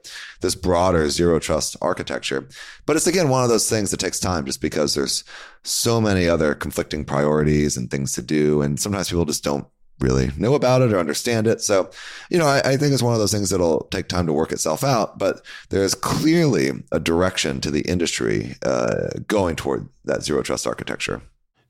this 0.41 0.56
broader 0.56 1.10
zero 1.10 1.39
trust 1.39 1.78
architecture. 1.82 2.48
But 2.86 2.95
it's 2.95 3.08
again 3.08 3.30
one 3.30 3.43
of 3.43 3.50
those 3.50 3.69
things 3.69 3.91
that 3.91 4.00
takes 4.00 4.19
time 4.19 4.45
just 4.45 4.62
because 4.62 4.93
there's 4.93 5.24
so 5.63 6.02
many 6.02 6.28
other 6.28 6.56
conflicting 6.56 7.06
priorities 7.06 7.78
and 7.78 7.89
things 7.89 8.13
to 8.13 8.22
do. 8.22 8.62
And 8.62 8.80
sometimes 8.80 9.10
people 9.10 9.26
just 9.26 9.43
don't 9.43 9.67
really 10.00 10.32
know 10.38 10.54
about 10.54 10.82
it 10.82 10.94
or 10.94 11.00
understand 11.00 11.48
it. 11.48 11.62
So, 11.62 11.90
you 12.30 12.38
know, 12.38 12.48
I, 12.48 12.60
I, 12.60 12.78
think 12.78 12.94
it's 12.94 13.04
one 13.04 13.14
of 13.14 13.20
those 13.20 13.32
things 13.32 13.50
that'll 13.50 13.88
take 13.92 14.08
time 14.08 14.26
to 14.28 14.34
work 14.34 14.52
itself 14.52 14.84
out, 14.84 15.18
but 15.18 15.46
there's 15.70 15.96
clearly 15.96 16.72
a 16.92 17.00
direction 17.00 17.62
to 17.62 17.72
the 17.72 17.82
industry 17.82 18.56
uh, 18.66 19.10
going 19.28 19.56
toward 19.56 19.90
that 20.06 20.24
zero 20.24 20.42
trust 20.42 20.66
architecture. 20.66 21.22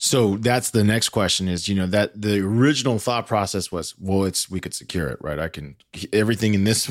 So 0.02 0.38
that's 0.38 0.70
the 0.70 0.86
next 0.86 1.10
question 1.10 1.50
is, 1.50 1.68
you 1.68 1.76
know, 1.76 1.86
that 1.88 2.20
the 2.20 2.40
original 2.40 3.00
thought 3.00 3.28
process 3.28 3.70
was, 3.70 3.96
well, 4.00 4.24
it's, 4.24 4.50
we 4.50 4.62
could 4.62 4.74
secure 4.74 5.08
it, 5.08 5.18
right? 5.20 5.38
I 5.38 5.50
can, 5.50 5.76
everything 6.14 6.54
in 6.54 6.64
this, 6.64 6.88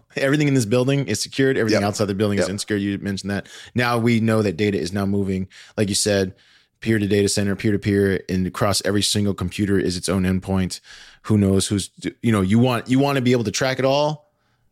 everything 0.16 0.48
in 0.48 0.54
this 0.54 0.64
building 0.64 1.06
is 1.06 1.20
secured. 1.20 1.56
Everything 1.56 1.82
yep. 1.82 1.88
outside 1.88 2.06
the 2.06 2.16
building 2.16 2.38
yep. 2.38 2.46
is 2.46 2.50
insecure. 2.50 2.76
You 2.76 2.98
mentioned 2.98 3.30
that. 3.30 3.46
Now 3.76 3.96
we 3.96 4.18
know 4.18 4.42
that 4.42 4.56
data 4.56 4.76
is 4.76 4.92
now 4.92 5.06
moving, 5.06 5.46
like 5.76 5.88
you 5.88 5.94
said, 5.94 6.34
peer 6.80 6.98
to 6.98 7.06
data 7.06 7.28
center, 7.28 7.56
peer 7.56 7.72
to 7.72 7.78
peer, 7.78 8.22
and 8.28 8.46
across 8.46 8.82
every 8.84 9.02
single 9.02 9.34
computer 9.34 9.78
is 9.78 9.96
its 9.96 10.08
own 10.08 10.22
endpoint. 10.22 10.80
Who 11.22 11.36
knows 11.38 11.66
who's 11.66 11.90
you 12.22 12.32
know 12.32 12.40
you 12.40 12.58
want 12.58 12.88
you 12.88 12.98
want 12.98 13.16
to 13.16 13.22
be 13.22 13.32
able 13.32 13.44
to 13.44 13.50
track 13.50 13.78
it 13.78 13.84
all. 13.84 14.26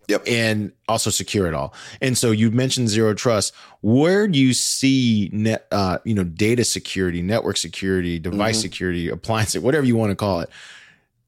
Yep. 0.09 0.23
And 0.29 0.71
also 0.87 1.11
secure 1.11 1.49
it 1.49 1.55
all. 1.55 1.75
And 2.01 2.16
so 2.16 2.31
you 2.31 2.53
mentioned 2.53 2.88
zero 2.88 3.12
trust. 3.12 3.53
Where 3.81 4.29
do 4.29 4.38
you 4.38 4.55
see 4.55 5.29
net, 5.33 5.66
uh, 5.73 5.99
you 6.05 6.14
know, 6.14 6.23
data 6.23 6.62
security, 6.62 7.23
network 7.23 7.57
security, 7.57 8.21
device 8.21 8.59
mm-hmm. 8.59 8.62
security, 8.62 9.09
appliance, 9.09 9.57
whatever 9.59 9.85
you 9.85 9.97
want 9.97 10.12
to 10.12 10.14
call 10.14 10.42
it? 10.42 10.51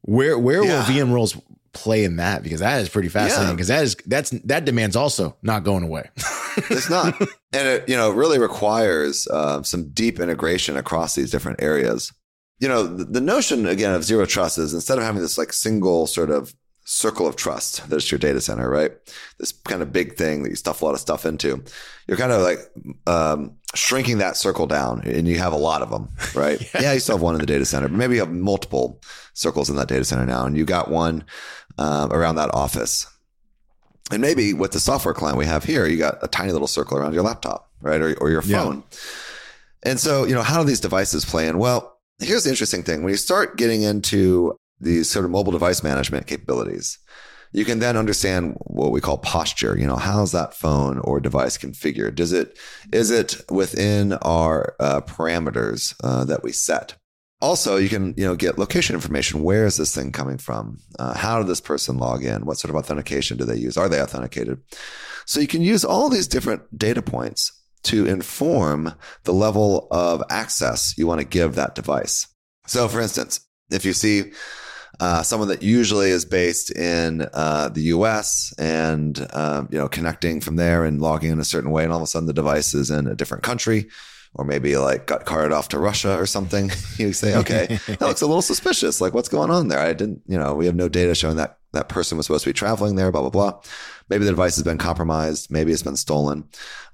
Where 0.03 0.39
where 0.39 0.63
yeah. 0.63 0.77
will 0.77 0.83
VMworlds 0.83 1.41
play 1.79 2.03
in 2.03 2.17
that 2.17 2.43
because 2.43 2.59
that 2.59 2.81
is 2.81 2.89
pretty 2.89 3.09
fascinating 3.09 3.55
because 3.55 3.69
yeah. 3.69 3.77
that 3.77 3.83
is 3.83 3.95
that's 4.05 4.29
that 4.45 4.65
demands 4.65 4.95
also 4.95 5.35
not 5.41 5.63
going 5.63 5.83
away. 5.83 6.09
it's 6.57 6.89
not, 6.89 7.19
and 7.19 7.67
it 7.67 7.87
you 7.87 7.95
know 7.95 8.09
really 8.09 8.39
requires 8.39 9.27
uh, 9.27 9.63
some 9.63 9.89
deep 9.89 10.19
integration 10.19 10.77
across 10.77 11.15
these 11.15 11.31
different 11.31 11.61
areas. 11.61 12.11
You 12.59 12.67
know, 12.67 12.83
the, 12.83 13.05
the 13.05 13.21
notion 13.21 13.65
again 13.65 13.93
of 13.93 14.03
zero 14.03 14.25
trust 14.25 14.57
is 14.57 14.73
instead 14.73 14.97
of 14.97 15.03
having 15.03 15.21
this 15.21 15.37
like 15.37 15.53
single 15.53 16.07
sort 16.07 16.29
of 16.29 16.53
circle 16.91 17.27
of 17.27 17.35
trust 17.35 17.87
that's 17.87 18.11
your 18.11 18.17
data 18.17 18.41
center, 18.41 18.67
right? 18.67 18.91
This 19.37 19.51
kind 19.51 19.83
of 19.83 19.93
big 19.93 20.15
thing 20.15 20.41
that 20.41 20.49
you 20.49 20.55
stuff 20.55 20.81
a 20.81 20.85
lot 20.85 20.95
of 20.95 20.99
stuff 20.99 21.23
into. 21.23 21.63
You're 22.07 22.17
kind 22.17 22.31
of 22.31 22.41
like 22.41 22.57
um, 23.05 23.57
shrinking 23.75 24.17
that 24.17 24.37
circle 24.37 24.65
down, 24.65 25.01
and 25.01 25.27
you 25.27 25.37
have 25.37 25.53
a 25.53 25.57
lot 25.57 25.83
of 25.83 25.91
them, 25.91 26.09
right? 26.33 26.59
yeah. 26.73 26.81
yeah. 26.81 26.93
you 26.93 26.99
still 26.99 27.17
have 27.17 27.21
one 27.21 27.35
in 27.35 27.41
the 27.41 27.45
data 27.45 27.63
center, 27.63 27.87
but 27.87 27.97
maybe 27.97 28.15
you 28.15 28.21
have 28.21 28.31
multiple 28.31 28.99
circles 29.35 29.69
in 29.69 29.75
that 29.75 29.87
data 29.87 30.03
center 30.03 30.25
now, 30.25 30.45
and 30.45 30.57
you 30.57 30.65
got 30.65 30.89
one 30.89 31.23
um, 31.79 32.11
around 32.11 32.35
that 32.35 32.53
office. 32.53 33.07
And 34.11 34.21
maybe 34.21 34.53
with 34.53 34.71
the 34.71 34.79
software 34.79 35.13
client 35.13 35.37
we 35.37 35.45
have 35.45 35.63
here, 35.63 35.87
you 35.87 35.97
got 35.97 36.17
a 36.21 36.27
tiny 36.27 36.51
little 36.51 36.67
circle 36.67 36.97
around 36.97 37.13
your 37.13 37.23
laptop, 37.23 37.71
right? 37.81 38.01
Or, 38.01 38.13
or 38.19 38.29
your 38.29 38.41
phone. 38.41 38.83
Yeah. 38.91 39.91
And 39.91 39.99
so, 39.99 40.25
you 40.25 40.35
know, 40.35 40.41
how 40.41 40.59
do 40.59 40.67
these 40.67 40.81
devices 40.81 41.23
play 41.25 41.47
in? 41.47 41.57
Well, 41.57 41.97
here's 42.19 42.43
the 42.43 42.49
interesting 42.49 42.83
thing. 42.83 43.01
When 43.01 43.11
you 43.11 43.17
start 43.17 43.57
getting 43.57 43.83
into 43.83 44.57
these 44.81 45.09
sort 45.09 45.25
of 45.25 45.31
mobile 45.31 45.53
device 45.53 45.81
management 45.83 46.27
capabilities, 46.27 46.97
you 47.53 47.65
can 47.65 47.79
then 47.79 47.95
understand 47.95 48.57
what 48.59 48.91
we 48.91 48.99
call 48.99 49.17
posture. 49.17 49.77
You 49.77 49.87
know, 49.87 49.95
how's 49.95 50.33
that 50.33 50.53
phone 50.53 50.99
or 50.99 51.19
device 51.19 51.57
configured? 51.57 52.15
Does 52.15 52.33
it 52.33 52.57
is 52.91 53.09
it 53.11 53.41
within 53.49 54.13
our 54.13 54.75
uh, 54.79 55.01
parameters 55.01 55.95
uh, 56.03 56.25
that 56.25 56.43
we 56.43 56.51
set? 56.51 56.95
Also, 57.41 57.77
you 57.77 57.87
can 57.87 58.13
you 58.17 58.25
know 58.25 58.35
get 58.35 58.59
location 58.59 58.95
information. 58.95 59.43
Where 59.43 59.65
is 59.65 59.77
this 59.77 59.95
thing 59.95 60.11
coming 60.11 60.37
from? 60.37 60.79
Uh, 60.97 61.13
how 61.17 61.39
did 61.39 61.47
this 61.47 61.61
person 61.61 61.97
log 61.97 62.23
in? 62.23 62.45
What 62.45 62.57
sort 62.57 62.69
of 62.69 62.75
authentication 62.75 63.37
do 63.37 63.45
they 63.45 63.55
use? 63.55 63.77
Are 63.77 63.87
they 63.87 64.01
authenticated? 64.01 64.61
So 65.25 65.39
you 65.39 65.47
can 65.47 65.61
use 65.61 65.85
all 65.85 66.09
these 66.09 66.27
different 66.27 66.77
data 66.77 67.01
points 67.01 67.53
to 67.83 68.05
inform 68.05 68.93
the 69.23 69.33
level 69.33 69.87
of 69.89 70.21
access 70.29 70.97
you 70.97 71.07
want 71.07 71.21
to 71.21 71.25
give 71.25 71.55
that 71.55 71.75
device. 71.75 72.27
So, 72.67 72.87
for 72.87 72.99
instance, 72.99 73.39
if 73.71 73.85
you 73.85 73.93
see 73.93 74.31
uh, 74.99 75.23
someone 75.23 75.47
that 75.47 75.63
usually 75.63 76.09
is 76.09 76.25
based 76.25 76.71
in 76.71 77.27
uh, 77.33 77.69
the 77.69 77.83
U.S. 77.83 78.53
and 78.57 79.25
um, 79.33 79.69
you 79.71 79.77
know 79.77 79.87
connecting 79.87 80.41
from 80.41 80.57
there 80.57 80.83
and 80.83 81.01
logging 81.01 81.31
in 81.31 81.39
a 81.39 81.45
certain 81.45 81.71
way, 81.71 81.83
and 81.83 81.93
all 81.93 81.99
of 81.99 82.03
a 82.03 82.07
sudden 82.07 82.27
the 82.27 82.33
device 82.33 82.73
is 82.73 82.89
in 82.89 83.07
a 83.07 83.15
different 83.15 83.43
country, 83.43 83.87
or 84.33 84.45
maybe 84.45 84.77
like 84.77 85.07
got 85.07 85.25
carted 85.25 85.51
off 85.51 85.69
to 85.69 85.79
Russia 85.79 86.17
or 86.17 86.25
something. 86.25 86.71
you 86.97 87.13
say, 87.13 87.35
okay, 87.37 87.79
that 87.87 88.01
looks 88.01 88.21
a 88.21 88.27
little 88.27 88.41
suspicious. 88.41 89.01
Like, 89.01 89.13
what's 89.13 89.29
going 89.29 89.49
on 89.49 89.67
there? 89.67 89.79
I 89.79 89.93
didn't, 89.93 90.21
you 90.27 90.37
know, 90.37 90.53
we 90.55 90.65
have 90.65 90.75
no 90.75 90.89
data 90.89 91.15
showing 91.15 91.37
that 91.37 91.57
that 91.73 91.89
person 91.89 92.17
was 92.17 92.25
supposed 92.25 92.43
to 92.43 92.49
be 92.49 92.53
traveling 92.53 92.95
there. 92.95 93.11
Blah 93.11 93.21
blah 93.21 93.29
blah. 93.29 93.61
Maybe 94.09 94.25
the 94.25 94.31
device 94.31 94.55
has 94.55 94.63
been 94.63 94.77
compromised. 94.77 95.51
Maybe 95.51 95.71
it's 95.71 95.83
been 95.83 95.95
stolen. 95.95 96.47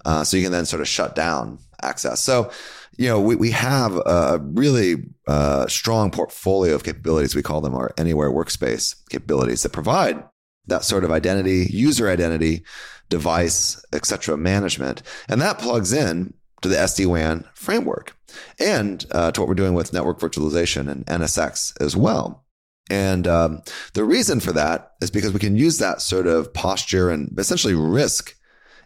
Uh, 0.03 0.23
so 0.23 0.37
you 0.37 0.43
can 0.43 0.51
then 0.51 0.65
sort 0.65 0.81
of 0.81 0.87
shut 0.87 1.15
down 1.15 1.59
access. 1.81 2.19
So 2.19 2.51
you 2.97 3.09
know, 3.09 3.19
we, 3.19 3.35
we 3.35 3.51
have 3.51 3.95
a 4.05 4.39
really 4.41 4.95
uh, 5.27 5.67
strong 5.67 6.11
portfolio 6.11 6.75
of 6.75 6.83
capabilities. 6.83 7.35
We 7.35 7.41
call 7.41 7.61
them 7.61 7.75
our 7.75 7.93
anywhere 7.97 8.31
workspace 8.31 8.95
capabilities 9.09 9.63
that 9.63 9.73
provide 9.73 10.23
that 10.67 10.83
sort 10.83 11.03
of 11.03 11.11
identity, 11.11 11.67
user 11.69 12.09
identity, 12.09 12.63
device, 13.09 13.83
etc. 13.93 14.37
management. 14.37 15.01
And 15.27 15.41
that 15.41 15.59
plugs 15.59 15.93
in 15.93 16.33
to 16.65 16.69
the 16.69 16.81
SD-WAN 16.81 17.45
framework 17.53 18.17
and 18.59 19.05
uh, 19.11 19.31
to 19.31 19.39
what 19.39 19.47
we're 19.47 19.53
doing 19.53 19.75
with 19.75 19.93
network 19.93 20.19
virtualization 20.19 20.89
and 20.89 21.05
NSX 21.05 21.79
as 21.79 21.95
well. 21.95 22.43
And 22.89 23.27
um, 23.27 23.61
the 23.93 24.03
reason 24.03 24.39
for 24.39 24.51
that 24.53 24.93
is 25.01 25.11
because 25.11 25.31
we 25.31 25.39
can 25.39 25.55
use 25.55 25.77
that 25.77 26.01
sort 26.01 26.27
of 26.27 26.53
posture 26.53 27.09
and 27.11 27.37
essentially 27.37 27.75
risk 27.75 28.35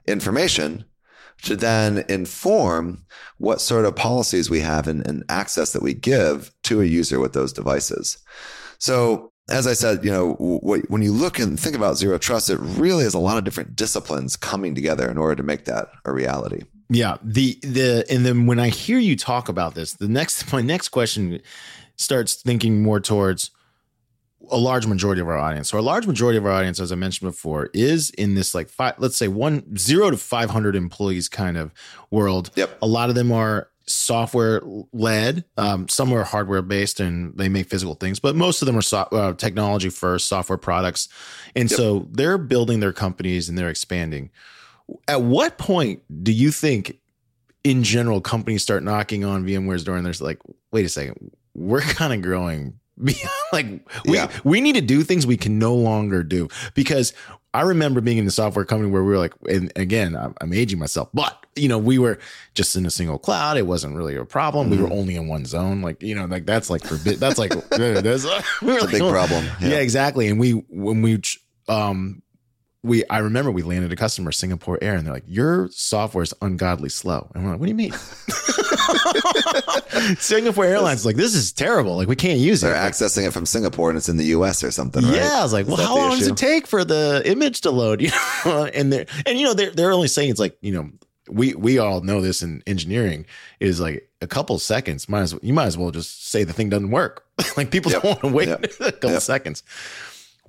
information 0.06 0.84
to 1.44 1.56
then 1.56 2.04
inform 2.10 3.06
what 3.38 3.62
sort 3.62 3.86
of 3.86 3.96
policies 3.96 4.50
we 4.50 4.60
have 4.60 4.88
and, 4.88 5.08
and 5.08 5.24
access 5.30 5.72
that 5.72 5.82
we 5.82 5.94
give 5.94 6.52
to 6.64 6.82
a 6.82 6.86
user 6.86 7.20
with 7.20 7.32
those 7.32 7.54
devices. 7.54 8.18
So 8.78 9.32
as 9.50 9.68
I 9.68 9.74
said, 9.74 10.04
you 10.04 10.12
know, 10.12 10.34
when 10.34 11.02
you 11.02 11.14
look 11.14 11.40
and 11.40 11.58
think 11.58 11.76
about 11.76 11.98
zero 11.98 12.18
trust, 12.18 12.50
it 12.50 12.60
really 12.60 13.06
is 13.06 13.14
a 13.14 13.20
lot 13.20 13.38
of 13.38 13.46
different 13.46 13.76
disciplines 13.76 14.36
coming 14.36 14.76
together 14.76 15.10
in 15.10 15.18
order 15.18 15.36
to 15.36 15.44
make 15.44 15.66
that 15.66 15.88
a 16.04 16.12
reality. 16.12 16.64
Yeah. 16.90 17.18
The 17.24 17.58
the 17.62 18.06
and 18.10 18.26
then 18.26 18.46
when 18.46 18.60
I 18.60 18.70
hear 18.70 19.00
you 19.00 19.16
talk 19.16 19.50
about 19.50 19.76
this, 19.76 19.94
the 19.94 20.08
next 20.08 20.52
my 20.54 20.62
next 20.62 20.90
question 20.90 21.42
starts 21.96 22.36
thinking 22.36 22.82
more 22.82 23.00
towards 23.00 23.52
a 24.52 24.58
large 24.58 24.88
majority 24.88 25.22
of 25.22 25.28
our 25.28 25.38
audience. 25.38 25.70
So 25.70 25.78
a 25.78 25.82
large 25.82 26.08
majority 26.08 26.38
of 26.38 26.46
our 26.46 26.52
audience, 26.52 26.80
as 26.80 26.92
I 26.92 26.96
mentioned 26.96 27.30
before, 27.30 27.70
is 27.74 28.10
in 28.12 28.36
this 28.36 28.56
like 28.56 28.70
five, 28.70 28.96
let's 28.98 29.16
say 29.16 29.28
one 29.28 29.78
zero 29.78 30.10
to 30.10 30.18
five 30.18 30.50
hundred 30.50 30.76
employees 30.76 31.30
kind 31.30 31.58
of 31.58 31.72
world. 32.10 32.50
Yep. 32.56 32.80
A 32.82 32.88
lot 32.88 33.10
of 33.10 33.16
them 33.16 33.32
are 33.32 33.70
software 33.86 34.62
led. 34.94 35.44
Um, 35.58 35.88
some 35.88 36.14
are 36.14 36.24
hardware 36.24 36.62
based 36.62 37.00
and 37.00 37.36
they 37.38 37.50
make 37.50 37.70
physical 37.70 37.96
things, 37.96 38.20
but 38.20 38.36
most 38.36 38.62
of 38.62 38.66
them 38.68 38.78
are 38.78 38.84
so, 38.84 39.00
uh, 39.00 39.34
technology 39.34 39.90
first, 39.90 40.28
software 40.28 40.58
products, 40.58 41.10
and 41.56 41.70
yep. 41.70 41.78
so 41.78 42.08
they're 42.12 42.38
building 42.38 42.80
their 42.80 42.94
companies 42.94 43.50
and 43.50 43.58
they're 43.58 43.70
expanding. 43.70 44.30
At 45.08 45.22
what 45.22 45.58
point 45.58 46.02
do 46.24 46.32
you 46.32 46.52
think, 46.52 46.98
in 47.64 47.84
general, 47.84 48.22
companies 48.22 48.64
start 48.64 48.84
knocking 48.84 49.24
on 49.26 49.44
VMware's 49.46 49.84
door 49.84 49.98
and 49.98 50.06
there's 50.06 50.22
like, 50.22 50.40
wait 50.72 50.86
a 50.86 50.90
second, 50.90 51.32
we're 51.54 51.82
kind 52.00 52.14
of 52.14 52.22
growing 52.22 52.80
like 53.54 53.66
we 54.06 54.16
Yeah. 54.16 54.30
we 54.44 54.60
need 54.60 54.76
to 54.76 54.82
do 54.82 55.04
things 55.04 55.26
we 55.26 55.38
can 55.38 55.58
no 55.58 55.74
longer 55.74 56.22
do 56.22 56.50
because 56.74 57.14
I 57.54 57.62
remember 57.62 58.02
being 58.02 58.18
in 58.18 58.26
the 58.26 58.32
software 58.32 58.66
company 58.66 58.92
where 58.92 59.04
we 59.04 59.10
were 59.12 59.18
like, 59.18 59.34
and 59.50 59.72
again, 59.78 60.16
I'm, 60.18 60.36
I'm 60.42 60.52
aging 60.54 60.80
myself, 60.80 61.10
but 61.14 61.46
you 61.56 61.68
know, 61.70 61.78
we 61.78 61.98
were 61.98 62.20
just 62.56 62.76
in 62.76 62.86
a 62.86 62.92
single 62.92 63.18
cloud. 63.18 63.58
It 63.58 63.66
wasn't 63.66 63.96
really 63.96 64.16
a 64.18 64.26
problem. 64.26 64.70
We 64.70 64.76
Mm-hmm. 64.78 64.86
were 64.86 64.92
only 64.94 65.16
in 65.16 65.28
one 65.28 65.46
zone. 65.46 65.82
Like, 65.82 66.04
you 66.04 66.14
know, 66.14 66.26
like 66.26 66.46
that's 66.46 66.70
like 66.70 66.84
forbid. 66.84 67.20
That's 67.20 67.40
like, 67.40 67.52
that's 67.70 68.26
we 68.62 68.68
were 68.74 68.80
a 68.80 68.82
like, 68.82 68.92
big 68.92 69.02
oh. 69.02 69.12
problem. 69.12 69.46
Yeah. 69.62 69.78
exactly. 69.80 70.28
And 70.28 70.40
we, 70.40 70.52
when 70.52 71.02
we, 71.02 71.22
um, 71.70 72.22
we, 72.84 73.04
I 73.10 73.18
remember 73.20 73.52
we 73.52 73.62
landed 73.62 73.92
a 73.92 73.96
customer, 73.98 74.32
Singapore 74.32 74.78
Air, 74.82 74.96
and 74.96 75.06
they're 75.06 75.14
like, 75.14 75.26
"Your 75.28 75.68
software 75.72 76.24
is 76.24 76.34
ungodly 76.42 76.90
slow." 76.90 77.30
And 77.36 77.44
we're 77.44 77.52
like, 77.52 77.60
"What 77.60 77.66
do 77.66 77.72
you 77.72 77.76
mean?" 77.76 77.94
Singapore 80.20 80.66
Airlines 80.66 81.02
is 81.02 81.06
like, 81.06 81.16
"This 81.16 81.36
is 81.36 81.52
terrible. 81.52 81.96
Like, 81.98 82.08
we 82.08 82.16
can't 82.16 82.40
use 82.40 82.64
it." 82.64 82.68
They're 82.68 82.76
accessing 82.76 83.28
it 83.28 83.32
from 83.32 83.46
Singapore 83.46 83.90
and 83.90 83.98
it's 83.98 84.10
in 84.10 84.18
the 84.18 84.26
US 84.28 84.64
or 84.64 84.72
something, 84.72 85.04
right? 85.04 85.16
yeah, 85.16 85.40
I 85.40 85.44
was 85.44 85.54
like, 85.54 85.66
Is 85.66 85.74
well, 85.78 85.86
how 85.86 85.98
long 85.98 86.18
does 86.18 86.28
it 86.28 86.38
take 86.38 86.68
for 86.68 86.84
the 86.86 87.22
image 87.26 87.62
to 87.62 87.72
load? 87.72 88.02
You 88.10 88.12
know, 88.46 88.66
and 88.74 88.94
they're 88.94 89.06
and 89.26 89.38
you 89.38 89.46
know 89.46 89.54
they're 89.54 89.72
they're 89.72 89.92
only 89.92 90.08
saying 90.08 90.30
it's 90.32 90.40
like 90.40 90.58
you 90.62 90.72
know 90.72 90.90
we 91.30 91.54
we 91.56 91.78
all 91.78 92.00
know 92.02 92.22
this 92.22 92.42
in 92.42 92.64
engineering 92.66 93.26
is 93.60 93.80
like 93.82 94.10
a 94.22 94.28
couple 94.28 94.58
seconds. 94.60 95.10
Might 95.10 95.22
as 95.22 95.36
you 95.42 95.54
might 95.54 95.66
as 95.66 95.78
well 95.78 95.92
just 95.92 96.30
say 96.30 96.44
the 96.46 96.54
thing 96.54 96.70
doesn't 96.70 96.92
work. 96.92 97.26
like 97.58 97.72
people 97.72 97.92
Yep. 97.92 98.02
don't 98.04 98.10
want 98.12 98.22
to 98.22 98.28
wait 98.30 98.48
Yep. 98.48 98.64
a 98.64 98.92
couple 98.94 99.12
Yep. 99.12 99.22
seconds. 99.22 99.64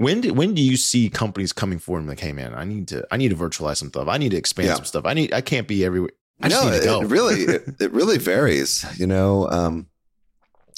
When 0.00 0.22
do 0.22 0.32
when 0.32 0.54
do 0.54 0.62
you 0.62 0.78
see 0.78 1.10
companies 1.10 1.52
coming 1.52 1.78
forward 1.78 2.00
and 2.00 2.08
like, 2.08 2.20
hey 2.20 2.32
man, 2.32 2.54
I 2.54 2.64
need 2.64 2.88
to 2.88 3.06
I 3.10 3.18
need 3.18 3.28
to 3.28 3.36
virtualize 3.36 3.76
some 3.76 3.90
stuff. 3.90 4.08
I 4.08 4.16
need 4.16 4.30
to 4.30 4.38
expand 4.38 4.68
Yeah. 4.68 4.76
some 4.76 4.86
stuff. 4.86 5.04
I 5.04 5.12
need 5.12 5.34
I 5.34 5.42
can't 5.42 5.68
be 5.68 5.84
everywhere. 5.84 6.10
I 6.40 6.48
no, 6.48 6.70
need 6.70 6.78
to 6.80 6.84
go. 6.86 7.02
it 7.02 7.08
really, 7.08 7.34
it, 7.56 7.62
it 7.80 7.92
really 7.92 8.16
varies. 8.16 8.82
You 8.98 9.06
know, 9.06 9.46
um, 9.50 9.88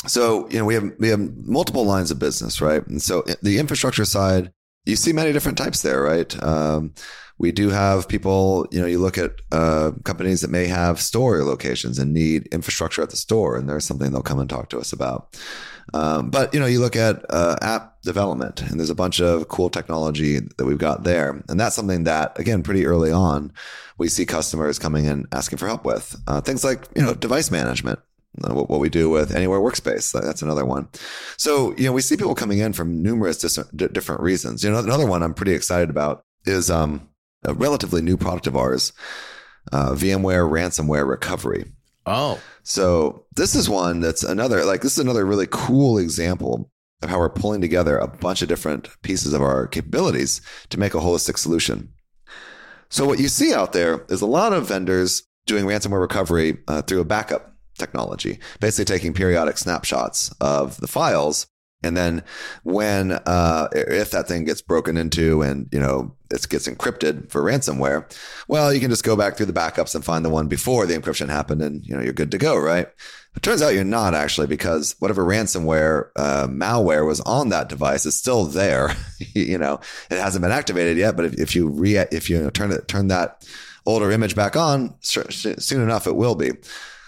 so 0.09 0.49
you 0.51 0.59
know 0.59 0.65
we 0.65 0.75
have 0.75 0.91
we 0.99 1.07
have 1.09 1.21
multiple 1.47 1.85
lines 1.85 2.11
of 2.11 2.19
business, 2.19 2.61
right? 2.61 2.85
And 2.89 3.01
so 3.01 3.23
the 3.43 3.59
infrastructure 3.61 4.05
side, 4.05 4.53
you 4.87 4.97
see 4.97 5.13
many 5.13 5.33
different 5.33 5.57
types 5.57 5.83
there, 5.83 6.03
right? 6.03 6.43
Um, 6.43 6.95
we 7.39 7.53
do 7.53 7.71
have 7.71 8.09
people. 8.09 8.67
You 8.73 8.81
know, 8.81 8.89
you 8.89 8.99
look 8.99 9.19
at 9.19 9.37
uh, 9.53 9.93
companies 10.03 10.41
that 10.41 10.51
may 10.51 10.67
have 10.67 11.01
store 11.01 11.45
locations 11.45 11.99
and 12.01 12.13
need 12.13 12.49
infrastructure 12.49 13.03
at 13.03 13.11
the 13.11 13.17
store, 13.17 13.57
and 13.57 13.69
there's 13.69 13.85
something 13.85 14.11
they'll 14.11 14.23
come 14.23 14.41
and 14.41 14.51
talk 14.51 14.69
to 14.71 14.81
us 14.81 14.93
about. 14.93 15.39
Um, 15.95 16.31
but 16.31 16.53
you 16.55 16.61
know, 16.61 16.67
you 16.67 16.81
look 16.81 16.97
at 16.97 17.25
uh, 17.31 17.57
app 17.63 18.01
development, 18.03 18.63
and 18.63 18.79
there's 18.79 18.91
a 18.91 18.95
bunch 18.95 19.21
of 19.21 19.49
cool 19.49 19.71
technology 19.71 20.41
that 20.57 20.65
we've 20.65 20.79
got 20.79 21.05
there, 21.05 21.43
and 21.49 21.59
that's 21.61 21.77
something 21.77 22.05
that, 22.05 22.39
again, 22.39 22.63
pretty 22.63 22.87
early 22.87 23.13
on, 23.13 23.53
we 23.99 24.09
see 24.09 24.25
customers 24.27 24.79
coming 24.79 25.05
in 25.05 25.27
asking 25.33 25.59
for 25.59 25.67
help 25.67 25.85
with 25.85 26.17
uh, 26.27 26.41
things 26.41 26.65
like 26.65 26.85
you 26.97 27.03
know 27.03 27.15
device 27.15 27.51
management. 27.51 27.99
uh, 28.43 28.55
What, 28.55 28.71
what 28.71 28.81
we 28.81 28.89
do 28.89 29.11
with 29.11 29.35
Anywhere 29.35 29.61
Workspace, 29.61 30.13
that's 30.13 30.43
another 30.43 30.65
one. 30.65 30.89
So 31.37 31.75
you 31.77 31.85
know, 31.85 31.93
we 31.93 32.01
see 32.01 32.17
people 32.17 32.35
coming 32.35 32.59
in 32.59 32.73
from 32.73 33.03
numerous 33.03 33.39
dis- 33.39 33.57
di- 33.77 33.89
different 33.89 34.23
reasons. 34.23 34.65
You 34.65 34.71
know, 34.71 34.79
another 34.79 35.07
one 35.07 35.23
I'm 35.23 35.35
pretty 35.35 35.53
excited 35.53 35.91
about 35.91 36.25
is 36.47 36.71
um, 36.71 37.09
a 37.45 37.55
relatively 37.55 38.03
new 38.03 38.17
product 38.17 38.47
of 38.47 38.57
ours, 38.57 38.93
uh, 39.73 39.91
VMware 39.93 40.49
ransomware 40.51 41.07
recovery. 41.09 41.71
oh, 42.07 42.41
So 42.63 43.27
this 43.35 43.55
is 43.55 43.69
one 43.69 44.01
that's 44.01 44.23
another 44.23 44.65
like 44.65 44.83
this 44.83 44.93
is 44.93 44.99
another 44.99 45.25
really 45.25 45.49
cool 45.51 45.99
example 45.99 46.71
of 47.03 47.11
how 47.11 47.19
we're 47.19 47.29
pulling 47.29 47.61
together 47.61 47.99
a 47.99 48.07
bunch 48.07 48.43
of 48.43 48.49
different 48.49 48.89
pieces 49.03 49.33
of 49.33 49.43
our 49.43 49.67
capabilities 49.67 50.41
to 50.71 50.79
make 50.79 50.95
a 50.95 50.99
holistic 50.99 51.37
solution. 51.37 51.93
So 52.89 53.07
what 53.07 53.19
you 53.19 53.29
see 53.29 53.53
out 53.53 53.73
there 53.73 54.05
is 54.09 54.21
a 54.21 54.27
lot 54.27 54.53
of 54.53 54.69
vendors 54.69 55.23
doing 55.47 55.65
ransomware 55.65 56.01
recovery 56.01 56.59
uh, 56.69 56.83
through 56.83 57.01
a 57.01 57.05
backup 57.05 57.57
technology, 57.79 58.39
basically 58.61 58.85
taking 58.85 59.13
periodic 59.15 59.59
snapshots 59.59 60.33
of 60.41 60.77
the 60.79 60.87
files. 60.87 61.47
And 61.83 61.97
then 61.97 62.23
when, 62.63 63.13
uh, 63.13 63.69
if 63.73 64.11
that 64.13 64.29
thing 64.29 64.45
gets 64.45 64.63
broken 64.63 64.97
into 64.97 65.43
and, 65.43 65.69
you 65.73 65.81
know, 65.81 66.15
it 66.31 66.49
gets 66.49 66.69
encrypted 66.69 67.31
for 67.31 67.43
ransomware, 67.43 68.11
well, 68.49 68.73
you 68.73 68.81
can 68.81 68.91
just 68.91 69.05
go 69.05 69.17
back 69.17 69.37
through 69.37 69.47
the 69.47 69.53
backups 69.53 69.95
and 69.95 70.05
find 70.05 70.25
the 70.25 70.31
one 70.31 70.49
before 70.49 70.87
the 70.87 70.95
encryption 70.95 71.29
happened 71.29 71.63
and, 71.63 71.85
you 71.85 71.95
know, 71.95 72.03
you're 72.03 72.13
good 72.13 72.31
to 72.31 72.39
go, 72.39 72.57
right? 72.57 72.89
It 73.35 73.43
turns 73.43 73.63
out 73.63 73.75
you're 73.75 73.85
not 73.85 74.15
actually 74.15 74.47
because 74.47 74.95
whatever 74.99 75.25
ransomware, 75.25 76.11
uh, 76.17 76.47
malware 76.49 77.07
was 77.07 77.21
on 77.21 77.49
that 77.49 77.69
device 77.69 78.07
is 78.07 78.17
still 78.17 78.45
there. 78.45 78.95
you 79.35 79.59
know, 79.59 79.81
it 80.11 80.19
hasn't 80.19 80.43
been 80.43 80.53
activated 80.53 80.97
yet, 80.99 81.17
but 81.17 81.25
if, 81.25 81.35
if 81.39 81.57
you 81.57 81.69
re, 81.69 81.97
if 81.97 82.29
you 82.29 82.51
turn 82.51 82.71
it, 82.71 82.89
turn 82.89 83.09
that 83.09 83.47
older 83.87 84.11
image 84.11 84.37
back 84.37 84.57
on, 84.57 84.95
soon 85.01 85.83
enough, 85.83 86.07
it 86.07 86.15
will 86.15 86.35
be. 86.35 86.51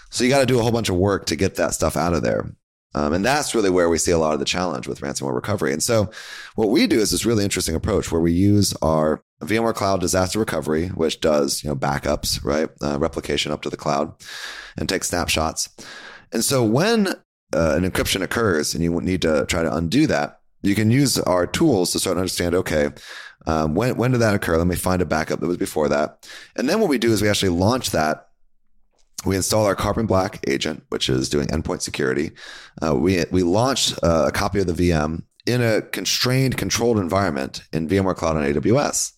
So 0.09 0.23
you 0.23 0.29
got 0.29 0.39
to 0.39 0.45
do 0.45 0.59
a 0.59 0.61
whole 0.61 0.71
bunch 0.71 0.89
of 0.89 0.95
work 0.95 1.27
to 1.27 1.35
get 1.35 1.55
that 1.55 1.73
stuff 1.73 1.95
out 1.97 2.13
of 2.13 2.23
there. 2.23 2.49
Um, 2.95 3.11
and 3.11 3.25
that's 3.25 3.53
really 3.53 3.69
where 3.69 3.89
we 3.89 3.97
see 3.97 4.11
a 4.11 4.17
lot 4.17 4.33
of 4.33 4.39
the 4.39 4.45
challenge 4.45 4.87
with 4.87 5.01
ransomware 5.01 5.35
recovery. 5.35 5.73
And 5.73 5.83
so 5.83 6.09
what 6.55 6.69
we 6.69 6.87
do 6.87 6.97
is 6.97 7.11
this 7.11 7.25
really 7.25 7.43
interesting 7.43 7.75
approach 7.75 8.09
where 8.09 8.21
we 8.21 8.31
use 8.31 8.73
our 8.81 9.21
VMware 9.43 9.75
Cloud 9.75 9.99
Disaster 9.99 10.39
Recovery, 10.39 10.87
which 10.87 11.19
does, 11.19 11.61
you 11.61 11.69
know, 11.69 11.75
backups, 11.75 12.43
right? 12.45 12.69
Uh, 12.81 12.97
replication 12.97 13.51
up 13.51 13.61
to 13.63 13.69
the 13.69 13.75
cloud 13.75 14.13
and 14.77 14.87
takes 14.87 15.09
snapshots. 15.09 15.69
And 16.31 16.41
so 16.41 16.63
when 16.63 17.07
uh, 17.07 17.75
an 17.75 17.83
encryption 17.83 18.21
occurs 18.21 18.73
and 18.73 18.81
you 18.81 19.01
need 19.01 19.21
to 19.23 19.45
try 19.45 19.61
to 19.61 19.75
undo 19.75 20.07
that, 20.07 20.39
you 20.61 20.73
can 20.73 20.89
use 20.89 21.19
our 21.19 21.45
tools 21.45 21.91
to 21.91 21.99
start 21.99 22.15
to 22.15 22.21
understand, 22.21 22.55
okay, 22.55 22.91
um, 23.45 23.75
when, 23.75 23.97
when 23.97 24.11
did 24.11 24.21
that 24.21 24.35
occur? 24.35 24.57
Let 24.57 24.67
me 24.67 24.75
find 24.75 25.01
a 25.01 25.05
backup 25.05 25.41
that 25.41 25.47
was 25.47 25.57
before 25.57 25.89
that. 25.89 26.27
And 26.55 26.69
then 26.69 26.79
what 26.79 26.89
we 26.89 26.97
do 26.97 27.11
is 27.11 27.21
we 27.21 27.29
actually 27.29 27.49
launch 27.49 27.91
that 27.91 28.24
we 29.25 29.35
install 29.35 29.65
our 29.65 29.75
Carbon 29.75 30.05
Black 30.05 30.43
agent, 30.47 30.83
which 30.89 31.09
is 31.09 31.29
doing 31.29 31.47
endpoint 31.47 31.81
security. 31.81 32.31
Uh, 32.81 32.95
we 32.95 33.23
we 33.31 33.43
launched 33.43 33.97
uh, 34.03 34.25
a 34.27 34.31
copy 34.31 34.59
of 34.59 34.67
the 34.67 34.91
VM 34.91 35.23
in 35.45 35.61
a 35.61 35.81
constrained, 35.81 36.57
controlled 36.57 36.99
environment 36.99 37.63
in 37.71 37.87
VMware 37.87 38.15
Cloud 38.15 38.37
on 38.37 38.43
AWS, 38.43 39.13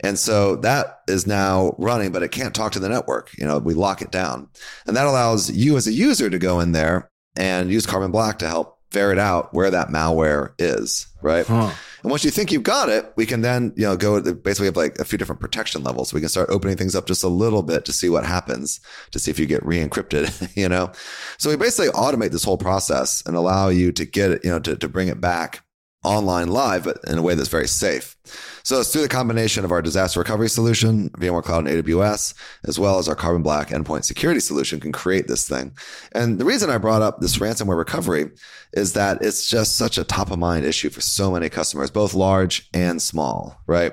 and 0.00 0.18
so 0.18 0.56
that 0.56 1.00
is 1.08 1.26
now 1.26 1.74
running, 1.78 2.12
but 2.12 2.22
it 2.22 2.32
can't 2.32 2.54
talk 2.54 2.72
to 2.72 2.80
the 2.80 2.88
network. 2.88 3.30
You 3.38 3.46
know, 3.46 3.58
we 3.58 3.74
lock 3.74 4.02
it 4.02 4.10
down, 4.10 4.48
and 4.86 4.96
that 4.96 5.06
allows 5.06 5.50
you 5.50 5.76
as 5.76 5.86
a 5.86 5.92
user 5.92 6.28
to 6.30 6.38
go 6.38 6.60
in 6.60 6.72
there 6.72 7.10
and 7.36 7.70
use 7.70 7.86
Carbon 7.86 8.10
Black 8.10 8.38
to 8.40 8.48
help 8.48 8.78
ferret 8.90 9.18
out 9.18 9.54
where 9.54 9.70
that 9.70 9.88
malware 9.88 10.52
is. 10.58 11.06
Right. 11.22 11.46
huh. 11.46 11.72
And 12.02 12.10
once 12.10 12.24
you 12.24 12.30
think 12.30 12.50
you've 12.50 12.62
got 12.62 12.88
it, 12.88 13.12
we 13.16 13.26
can 13.26 13.42
then, 13.42 13.72
you 13.76 13.84
know, 13.84 13.96
go 13.96 14.20
basically 14.20 14.66
have 14.66 14.76
like 14.76 14.98
a 14.98 15.04
few 15.04 15.18
different 15.18 15.40
protection 15.40 15.82
levels. 15.84 16.12
We 16.12 16.20
can 16.20 16.28
start 16.28 16.50
opening 16.50 16.76
things 16.76 16.94
up 16.94 17.06
just 17.06 17.22
a 17.22 17.28
little 17.28 17.62
bit 17.62 17.84
to 17.84 17.92
see 17.92 18.08
what 18.08 18.26
happens, 18.26 18.80
to 19.12 19.18
see 19.18 19.30
if 19.30 19.38
you 19.38 19.46
get 19.46 19.64
re-encrypted, 19.64 20.52
you 20.56 20.68
know? 20.68 20.90
So 21.38 21.50
we 21.50 21.56
basically 21.56 21.92
automate 21.92 22.32
this 22.32 22.44
whole 22.44 22.58
process 22.58 23.22
and 23.26 23.36
allow 23.36 23.68
you 23.68 23.92
to 23.92 24.04
get 24.04 24.32
it, 24.32 24.44
you 24.44 24.50
know, 24.50 24.58
to, 24.60 24.76
to 24.76 24.88
bring 24.88 25.08
it 25.08 25.20
back 25.20 25.62
online 26.04 26.48
live, 26.48 26.84
but 26.84 26.98
in 27.06 27.18
a 27.18 27.22
way 27.22 27.34
that's 27.34 27.48
very 27.48 27.68
safe. 27.68 28.16
So 28.64 28.80
it's 28.80 28.92
through 28.92 29.02
the 29.02 29.08
combination 29.08 29.64
of 29.64 29.72
our 29.72 29.82
disaster 29.82 30.20
recovery 30.20 30.48
solution, 30.48 31.10
VMware 31.10 31.42
Cloud 31.42 31.66
and 31.66 31.84
AWS, 31.84 32.34
as 32.64 32.78
well 32.78 32.98
as 32.98 33.08
our 33.08 33.14
Carbon 33.14 33.42
Black 33.42 33.68
endpoint 33.68 34.04
security 34.04 34.40
solution 34.40 34.80
can 34.80 34.92
create 34.92 35.28
this 35.28 35.48
thing. 35.48 35.72
And 36.12 36.38
the 36.38 36.44
reason 36.44 36.70
I 36.70 36.78
brought 36.78 37.02
up 37.02 37.20
this 37.20 37.38
ransomware 37.38 37.76
recovery 37.78 38.30
is 38.72 38.92
that 38.94 39.22
it's 39.22 39.48
just 39.48 39.76
such 39.76 39.98
a 39.98 40.04
top 40.04 40.30
of 40.30 40.38
mind 40.38 40.64
issue 40.64 40.90
for 40.90 41.00
so 41.00 41.32
many 41.32 41.48
customers, 41.48 41.90
both 41.90 42.14
large 42.14 42.68
and 42.72 43.02
small, 43.02 43.60
right? 43.66 43.92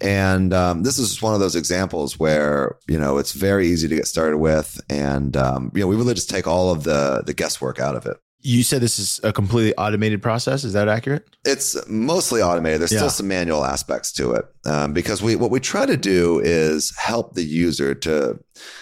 And 0.00 0.52
um, 0.52 0.82
this 0.82 0.98
is 0.98 1.10
just 1.10 1.22
one 1.22 1.34
of 1.34 1.40
those 1.40 1.54
examples 1.54 2.18
where 2.18 2.76
you 2.88 2.98
know 2.98 3.18
it's 3.18 3.32
very 3.32 3.68
easy 3.68 3.86
to 3.86 3.94
get 3.94 4.08
started 4.08 4.38
with, 4.38 4.80
and 4.90 5.36
um, 5.36 5.70
you 5.74 5.80
know 5.80 5.86
we 5.86 5.94
really 5.94 6.14
just 6.14 6.28
take 6.28 6.48
all 6.48 6.72
of 6.72 6.82
the 6.82 7.22
the 7.24 7.32
guesswork 7.32 7.78
out 7.78 7.94
of 7.94 8.04
it. 8.06 8.16
You 8.44 8.62
said 8.64 8.80
this 8.80 8.98
is 8.98 9.20
a 9.22 9.32
completely 9.32 9.74
automated 9.76 10.20
process. 10.20 10.64
Is 10.64 10.72
that 10.72 10.88
accurate? 10.88 11.28
It's 11.44 11.76
mostly 11.88 12.42
automated. 12.42 12.80
There's 12.80 12.92
Yeah. 12.92 12.98
still 12.98 13.10
some 13.10 13.28
manual 13.28 13.64
aspects 13.64 14.12
to 14.14 14.32
it 14.32 14.44
um, 14.66 14.92
because 14.92 15.22
we 15.22 15.36
what 15.36 15.50
we 15.50 15.60
try 15.60 15.86
to 15.86 15.96
do 15.96 16.40
is 16.42 16.92
help 16.96 17.34
the 17.34 17.44
user 17.44 17.94
to 17.94 18.38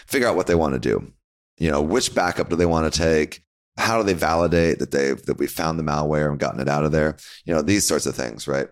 figure 0.07 0.27
out 0.29 0.37
what 0.37 0.47
they 0.47 0.55
want 0.55 0.75
to 0.75 0.81
do. 0.81 1.13
You 1.59 1.71
know, 1.71 1.83
which 1.83 2.15
backup 2.15 2.49
do 2.49 2.57
they 2.57 2.67
want 2.67 2.91
to 2.93 2.99
take? 2.99 3.43
How 3.77 3.99
do 3.99 4.05
they 4.05 4.15
validate 4.15 4.79
that 4.79 4.91
they 4.91 5.13
that 5.13 5.39
we 5.39 5.47
found 5.47 5.79
the 5.79 5.83
malware 5.83 6.31
and 6.31 6.39
gotten 6.39 6.61
it 6.61 6.69
out 6.69 6.85
of 6.85 6.93
there? 6.93 7.17
You 7.45 7.55
know, 7.55 7.63
these 7.63 7.87
sorts 7.87 8.07
of 8.07 8.15
things, 8.15 8.49
right? 8.49 8.69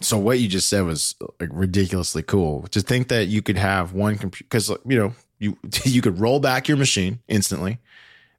So 0.00 0.18
what 0.18 0.40
you 0.40 0.48
just 0.48 0.68
said 0.68 0.82
was 0.82 1.14
like 1.40 1.50
ridiculously 1.52 2.22
cool. 2.22 2.66
To 2.72 2.80
think 2.80 3.08
that 3.08 3.26
you 3.26 3.40
could 3.40 3.56
have 3.56 3.92
one 3.92 4.18
computer, 4.18 4.46
because 4.50 4.68
you 4.84 4.98
know 4.98 5.12
you 5.38 5.56
you 5.84 6.02
could 6.02 6.18
roll 6.18 6.40
back 6.40 6.66
your 6.66 6.76
machine 6.76 7.20
instantly, 7.28 7.78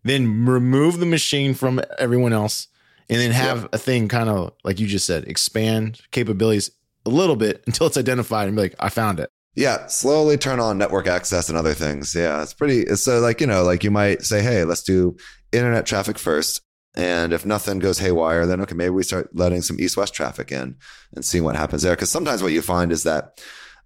then 0.06 0.46
remove 0.46 1.00
the 1.00 1.06
machine 1.06 1.54
from 1.54 1.82
everyone 2.00 2.32
else, 2.32 2.68
and 3.10 3.20
then 3.20 3.32
have 3.32 3.68
a 3.74 3.78
thing 3.78 4.08
kind 4.08 4.30
of 4.30 4.54
like 4.64 4.80
you 4.80 4.88
just 4.88 5.06
said, 5.06 5.26
expand 5.26 6.00
capabilities 6.12 6.72
a 7.06 7.10
little 7.10 7.36
bit 7.36 7.64
until 7.68 7.88
it's 7.88 7.98
identified 7.98 8.48
and 8.48 8.56
be 8.56 8.64
like, 8.64 8.76
I 8.80 8.90
found 8.90 9.20
it. 9.20 9.30
Yeah, 9.56 9.88
slowly 9.88 10.38
turn 10.38 10.60
on 10.60 10.78
network 10.78 11.08
access 11.08 11.50
and 11.50 11.58
other 11.58 11.74
things. 11.74 12.14
Yeah, 12.14 12.42
it's 12.42 12.54
pretty. 12.54 12.86
So 12.96 13.20
like 13.20 13.42
you 13.42 13.48
know, 13.48 13.64
like 13.64 13.84
you 13.84 13.92
might 13.92 14.22
say, 14.24 14.42
hey, 14.42 14.64
let's 14.64 14.84
do 14.84 15.18
internet 15.52 15.86
traffic 15.86 16.20
first, 16.20 16.62
and 16.96 17.34
if 17.34 17.46
nothing 17.46 17.80
goes 17.80 18.00
haywire, 18.00 18.46
then 18.46 18.62
okay, 18.62 18.76
maybe 18.76 18.92
we 18.92 19.04
start 19.04 19.30
letting 19.34 19.62
some 19.62 19.80
east-west 19.80 20.14
traffic 20.14 20.52
in 20.52 20.76
and 21.14 21.26
seeing 21.26 21.44
what 21.44 21.56
happens 21.56 21.82
there. 21.82 21.94
Because 21.94 22.12
sometimes 22.12 22.44
what 22.44 22.52
you 22.52 22.62
find 22.62 22.92
is 22.92 23.04
that 23.04 23.42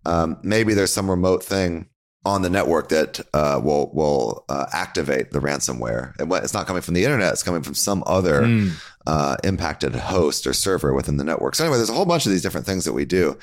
um, 0.05 0.37
maybe 0.43 0.73
there's 0.73 0.93
some 0.93 1.09
remote 1.09 1.43
thing 1.43 1.87
on 2.25 2.41
the 2.41 2.49
network 2.49 2.89
that 2.89 3.19
uh, 3.33 3.59
will 3.63 3.89
will 3.93 4.43
uh, 4.49 4.65
activate 4.73 5.31
the 5.31 5.39
ransomware, 5.39 6.13
and 6.19 6.31
it's 6.43 6.53
not 6.53 6.67
coming 6.67 6.81
from 6.81 6.93
the 6.93 7.03
internet; 7.05 7.31
it's 7.33 7.43
coming 7.43 7.61
from 7.63 7.73
some 7.73 8.03
other 8.05 8.41
Mm. 8.41 8.71
uh, 9.07 9.37
impacted 9.43 9.95
host 9.95 10.45
or 10.45 10.53
server 10.53 10.93
within 10.93 11.17
the 11.17 11.23
network. 11.23 11.55
So 11.55 11.63
anyway, 11.63 11.77
there's 11.77 11.89
a 11.89 11.93
whole 11.93 12.05
bunch 12.05 12.25
of 12.25 12.31
these 12.31 12.41
different 12.41 12.65
things 12.65 12.85
that 12.85 12.93
we 12.93 13.05
do. 13.05 13.37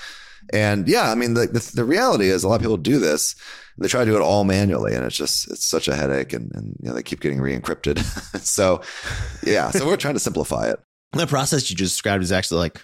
And 0.53 0.87
yeah, 0.87 1.11
I 1.11 1.15
mean, 1.17 1.35
the, 1.35 1.47
the, 1.47 1.73
the 1.75 1.85
reality 1.85 2.27
is 2.29 2.45
a 2.45 2.49
lot 2.49 2.57
of 2.57 2.61
people 2.61 2.77
do 2.77 2.99
this. 3.01 3.35
They 3.79 3.89
try 3.89 4.05
to 4.05 4.11
do 4.11 4.17
it 4.17 4.23
all 4.23 4.45
manually, 4.45 4.95
and 4.95 5.05
it's 5.05 5.17
just 5.17 5.51
it's 5.51 5.67
such 5.67 5.89
a 5.89 5.95
headache, 5.97 6.33
and, 6.33 6.51
and 6.55 6.77
you 6.83 6.89
know 6.89 6.95
they 6.95 7.03
keep 7.03 7.21
getting 7.21 7.41
re-encrypted. 7.41 7.99
so 8.45 8.81
yeah, 9.43 9.71
so 9.71 9.87
we're 9.87 9.97
trying 9.97 10.15
to 10.15 10.21
simplify 10.21 10.69
it. 10.71 10.79
The 11.13 11.27
process 11.27 11.69
you 11.71 11.77
just 11.77 11.95
described 11.95 12.23
is 12.23 12.31
actually 12.33 12.59
like 12.61 12.81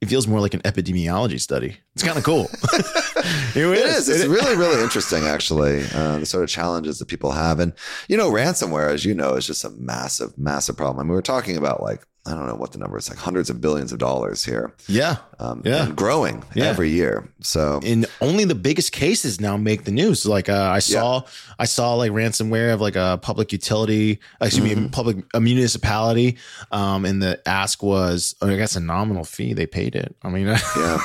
it 0.00 0.06
feels 0.06 0.28
more 0.28 0.40
like 0.40 0.54
an 0.54 0.60
epidemiology 0.62 1.40
study. 1.40 1.76
It's 1.94 2.04
kind 2.04 2.16
of 2.16 2.22
cool. 2.24 2.48
it, 3.54 3.64
it 3.66 3.86
is. 3.86 4.08
It's 4.08 4.24
really, 4.24 4.56
really 4.56 4.82
interesting, 4.82 5.24
actually, 5.24 5.84
uh, 5.94 6.18
the 6.18 6.26
sort 6.26 6.44
of 6.44 6.50
challenges 6.50 6.98
that 6.98 7.06
people 7.06 7.32
have. 7.32 7.60
And, 7.60 7.72
you 8.08 8.16
know, 8.16 8.30
ransomware, 8.30 8.90
as 8.92 9.04
you 9.04 9.14
know, 9.14 9.34
is 9.34 9.46
just 9.46 9.64
a 9.64 9.70
massive, 9.70 10.36
massive 10.38 10.76
problem. 10.76 11.00
I 11.00 11.02
mean, 11.04 11.12
we 11.12 11.18
are 11.18 11.22
talking 11.22 11.56
about 11.56 11.82
like 11.82 12.06
I 12.28 12.34
don't 12.34 12.46
know 12.46 12.54
what 12.54 12.72
the 12.72 12.78
number 12.78 12.98
is, 12.98 13.08
like 13.08 13.18
hundreds 13.18 13.48
of 13.48 13.60
billions 13.60 13.92
of 13.92 13.98
dollars 13.98 14.44
here. 14.44 14.74
Yeah. 14.86 15.16
Um, 15.38 15.62
yeah. 15.64 15.86
And 15.86 15.96
growing 15.96 16.44
yeah. 16.54 16.66
every 16.66 16.90
year. 16.90 17.32
So, 17.40 17.80
and 17.84 18.06
only 18.20 18.44
the 18.44 18.54
biggest 18.54 18.92
cases 18.92 19.40
now 19.40 19.56
make 19.56 19.84
the 19.84 19.90
news. 19.90 20.26
Like, 20.26 20.48
uh, 20.48 20.70
I 20.70 20.80
saw, 20.80 21.22
yeah. 21.22 21.30
I 21.58 21.64
saw 21.64 21.94
like 21.94 22.12
ransomware 22.12 22.74
of 22.74 22.80
like 22.80 22.96
a 22.96 23.18
public 23.22 23.52
utility, 23.52 24.20
excuse 24.40 24.68
mm-hmm. 24.68 24.84
me, 24.84 24.88
public, 24.90 25.16
a 25.32 25.40
municipality. 25.40 26.36
Um, 26.70 27.04
and 27.04 27.22
the 27.22 27.40
ask 27.48 27.82
was, 27.82 28.34
oh, 28.42 28.50
I 28.50 28.56
guess 28.56 28.76
a 28.76 28.80
nominal 28.80 29.24
fee. 29.24 29.54
They 29.54 29.66
paid 29.66 29.96
it. 29.96 30.14
I 30.22 30.28
mean, 30.28 30.46
yeah. 30.76 31.00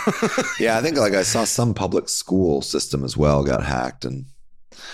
Yeah. 0.60 0.78
I 0.78 0.82
think 0.82 0.98
like 0.98 1.14
I 1.14 1.24
saw 1.24 1.46
some 1.46 1.74
public 1.74 2.10
school 2.10 2.62
system 2.62 3.04
as 3.04 3.16
well 3.16 3.44
got 3.44 3.64
hacked 3.64 4.04
and 4.04 4.26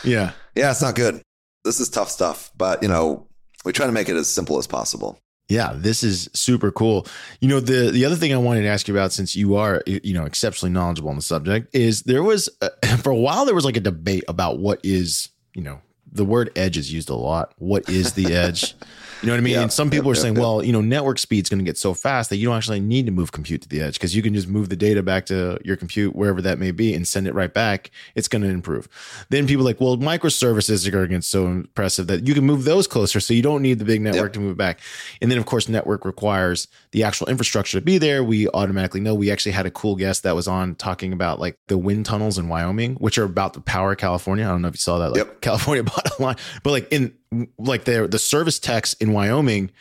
yeah. 0.04 0.32
Yeah. 0.56 0.72
It's 0.72 0.82
not 0.82 0.96
good. 0.96 1.22
This 1.64 1.80
is 1.80 1.90
tough 1.90 2.10
stuff, 2.10 2.52
but 2.56 2.84
you 2.84 2.90
know, 2.90 3.28
we 3.66 3.74
try 3.74 3.86
to 3.86 3.92
make 3.92 4.10
it 4.10 4.16
as 4.16 4.30
simple 4.30 4.58
as 4.58 4.68
possible. 4.68 5.20
Yeah, 5.50 5.74
this 5.76 6.04
is 6.04 6.30
super 6.34 6.72
cool. 6.72 7.08
You 7.42 7.50
know, 7.50 7.60
the 7.60 7.90
the 7.90 8.06
other 8.06 8.16
thing 8.16 8.32
I 8.34 8.38
wanted 8.38 8.62
to 8.62 8.68
ask 8.68 8.88
you 8.88 8.94
about, 8.94 9.12
since 9.12 9.36
you 9.36 9.56
are 9.56 9.82
you 9.88 10.14
know 10.14 10.26
exceptionally 10.26 10.72
knowledgeable 10.72 11.10
on 11.10 11.16
the 11.16 11.24
subject, 11.24 11.76
is 11.76 12.04
there 12.04 12.24
was 12.24 12.50
uh, 12.62 12.70
a, 12.84 12.98
for 13.04 13.10
a 13.10 13.16
while 13.16 13.46
there 13.46 13.56
was 13.56 13.66
like 13.66 13.76
a 13.76 13.82
debate 13.82 14.24
about 14.28 14.60
what 14.60 14.80
is 14.84 15.30
you 15.56 15.64
know 15.64 15.82
the 16.12 16.24
word 16.24 16.52
edge 16.56 16.78
is 16.78 16.94
used 16.94 17.10
a 17.10 17.16
lot. 17.16 17.54
What 17.58 17.90
is 17.90 18.14
the 18.14 18.34
edge? 18.34 18.76
You 19.22 19.28
know 19.28 19.34
what 19.34 19.40
I 19.40 19.42
mean? 19.42 19.54
Yeah, 19.56 19.64
and 19.64 19.74
some 19.74 19.90
people 19.90 20.08
yeah, 20.08 20.12
are 20.14 20.16
saying, 20.16 20.36
yeah, 20.36 20.42
well, 20.42 20.64
you 20.64 20.72
know, 20.72 20.80
network 20.80 21.20
speed's 21.20 21.50
going 21.50 21.60
to 21.60 21.66
get 21.66 21.78
so 21.78 21.94
fast 21.94 22.30
that 22.30 22.38
you 22.38 22.48
don't 22.48 22.56
actually 22.56 22.80
need 22.80 23.06
to 23.06 23.12
move 23.12 23.34
compute 23.34 23.62
to 23.64 23.70
the 23.70 23.82
edge 23.82 23.96
because 23.96 24.16
you 24.16 24.22
can 24.22 24.34
just 24.34 24.48
move 24.48 24.70
the 24.70 24.78
data 24.78 25.04
back 25.04 25.26
to 25.26 25.60
your 25.66 25.76
compute 25.76 26.16
wherever 26.16 26.42
that 26.42 26.58
may 26.58 26.72
be 26.72 26.94
and 26.94 27.08
send 27.08 27.28
it 27.28 27.34
right 27.34 27.54
back. 27.54 27.92
It's 28.16 28.30
going 28.30 28.44
to 28.44 28.48
improve. 28.48 28.88
Then 29.30 29.46
people 29.46 29.64
are 29.64 29.66
like, 29.66 29.82
well, 29.82 29.98
microservices 29.98 30.88
are 30.88 30.92
going 30.92 31.10
to 31.10 31.16
get 31.16 31.24
so 31.26 31.48
impressive 31.48 32.08
that 32.08 32.28
you 32.28 32.34
can 32.34 32.46
move 32.46 32.64
those 32.64 32.88
closer, 32.88 33.20
so 33.20 33.34
you 33.34 33.42
don't 33.42 33.62
need 33.62 33.80
the 33.80 33.86
big 33.86 34.02
network 34.02 34.30
yep. 34.30 34.34
to 34.34 34.40
move 34.40 34.52
it 34.52 34.58
back. 34.58 34.80
And 35.22 35.30
then, 35.30 35.38
of 35.38 35.46
course, 35.46 35.68
network 35.68 36.06
requires 36.06 36.68
the 36.92 37.04
actual 37.04 37.28
infrastructure 37.28 37.78
to 37.78 37.84
be 37.84 37.98
there. 37.98 38.24
We 38.24 38.48
automatically 38.50 39.02
know. 39.02 39.16
We 39.16 39.32
actually 39.32 39.52
had 39.52 39.66
a 39.66 39.72
cool 39.72 39.96
guest 39.96 40.24
that 40.24 40.36
was 40.36 40.48
on 40.48 40.76
talking 40.76 41.12
about 41.12 41.40
like 41.40 41.58
the 41.68 41.78
wind 41.78 42.06
tunnels 42.06 42.38
in 42.38 42.48
Wyoming, 42.48 42.96
which 42.96 43.18
are 43.18 43.26
about 43.26 43.54
to 43.56 43.62
power 43.62 43.96
California. 43.96 44.46
I 44.46 44.50
don't 44.50 44.62
know 44.62 44.70
if 44.70 44.76
you 44.76 44.80
saw 44.80 45.00
that, 45.00 45.10
like 45.10 45.18
yep. 45.18 45.42
California 45.42 45.84
bottom 45.96 46.24
line, 46.24 46.38
but 46.64 46.72
like 46.72 46.88
in 46.92 47.14
like 47.58 47.86
the 47.86 48.08
the 48.08 48.20
service 48.20 48.60
techs 48.60 48.94
in 48.94 49.14
Wyoming, 49.14 49.72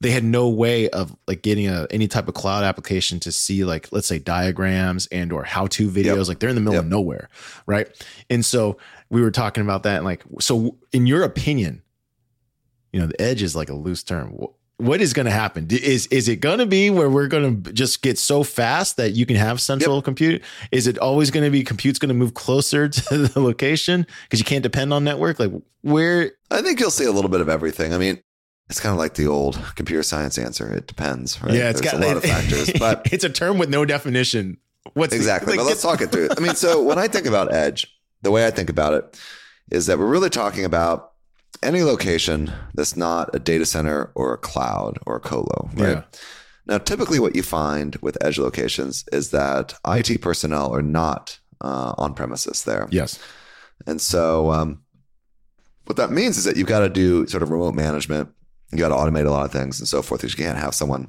they 0.00 0.10
had 0.10 0.24
no 0.24 0.48
way 0.48 0.88
of 0.90 1.14
like 1.26 1.42
getting 1.42 1.68
a 1.68 1.86
any 1.90 2.08
type 2.08 2.26
of 2.26 2.34
cloud 2.34 2.64
application 2.64 3.20
to 3.20 3.32
see 3.32 3.64
like 3.64 3.92
let's 3.92 4.06
say 4.06 4.18
diagrams 4.18 5.06
and 5.08 5.32
or 5.32 5.44
how 5.44 5.66
to 5.68 5.88
videos. 5.88 6.16
Yep. 6.16 6.28
Like 6.28 6.38
they're 6.40 6.48
in 6.48 6.54
the 6.54 6.60
middle 6.60 6.74
yep. 6.74 6.84
of 6.84 6.90
nowhere, 6.90 7.28
right? 7.66 7.88
And 8.28 8.44
so 8.44 8.78
we 9.10 9.20
were 9.20 9.30
talking 9.30 9.62
about 9.62 9.82
that. 9.82 9.96
And 9.96 10.04
like, 10.04 10.24
so 10.40 10.76
in 10.92 11.06
your 11.06 11.22
opinion, 11.22 11.82
you 12.92 13.00
know, 13.00 13.06
the 13.06 13.20
edge 13.20 13.42
is 13.42 13.54
like 13.54 13.68
a 13.68 13.74
loose 13.74 14.02
term. 14.02 14.36
What 14.80 15.00
is 15.00 15.12
going 15.12 15.26
to 15.26 15.32
happen? 15.32 15.66
Is 15.70 16.06
is 16.08 16.28
it 16.28 16.36
going 16.36 16.58
to 16.58 16.66
be 16.66 16.90
where 16.90 17.10
we're 17.10 17.28
going 17.28 17.62
to 17.62 17.72
just 17.72 18.02
get 18.02 18.18
so 18.18 18.42
fast 18.42 18.96
that 18.96 19.12
you 19.12 19.26
can 19.26 19.36
have 19.36 19.60
central 19.60 19.96
yep. 19.96 20.04
compute? 20.04 20.42
Is 20.72 20.86
it 20.86 20.98
always 20.98 21.30
going 21.30 21.44
to 21.44 21.50
be 21.50 21.62
compute's 21.62 21.98
going 21.98 22.08
to 22.08 22.14
move 22.14 22.34
closer 22.34 22.88
to 22.88 23.18
the 23.18 23.40
location 23.40 24.06
because 24.24 24.38
you 24.38 24.44
can't 24.44 24.62
depend 24.62 24.92
on 24.92 25.04
network? 25.04 25.38
Like 25.38 25.52
where? 25.82 26.32
I 26.50 26.62
think 26.62 26.80
you'll 26.80 26.90
see 26.90 27.04
a 27.04 27.12
little 27.12 27.30
bit 27.30 27.40
of 27.40 27.48
everything. 27.48 27.92
I 27.94 27.98
mean, 27.98 28.22
it's 28.70 28.80
kind 28.80 28.92
of 28.92 28.98
like 28.98 29.14
the 29.14 29.26
old 29.26 29.60
computer 29.74 30.02
science 30.02 30.38
answer. 30.38 30.72
It 30.72 30.86
depends, 30.86 31.42
right? 31.42 31.52
Yeah, 31.52 31.70
it's 31.70 31.80
There's 31.80 31.92
got 31.92 32.02
a 32.02 32.06
lot 32.06 32.16
of 32.16 32.22
factors, 32.22 32.70
but 32.78 33.12
it's 33.12 33.24
a 33.24 33.30
term 33.30 33.58
with 33.58 33.68
no 33.68 33.84
definition. 33.84 34.58
What's 34.94 35.12
exactly? 35.12 35.52
The, 35.52 35.58
like, 35.58 35.64
but 35.64 35.68
let's 35.68 35.82
talk 35.82 36.00
it 36.00 36.10
through. 36.10 36.28
I 36.36 36.40
mean, 36.40 36.54
so 36.54 36.82
when 36.82 36.98
I 36.98 37.08
think 37.08 37.26
about 37.26 37.52
edge, 37.52 37.86
the 38.22 38.30
way 38.30 38.46
I 38.46 38.50
think 38.50 38.70
about 38.70 38.94
it 38.94 39.20
is 39.70 39.86
that 39.86 39.98
we're 39.98 40.06
really 40.06 40.30
talking 40.30 40.64
about 40.64 41.09
any 41.62 41.82
location 41.82 42.52
that's 42.74 42.96
not 42.96 43.34
a 43.34 43.38
data 43.38 43.66
center 43.66 44.10
or 44.14 44.34
a 44.34 44.38
cloud 44.38 44.98
or 45.06 45.16
a 45.16 45.20
colo, 45.20 45.70
right? 45.74 45.88
Yeah. 45.88 46.02
Now, 46.66 46.78
typically, 46.78 47.18
what 47.18 47.34
you 47.34 47.42
find 47.42 47.96
with 47.96 48.22
edge 48.24 48.38
locations 48.38 49.04
is 49.12 49.30
that 49.30 49.74
IT 49.86 50.20
personnel 50.22 50.72
are 50.74 50.82
not 50.82 51.38
uh, 51.60 51.94
on 51.98 52.14
premises 52.14 52.64
there. 52.64 52.86
Yes. 52.90 53.18
And 53.86 54.00
so, 54.00 54.52
um, 54.52 54.82
what 55.86 55.96
that 55.96 56.12
means 56.12 56.38
is 56.38 56.44
that 56.44 56.56
you've 56.56 56.68
got 56.68 56.80
to 56.80 56.88
do 56.88 57.26
sort 57.26 57.42
of 57.42 57.50
remote 57.50 57.74
management. 57.74 58.28
You 58.70 58.78
got 58.78 58.90
to 58.90 58.94
automate 58.94 59.26
a 59.26 59.30
lot 59.30 59.44
of 59.44 59.52
things 59.52 59.80
and 59.80 59.88
so 59.88 60.02
forth. 60.02 60.22
You 60.22 60.30
can't 60.30 60.58
have 60.58 60.74
someone 60.74 61.08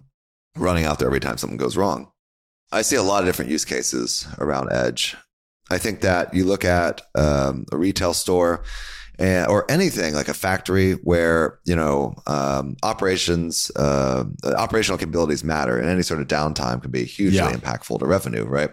running 0.58 0.86
out 0.86 1.00
there 1.00 1.08
every 1.08 1.20
time 1.20 1.38
something 1.38 1.58
goes 1.58 1.78
wrong. 1.78 2.12
I 2.72 2.82
see 2.82 2.96
a 2.96 3.04
lot 3.04 3.20
of 3.20 3.28
different 3.28 3.52
use 3.52 3.66
cases 3.66 4.28
around 4.40 4.72
edge. 4.72 5.16
I 5.70 5.78
think 5.78 6.02
that 6.02 6.34
you 6.34 6.46
look 6.46 6.66
at 6.66 7.02
um, 7.16 7.66
a 7.72 7.78
retail 7.78 8.14
store 8.14 8.64
and, 9.22 9.48
or 9.48 9.70
anything 9.70 10.16
like 10.16 10.28
a 10.28 10.34
factory 10.34 10.94
where 10.94 11.60
you 11.66 11.76
know 11.76 12.16
um, 12.28 12.76
operations 12.84 13.72
uh, 13.76 14.26
operational 14.58 14.98
capabilities 14.98 15.44
matter 15.44 15.78
and 15.78 15.88
any 15.88 16.02
sort 16.02 16.20
of 16.20 16.28
downtime 16.28 16.82
can 16.82 16.92
be 16.92 17.06
hugely 17.06 17.38
yeah. 17.38 17.52
impactful 17.52 18.00
to 18.00 18.06
revenue 18.06 18.44
right 18.44 18.72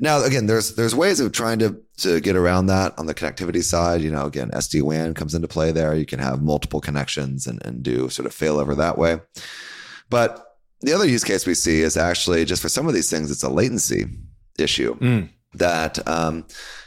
now 0.00 0.24
again 0.24 0.46
there's 0.46 0.74
there's 0.76 0.94
ways 0.94 1.20
of 1.20 1.32
trying 1.32 1.58
to 1.58 1.78
to 1.98 2.18
get 2.20 2.34
around 2.34 2.66
that 2.66 2.98
on 2.98 3.06
the 3.06 3.14
connectivity 3.14 3.62
side 3.62 4.00
you 4.00 4.10
know 4.10 4.24
again 4.24 4.50
sd-wan 4.52 5.12
comes 5.12 5.34
into 5.34 5.46
play 5.46 5.70
there 5.70 5.94
you 5.94 6.06
can 6.06 6.18
have 6.18 6.42
multiple 6.42 6.80
connections 6.80 7.46
and, 7.46 7.64
and 7.64 7.82
do 7.82 8.08
sort 8.08 8.26
of 8.26 8.32
failover 8.32 8.76
that 8.76 8.96
way 8.96 9.20
but 10.08 10.56
the 10.80 10.92
other 10.92 11.06
use 11.06 11.24
case 11.24 11.46
we 11.46 11.54
see 11.54 11.80
is 11.80 11.96
actually 11.96 12.44
just 12.44 12.62
for 12.62 12.68
some 12.68 12.88
of 12.88 12.94
these 12.94 13.10
things 13.10 13.30
it's 13.30 13.42
a 13.42 13.50
latency 13.50 14.06
issue 14.58 14.96
mm. 14.98 15.28
that 15.54 16.06
um, 16.08 16.44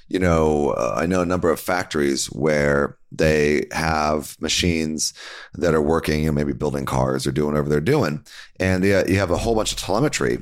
you 0.08 0.20
know, 0.20 0.72
uh, 0.72 0.96
I 0.98 1.06
know 1.06 1.22
a 1.22 1.26
number 1.26 1.52
of 1.52 1.60
factories 1.60 2.28
where 2.28 2.98
they 3.12 3.66
have 3.72 4.36
machines 4.40 5.14
that 5.54 5.74
are 5.74 5.82
working, 5.82 6.22
you 6.22 6.26
know, 6.28 6.32
maybe 6.32 6.54
building 6.54 6.86
cars 6.86 7.26
or 7.26 7.32
doing 7.32 7.50
whatever 7.50 7.70
they're 7.70 7.82
doing. 7.82 8.26
And 8.60 8.84
you 8.84 9.18
have 9.18 9.32
a 9.32 9.38
whole 9.38 9.56
bunch 9.56 9.72
of 9.72 9.80
telemetry 9.80 10.40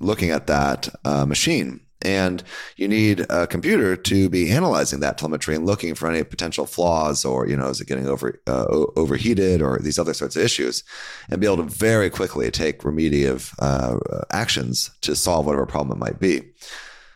looking 0.00 0.30
at 0.30 0.46
that 0.46 0.88
uh, 1.04 1.26
machine. 1.26 1.80
And 2.04 2.42
you 2.76 2.88
need 2.88 3.26
a 3.30 3.46
computer 3.46 3.94
to 3.94 4.28
be 4.28 4.50
analyzing 4.50 4.98
that 5.00 5.18
telemetry 5.18 5.54
and 5.54 5.64
looking 5.64 5.94
for 5.94 6.10
any 6.10 6.24
potential 6.24 6.66
flaws 6.66 7.24
or, 7.24 7.46
you 7.46 7.56
know, 7.56 7.68
is 7.68 7.80
it 7.80 7.86
getting 7.86 8.08
over 8.08 8.40
uh, 8.48 8.66
overheated 8.96 9.62
or 9.62 9.78
these 9.78 10.00
other 10.00 10.12
sorts 10.12 10.34
of 10.34 10.42
issues 10.42 10.82
and 11.28 11.40
be 11.40 11.46
able 11.46 11.58
to 11.58 11.62
very 11.62 12.10
quickly 12.10 12.50
take 12.50 12.80
remediative 12.80 13.54
uh, 13.60 13.98
actions 14.32 14.90
to 15.02 15.14
solve 15.14 15.46
whatever 15.46 15.64
problem 15.64 15.96
it 15.96 16.04
might 16.04 16.18
be. 16.18 16.42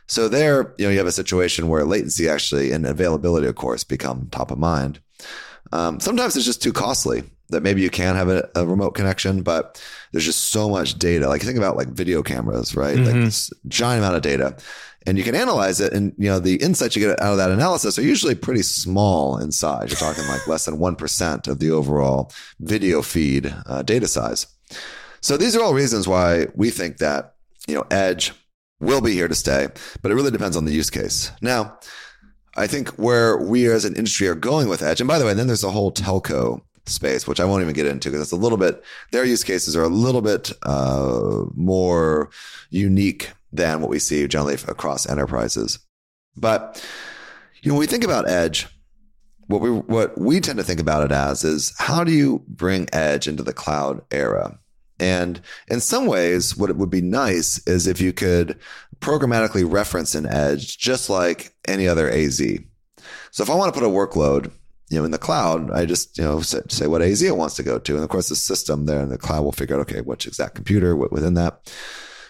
So 0.06 0.28
there, 0.28 0.74
you 0.78 0.86
know, 0.86 0.90
you 0.90 0.98
have 0.98 1.06
a 1.06 1.12
situation 1.12 1.68
where 1.68 1.84
latency 1.84 2.28
actually 2.28 2.72
and 2.72 2.86
availability, 2.86 3.46
of 3.46 3.56
course, 3.56 3.84
become 3.84 4.28
top 4.30 4.50
of 4.50 4.58
mind. 4.58 5.00
Um, 5.72 5.98
sometimes 6.00 6.36
it's 6.36 6.46
just 6.46 6.62
too 6.62 6.72
costly 6.72 7.24
that 7.48 7.62
maybe 7.62 7.80
you 7.80 7.90
can 7.90 8.16
have 8.16 8.28
a, 8.28 8.48
a, 8.54 8.66
remote 8.66 8.92
connection, 8.92 9.42
but 9.42 9.82
there's 10.12 10.24
just 10.24 10.44
so 10.50 10.68
much 10.68 10.98
data. 10.98 11.28
Like 11.28 11.42
think 11.42 11.58
about 11.58 11.76
like 11.76 11.88
video 11.88 12.22
cameras, 12.22 12.74
right? 12.74 12.96
Mm-hmm. 12.96 13.04
Like 13.04 13.24
this 13.24 13.50
giant 13.68 14.00
amount 14.00 14.16
of 14.16 14.22
data. 14.22 14.56
And 15.08 15.16
you 15.16 15.22
can 15.22 15.36
analyze 15.36 15.80
it, 15.80 15.92
and 15.92 16.12
you 16.18 16.28
know 16.28 16.40
the 16.40 16.56
insights 16.56 16.96
you 16.96 17.06
get 17.06 17.20
out 17.22 17.30
of 17.30 17.38
that 17.38 17.52
analysis 17.52 17.96
are 17.96 18.02
usually 18.02 18.34
pretty 18.34 18.62
small 18.62 19.38
in 19.38 19.52
size. 19.52 19.88
You're 19.88 20.00
talking 20.00 20.26
like 20.26 20.48
less 20.48 20.64
than 20.64 20.80
one 20.80 20.96
percent 20.96 21.46
of 21.46 21.60
the 21.60 21.70
overall 21.70 22.32
video 22.58 23.02
feed 23.02 23.54
uh, 23.66 23.82
data 23.82 24.08
size. 24.08 24.48
So 25.20 25.36
these 25.36 25.54
are 25.54 25.62
all 25.62 25.74
reasons 25.74 26.08
why 26.08 26.48
we 26.56 26.70
think 26.70 26.96
that 26.96 27.34
you 27.68 27.76
know 27.76 27.86
edge 27.88 28.32
will 28.80 29.00
be 29.00 29.12
here 29.12 29.28
to 29.28 29.34
stay, 29.34 29.68
but 30.02 30.10
it 30.10 30.14
really 30.14 30.30
depends 30.30 30.56
on 30.56 30.64
the 30.64 30.72
use 30.72 30.90
case. 30.90 31.30
Now, 31.40 31.78
I 32.56 32.66
think 32.66 32.90
where 32.90 33.36
we 33.36 33.66
as 33.66 33.84
an 33.84 33.96
industry 33.96 34.28
are 34.28 34.34
going 34.34 34.68
with 34.68 34.82
Edge, 34.82 35.00
and 35.00 35.08
by 35.08 35.18
the 35.18 35.24
way, 35.24 35.34
then 35.34 35.46
there's 35.46 35.64
a 35.64 35.70
whole 35.70 35.92
telco 35.92 36.60
space, 36.86 37.26
which 37.26 37.40
I 37.40 37.44
won't 37.44 37.62
even 37.62 37.74
get 37.74 37.86
into 37.86 38.08
because 38.08 38.22
it's 38.22 38.32
a 38.32 38.36
little 38.36 38.58
bit, 38.58 38.82
their 39.12 39.24
use 39.24 39.44
cases 39.44 39.76
are 39.76 39.82
a 39.82 39.88
little 39.88 40.22
bit 40.22 40.52
uh, 40.62 41.44
more 41.54 42.30
unique 42.70 43.32
than 43.52 43.80
what 43.80 43.90
we 43.90 43.98
see 43.98 44.26
generally 44.28 44.54
across 44.54 45.08
enterprises. 45.08 45.78
But, 46.36 46.84
you 47.62 47.70
know, 47.70 47.74
when 47.74 47.80
we 47.80 47.86
think 47.86 48.04
about 48.04 48.28
Edge, 48.28 48.68
what 49.46 49.60
we 49.60 49.70
what 49.70 50.18
we 50.18 50.40
tend 50.40 50.58
to 50.58 50.64
think 50.64 50.80
about 50.80 51.04
it 51.04 51.12
as 51.12 51.44
is 51.44 51.72
how 51.78 52.04
do 52.04 52.12
you 52.12 52.42
bring 52.48 52.88
edge 52.92 53.28
into 53.28 53.42
the 53.42 53.52
cloud 53.52 54.02
era 54.10 54.58
and 54.98 55.40
in 55.68 55.80
some 55.80 56.06
ways, 56.06 56.56
what 56.56 56.70
it 56.70 56.76
would 56.76 56.90
be 56.90 57.02
nice 57.02 57.58
is 57.66 57.86
if 57.86 58.00
you 58.00 58.12
could 58.12 58.58
programmatically 59.00 59.70
reference 59.70 60.14
an 60.14 60.26
edge 60.26 60.78
just 60.78 61.10
like 61.10 61.54
any 61.66 61.86
other 61.86 62.10
AZ. 62.10 62.40
So 63.30 63.42
if 63.42 63.50
I 63.50 63.54
want 63.54 63.72
to 63.72 63.78
put 63.78 63.86
a 63.86 63.90
workload 63.90 64.50
you 64.88 64.98
know, 64.98 65.04
in 65.04 65.10
the 65.10 65.18
cloud, 65.18 65.70
I 65.72 65.84
just, 65.84 66.16
you 66.16 66.24
know, 66.24 66.40
say, 66.40 66.60
say, 66.68 66.86
what 66.86 67.02
AZ 67.02 67.20
it 67.20 67.36
wants 67.36 67.56
to 67.56 67.62
go 67.62 67.78
to. 67.78 67.94
And 67.94 68.04
of 68.04 68.08
course, 68.08 68.28
the 68.28 68.36
system 68.36 68.86
there 68.86 69.00
in 69.00 69.08
the 69.08 69.18
cloud 69.18 69.42
will 69.42 69.52
figure 69.52 69.74
out, 69.74 69.80
okay, 69.82 70.00
which 70.00 70.26
exact 70.26 70.54
computer 70.54 70.94
within 70.94 71.34
that. 71.34 71.72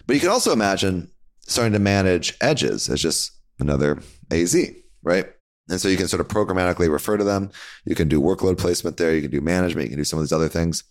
But 0.06 0.14
you 0.14 0.20
can 0.20 0.30
also 0.30 0.52
imagine 0.52 1.10
starting 1.40 1.74
to 1.74 1.78
manage 1.78 2.34
edges 2.40 2.88
as 2.88 3.02
just 3.02 3.32
another 3.58 4.00
AZ, 4.30 4.56
right? 5.02 5.26
And 5.68 5.80
so 5.80 5.88
you 5.88 5.96
can 5.96 6.08
sort 6.08 6.20
of 6.20 6.28
programmatically 6.28 6.90
refer 6.90 7.16
to 7.16 7.24
them. 7.24 7.50
You 7.84 7.94
can 7.94 8.08
do 8.08 8.20
workload 8.20 8.56
placement 8.56 8.96
there. 8.96 9.14
You 9.14 9.22
can 9.22 9.30
do 9.30 9.40
management. 9.40 9.86
You 9.86 9.90
can 9.90 9.98
do 9.98 10.04
some 10.04 10.18
of 10.18 10.24
these 10.24 10.32
other 10.32 10.48
things. 10.48 10.84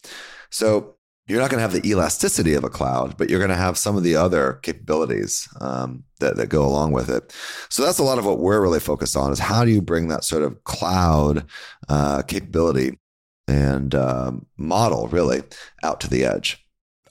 So 0.51 0.94
you're 1.27 1.41
not 1.41 1.49
going 1.49 1.57
to 1.57 1.67
have 1.67 1.73
the 1.73 1.89
elasticity 1.89 2.53
of 2.53 2.63
a 2.63 2.69
cloud, 2.69 3.17
but 3.17 3.29
you're 3.29 3.39
going 3.39 3.49
to 3.49 3.55
have 3.55 3.77
some 3.77 3.97
of 3.97 4.03
the 4.03 4.15
other 4.15 4.59
capabilities 4.61 5.47
um, 5.59 6.03
that, 6.19 6.35
that 6.35 6.49
go 6.49 6.63
along 6.63 6.91
with 6.91 7.09
it. 7.09 7.35
So 7.69 7.83
that's 7.83 7.97
a 7.97 8.03
lot 8.03 8.19
of 8.19 8.25
what 8.25 8.39
we're 8.39 8.61
really 8.61 8.79
focused 8.79 9.17
on 9.17 9.31
is 9.31 9.39
how 9.39 9.65
do 9.65 9.71
you 9.71 9.81
bring 9.81 10.07
that 10.09 10.23
sort 10.23 10.43
of 10.43 10.63
cloud 10.63 11.45
uh, 11.89 12.21
capability 12.23 12.99
and 13.47 13.95
um, 13.95 14.45
model 14.57 15.07
really 15.07 15.43
out 15.83 15.99
to 16.01 16.09
the 16.09 16.25
edge. 16.25 16.63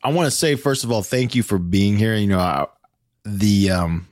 I 0.03 0.13
want 0.13 0.27
to 0.27 0.31
say 0.31 0.55
first 0.55 0.85
of 0.85 0.93
all, 0.93 1.03
thank 1.03 1.35
you 1.35 1.43
for 1.43 1.59
being 1.59 1.97
here. 1.97 2.15
You 2.15 2.27
know, 2.29 2.39
I, 2.39 2.67
the 3.25 3.71
um, 3.71 4.07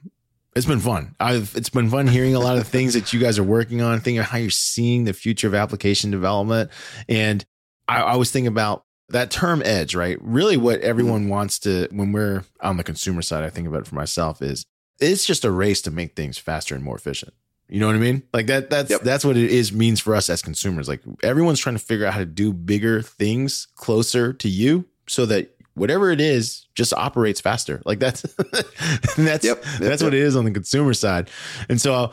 it's 0.57 0.67
been 0.67 0.81
fun. 0.81 1.15
I've 1.21 1.55
it's 1.55 1.69
been 1.69 1.91
fun 1.91 2.07
hearing 2.07 2.35
a 2.35 2.41
lot 2.41 2.59
of 2.59 2.67
things 2.67 2.95
that 2.95 3.13
you 3.13 3.21
guys 3.21 3.39
are 3.39 3.45
working 3.45 3.83
on, 3.83 4.01
thinking 4.01 4.23
how 4.23 4.39
you're 4.39 4.51
seeing 4.51 5.05
the 5.05 5.13
future 5.13 5.47
of 5.47 5.55
application 5.55 6.11
development, 6.11 6.71
and 7.09 7.45
I, 7.89 8.03
I 8.03 8.17
was 8.17 8.31
thinking 8.31 8.49
about 8.49 8.85
that 9.13 9.31
term 9.31 9.63
edge, 9.65 9.95
right? 9.95 10.19
Really, 10.21 10.57
what 10.57 10.81
mm-hmm. 10.81 10.89
everyone 10.89 11.29
wants 11.29 11.59
to, 11.61 11.89
when 11.91 12.13
we're 12.13 12.45
on 12.61 12.77
the 12.77 12.85
consumer 12.85 13.23
side, 13.23 13.45
I 13.45 13.51
think 13.51 13.69
about 13.69 13.81
it 13.81 13.87
for 13.87 13.95
myself 13.95 14.43
is 14.43 14.65
it's 15.01 15.25
just 15.25 15.45
a 15.45 15.51
race 15.51 15.83
to 15.83 15.91
make 15.91 16.15
things 16.15 16.39
faster 16.39 16.75
and 16.75 16.85
more 16.85 16.97
efficient. 16.97 17.35
You 17.69 17.81
know 17.81 17.87
what 17.87 17.97
I 17.97 18.01
mean? 18.01 18.23
Like 18.35 18.49
that, 18.49 18.69
that's, 18.69 18.91
yep. 18.91 19.01
that's 19.01 19.25
what 19.25 19.37
it 19.37 19.51
is 19.51 19.73
means 19.73 20.01
for 20.01 20.15
us 20.15 20.29
as 20.29 20.43
consumers. 20.43 20.89
Like 20.89 21.01
everyone's 21.23 21.59
trying 21.59 21.77
to 21.77 21.83
figure 21.83 22.07
out 22.07 22.13
how 22.13 22.19
to 22.19 22.27
do 22.27 22.53
bigger 22.53 23.01
things 23.01 23.69
closer 23.77 24.33
to 24.35 24.49
you 24.49 24.85
so 25.09 25.25
that 25.27 25.57
whatever 25.75 26.11
it 26.11 26.21
is 26.21 26.67
just 26.75 26.93
operates 26.93 27.41
faster. 27.41 27.81
Like 27.87 27.99
that's, 27.99 28.23
that's, 29.17 29.45
yep, 29.45 29.63
yep, 29.65 29.65
that's 29.79 30.03
what 30.03 30.13
it 30.13 30.21
is 30.21 30.37
on 30.37 30.45
the 30.45 30.51
consumer 30.51 30.93
side. 30.93 31.31
And 31.69 31.81
so, 31.81 32.13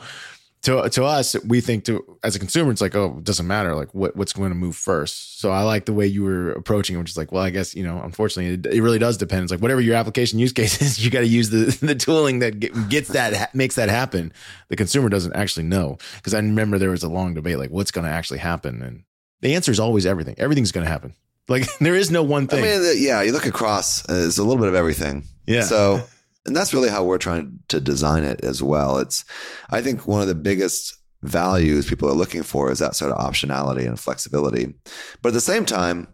to 0.62 0.88
to 0.90 1.04
us, 1.04 1.36
we 1.44 1.60
think 1.60 1.84
to 1.84 2.18
as 2.22 2.36
a 2.36 2.38
consumer, 2.38 2.70
it's 2.70 2.82
like, 2.82 2.94
oh, 2.94 3.16
it 3.18 3.24
doesn't 3.24 3.46
matter. 3.46 3.74
Like 3.74 3.94
what 3.94 4.14
what's 4.14 4.32
going 4.32 4.50
to 4.50 4.54
move 4.54 4.76
first. 4.76 5.40
So 5.40 5.50
I 5.50 5.62
like 5.62 5.86
the 5.86 5.94
way 5.94 6.06
you 6.06 6.22
were 6.22 6.52
approaching 6.52 6.96
it, 6.96 6.98
which 6.98 7.10
is 7.10 7.16
like, 7.16 7.32
well, 7.32 7.42
I 7.42 7.50
guess 7.50 7.74
you 7.74 7.82
know, 7.82 8.00
unfortunately, 8.02 8.54
it, 8.54 8.74
it 8.74 8.82
really 8.82 8.98
does 8.98 9.16
depend. 9.16 9.44
It's 9.44 9.52
like 9.52 9.62
whatever 9.62 9.80
your 9.80 9.96
application 9.96 10.38
use 10.38 10.52
case 10.52 10.80
is, 10.82 11.02
you 11.02 11.10
got 11.10 11.20
to 11.20 11.26
use 11.26 11.50
the 11.50 11.76
the 11.84 11.94
tooling 11.94 12.40
that 12.40 12.60
gets 12.88 13.08
that 13.08 13.54
makes 13.54 13.76
that 13.76 13.88
happen. 13.88 14.32
The 14.68 14.76
consumer 14.76 15.08
doesn't 15.08 15.34
actually 15.34 15.64
know 15.64 15.96
because 16.16 16.34
I 16.34 16.38
remember 16.38 16.78
there 16.78 16.90
was 16.90 17.02
a 17.02 17.08
long 17.08 17.34
debate 17.34 17.58
like 17.58 17.70
what's 17.70 17.90
going 17.90 18.04
to 18.04 18.10
actually 18.10 18.40
happen, 18.40 18.82
and 18.82 19.04
the 19.40 19.54
answer 19.54 19.72
is 19.72 19.80
always 19.80 20.04
everything. 20.04 20.34
Everything's 20.38 20.72
going 20.72 20.84
to 20.84 20.90
happen. 20.90 21.14
Like 21.48 21.66
there 21.80 21.94
is 21.94 22.10
no 22.10 22.22
one 22.22 22.46
thing. 22.46 22.64
I 22.64 22.78
mean, 22.78 23.02
yeah, 23.02 23.22
you 23.22 23.32
look 23.32 23.46
across, 23.46 24.06
uh, 24.10 24.24
it's 24.26 24.38
a 24.38 24.42
little 24.42 24.60
bit 24.60 24.68
of 24.68 24.74
everything. 24.74 25.24
Yeah. 25.46 25.62
So 25.62 26.02
and 26.46 26.56
that's 26.56 26.72
really 26.72 26.88
how 26.88 27.04
we're 27.04 27.18
trying 27.18 27.58
to 27.68 27.80
design 27.80 28.24
it 28.24 28.42
as 28.42 28.62
well. 28.62 28.98
It's, 28.98 29.24
I 29.70 29.82
think, 29.82 30.06
one 30.06 30.22
of 30.22 30.28
the 30.28 30.34
biggest 30.34 30.96
values 31.22 31.86
people 31.86 32.08
are 32.08 32.14
looking 32.14 32.42
for 32.42 32.70
is 32.70 32.78
that 32.78 32.96
sort 32.96 33.12
of 33.12 33.18
optionality 33.18 33.86
and 33.86 34.00
flexibility. 34.00 34.74
But 35.22 35.30
at 35.30 35.34
the 35.34 35.40
same 35.40 35.66
time, 35.66 36.08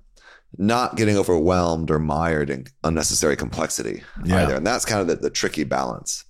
not 0.59 0.97
getting 0.97 1.17
overwhelmed 1.17 1.91
or 1.91 1.99
mired 1.99 2.51
in 2.51 2.67
unnecessary 2.83 3.37
complexity 3.37 4.03
yeah. 4.25 4.43
either. 4.43 4.57
And 4.57 4.67
that's 4.67 4.85
kind 4.85 5.01
of 5.01 5.07
the, 5.07 5.17
the 5.17 5.31
tricky 5.31 5.65
balance. 5.65 6.25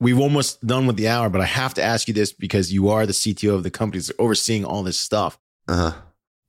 We've 0.00 0.18
almost 0.18 0.64
done 0.66 0.86
with 0.86 0.96
the 0.96 1.08
hour, 1.08 1.28
but 1.28 1.40
I 1.40 1.46
have 1.46 1.74
to 1.74 1.82
ask 1.82 2.08
you 2.08 2.14
this 2.14 2.32
because 2.32 2.72
you 2.72 2.88
are 2.88 3.06
the 3.06 3.12
CTO 3.12 3.54
of 3.54 3.62
the 3.62 3.70
companies 3.70 4.10
overseeing 4.18 4.64
all 4.64 4.82
this 4.82 4.98
stuff. 4.98 5.38
Uh-huh. 5.68 5.92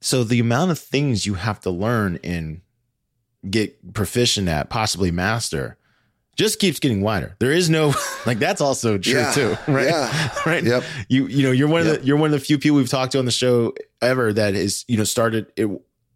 So 0.01 0.23
the 0.23 0.39
amount 0.39 0.71
of 0.71 0.79
things 0.79 1.25
you 1.25 1.35
have 1.35 1.59
to 1.61 1.69
learn 1.69 2.19
and 2.23 2.61
get 3.49 3.93
proficient 3.93 4.47
at, 4.49 4.69
possibly 4.69 5.11
master, 5.11 5.77
just 6.35 6.59
keeps 6.59 6.79
getting 6.79 7.01
wider. 7.01 7.35
There 7.39 7.51
is 7.51 7.69
no 7.69 7.93
like 8.25 8.39
that's 8.39 8.61
also 8.61 8.97
true 8.97 9.13
yeah, 9.13 9.31
too, 9.31 9.57
right? 9.67 9.87
Yeah. 9.87 10.29
right. 10.45 10.63
Yep. 10.63 10.83
You 11.09 11.27
you 11.27 11.43
know 11.43 11.51
you're 11.51 11.67
one 11.67 11.85
yep. 11.85 11.95
of 11.95 12.01
the 12.01 12.07
you're 12.07 12.17
one 12.17 12.27
of 12.27 12.39
the 12.39 12.39
few 12.39 12.57
people 12.57 12.77
we've 12.77 12.89
talked 12.89 13.11
to 13.13 13.19
on 13.19 13.25
the 13.25 13.31
show 13.31 13.73
ever 14.01 14.33
that 14.33 14.55
is 14.55 14.85
you 14.87 14.97
know 14.97 15.03
started 15.03 15.51
it 15.55 15.69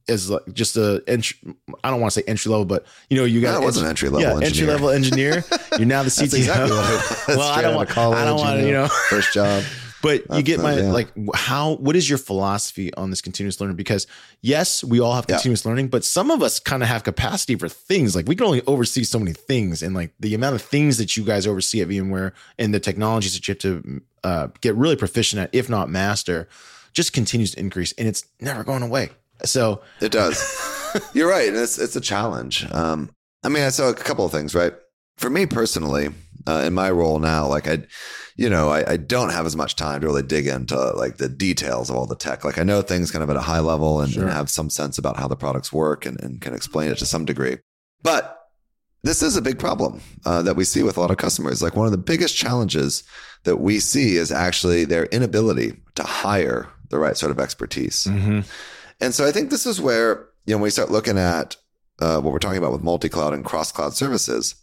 as 0.09 0.29
like 0.29 0.41
just 0.53 0.77
a 0.77 1.03
entry. 1.07 1.37
I 1.83 1.91
don't 1.91 1.99
want 1.99 2.13
to 2.13 2.19
say 2.21 2.25
entry 2.27 2.49
level, 2.49 2.65
but 2.65 2.85
you 3.09 3.17
know 3.17 3.25
you 3.25 3.41
got 3.41 3.59
no, 3.59 3.65
was 3.65 3.77
an 3.77 3.87
entry 3.87 4.09
level 4.09 4.21
yeah, 4.21 4.45
engineer. 4.45 4.47
entry 4.47 4.67
level 4.67 4.89
engineer. 4.89 5.43
You're 5.77 5.87
now 5.87 6.03
the 6.03 6.09
CTO. 6.09 6.37
exactly 6.37 7.35
well, 7.35 7.41
I 7.41 7.61
don't 7.61 7.75
want 7.75 7.89
to 7.89 7.93
call. 7.93 8.13
I 8.13 8.25
don't 8.25 8.39
want 8.39 8.59
to 8.59 8.65
you 8.65 8.73
know 8.73 8.87
first 9.09 9.33
job. 9.33 9.63
But 10.01 10.23
you 10.31 10.43
get 10.43 10.59
my 10.59 10.77
yeah. 10.77 10.91
like 10.91 11.11
how 11.33 11.75
what 11.75 11.95
is 11.95 12.07
your 12.07 12.19
philosophy 12.19 12.93
on 12.93 13.09
this 13.09 13.21
continuous 13.21 13.59
learning? 13.59 13.77
Because 13.77 14.05
yes, 14.41 14.83
we 14.83 14.99
all 14.99 15.13
have 15.13 15.25
continuous 15.27 15.65
yeah. 15.65 15.69
learning, 15.69 15.87
but 15.87 16.03
some 16.03 16.29
of 16.29 16.43
us 16.43 16.59
kind 16.59 16.83
of 16.83 16.89
have 16.89 17.03
capacity 17.03 17.55
for 17.55 17.67
things. 17.67 18.15
Like 18.15 18.27
we 18.27 18.35
can 18.35 18.45
only 18.45 18.61
oversee 18.67 19.03
so 19.03 19.17
many 19.17 19.33
things, 19.33 19.81
and 19.81 19.95
like 19.95 20.13
the 20.19 20.35
amount 20.35 20.55
of 20.55 20.61
things 20.61 20.97
that 20.97 21.17
you 21.17 21.23
guys 21.23 21.47
oversee 21.47 21.81
at 21.81 21.87
VMware 21.87 22.33
and 22.59 22.73
the 22.73 22.79
technologies 22.79 23.33
that 23.33 23.47
you 23.47 23.53
have 23.53 23.59
to 23.59 24.01
uh, 24.23 24.47
get 24.61 24.75
really 24.75 24.95
proficient 24.95 25.41
at, 25.41 25.49
if 25.53 25.69
not 25.69 25.89
master, 25.89 26.47
just 26.93 27.13
continues 27.13 27.51
to 27.51 27.59
increase, 27.59 27.91
and 27.93 28.07
it's 28.07 28.25
never 28.39 28.63
going 28.63 28.83
away. 28.83 29.09
So 29.45 29.81
it 29.99 30.11
does. 30.11 30.37
You're 31.13 31.29
right, 31.29 31.47
and 31.47 31.57
it's 31.57 31.79
it's 31.79 31.95
a 31.95 32.01
challenge. 32.01 32.65
Um, 32.71 33.09
I 33.43 33.49
mean, 33.49 33.63
I 33.63 33.69
saw 33.69 33.89
a 33.89 33.93
couple 33.95 34.25
of 34.25 34.31
things. 34.31 34.53
Right, 34.53 34.73
for 35.17 35.29
me 35.29 35.45
personally, 35.45 36.09
uh, 36.47 36.63
in 36.65 36.73
my 36.73 36.89
role 36.89 37.19
now, 37.19 37.47
like 37.47 37.67
I 37.67 37.83
you 38.37 38.49
know, 38.49 38.69
I, 38.69 38.91
I, 38.91 38.97
don't 38.97 39.31
have 39.31 39.47
as 39.47 39.55
much 39.55 39.75
time 39.75 40.01
to 40.01 40.07
really 40.07 40.21
dig 40.21 40.45
into 40.45 40.77
like 40.91 41.17
the 41.17 41.27
details 41.27 41.89
of 41.89 41.95
all 41.95 42.05
the 42.05 42.15
tech. 42.15 42.45
Like 42.45 42.59
I 42.59 42.63
know 42.63 42.83
things 42.83 43.09
kind 43.09 43.23
of 43.23 43.31
at 43.31 43.35
a 43.35 43.41
high 43.41 43.59
level 43.59 43.99
and, 43.99 44.13
sure. 44.13 44.23
and 44.23 44.31
have 44.31 44.49
some 44.49 44.69
sense 44.69 44.99
about 44.99 45.17
how 45.17 45.27
the 45.27 45.35
products 45.35 45.73
work 45.73 46.05
and, 46.05 46.21
and, 46.21 46.39
can 46.39 46.53
explain 46.53 46.91
it 46.91 46.99
to 46.99 47.05
some 47.07 47.25
degree. 47.25 47.57
But 48.03 48.39
this 49.03 49.23
is 49.23 49.35
a 49.37 49.41
big 49.41 49.57
problem 49.57 50.01
uh, 50.23 50.43
that 50.43 50.55
we 50.55 50.65
see 50.65 50.83
with 50.83 50.97
a 50.97 50.99
lot 50.99 51.09
of 51.09 51.17
customers. 51.17 51.63
Like 51.63 51.75
one 51.75 51.87
of 51.87 51.91
the 51.91 51.97
biggest 51.97 52.35
challenges 52.37 53.03
that 53.43 53.57
we 53.57 53.79
see 53.79 54.17
is 54.17 54.31
actually 54.31 54.85
their 54.85 55.05
inability 55.05 55.73
to 55.95 56.03
hire 56.03 56.69
the 56.89 56.99
right 56.99 57.17
sort 57.17 57.31
of 57.31 57.39
expertise. 57.39 58.05
Mm-hmm. 58.05 58.41
And 59.01 59.15
so 59.15 59.25
I 59.27 59.31
think 59.31 59.49
this 59.49 59.65
is 59.65 59.81
where, 59.81 60.27
you 60.45 60.53
know, 60.53 60.57
when 60.57 60.63
we 60.63 60.69
start 60.69 60.91
looking 60.91 61.17
at 61.17 61.55
uh, 61.99 62.19
what 62.19 62.31
we're 62.31 62.39
talking 62.39 62.59
about 62.59 62.71
with 62.71 62.83
multi 62.83 63.09
cloud 63.09 63.33
and 63.33 63.43
cross 63.43 63.71
cloud 63.71 63.95
services, 63.95 64.55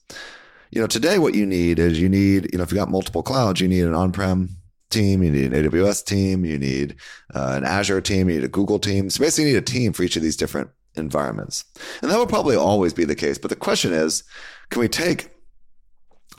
you 0.74 0.80
know, 0.80 0.88
today 0.88 1.20
what 1.20 1.36
you 1.36 1.46
need 1.46 1.78
is 1.78 2.00
you 2.00 2.08
need, 2.08 2.48
you 2.52 2.58
know, 2.58 2.64
if 2.64 2.72
you 2.72 2.76
got 2.76 2.90
multiple 2.90 3.22
clouds, 3.22 3.60
you 3.60 3.68
need 3.68 3.84
an 3.84 3.94
on-prem 3.94 4.56
team, 4.90 5.22
you 5.22 5.30
need 5.30 5.52
an 5.52 5.70
AWS 5.70 6.04
team, 6.04 6.44
you 6.44 6.58
need 6.58 6.96
uh, 7.32 7.52
an 7.56 7.64
Azure 7.64 8.00
team, 8.00 8.28
you 8.28 8.36
need 8.36 8.44
a 8.44 8.48
Google 8.48 8.80
team. 8.80 9.08
So 9.08 9.20
basically, 9.20 9.50
you 9.50 9.52
need 9.52 9.58
a 9.58 9.62
team 9.62 9.92
for 9.92 10.02
each 10.02 10.16
of 10.16 10.22
these 10.22 10.36
different 10.36 10.70
environments. 10.96 11.64
And 12.02 12.10
that 12.10 12.18
will 12.18 12.26
probably 12.26 12.56
always 12.56 12.92
be 12.92 13.04
the 13.04 13.14
case. 13.14 13.38
But 13.38 13.50
the 13.50 13.56
question 13.56 13.92
is, 13.92 14.24
can 14.70 14.80
we 14.80 14.88
take 14.88 15.30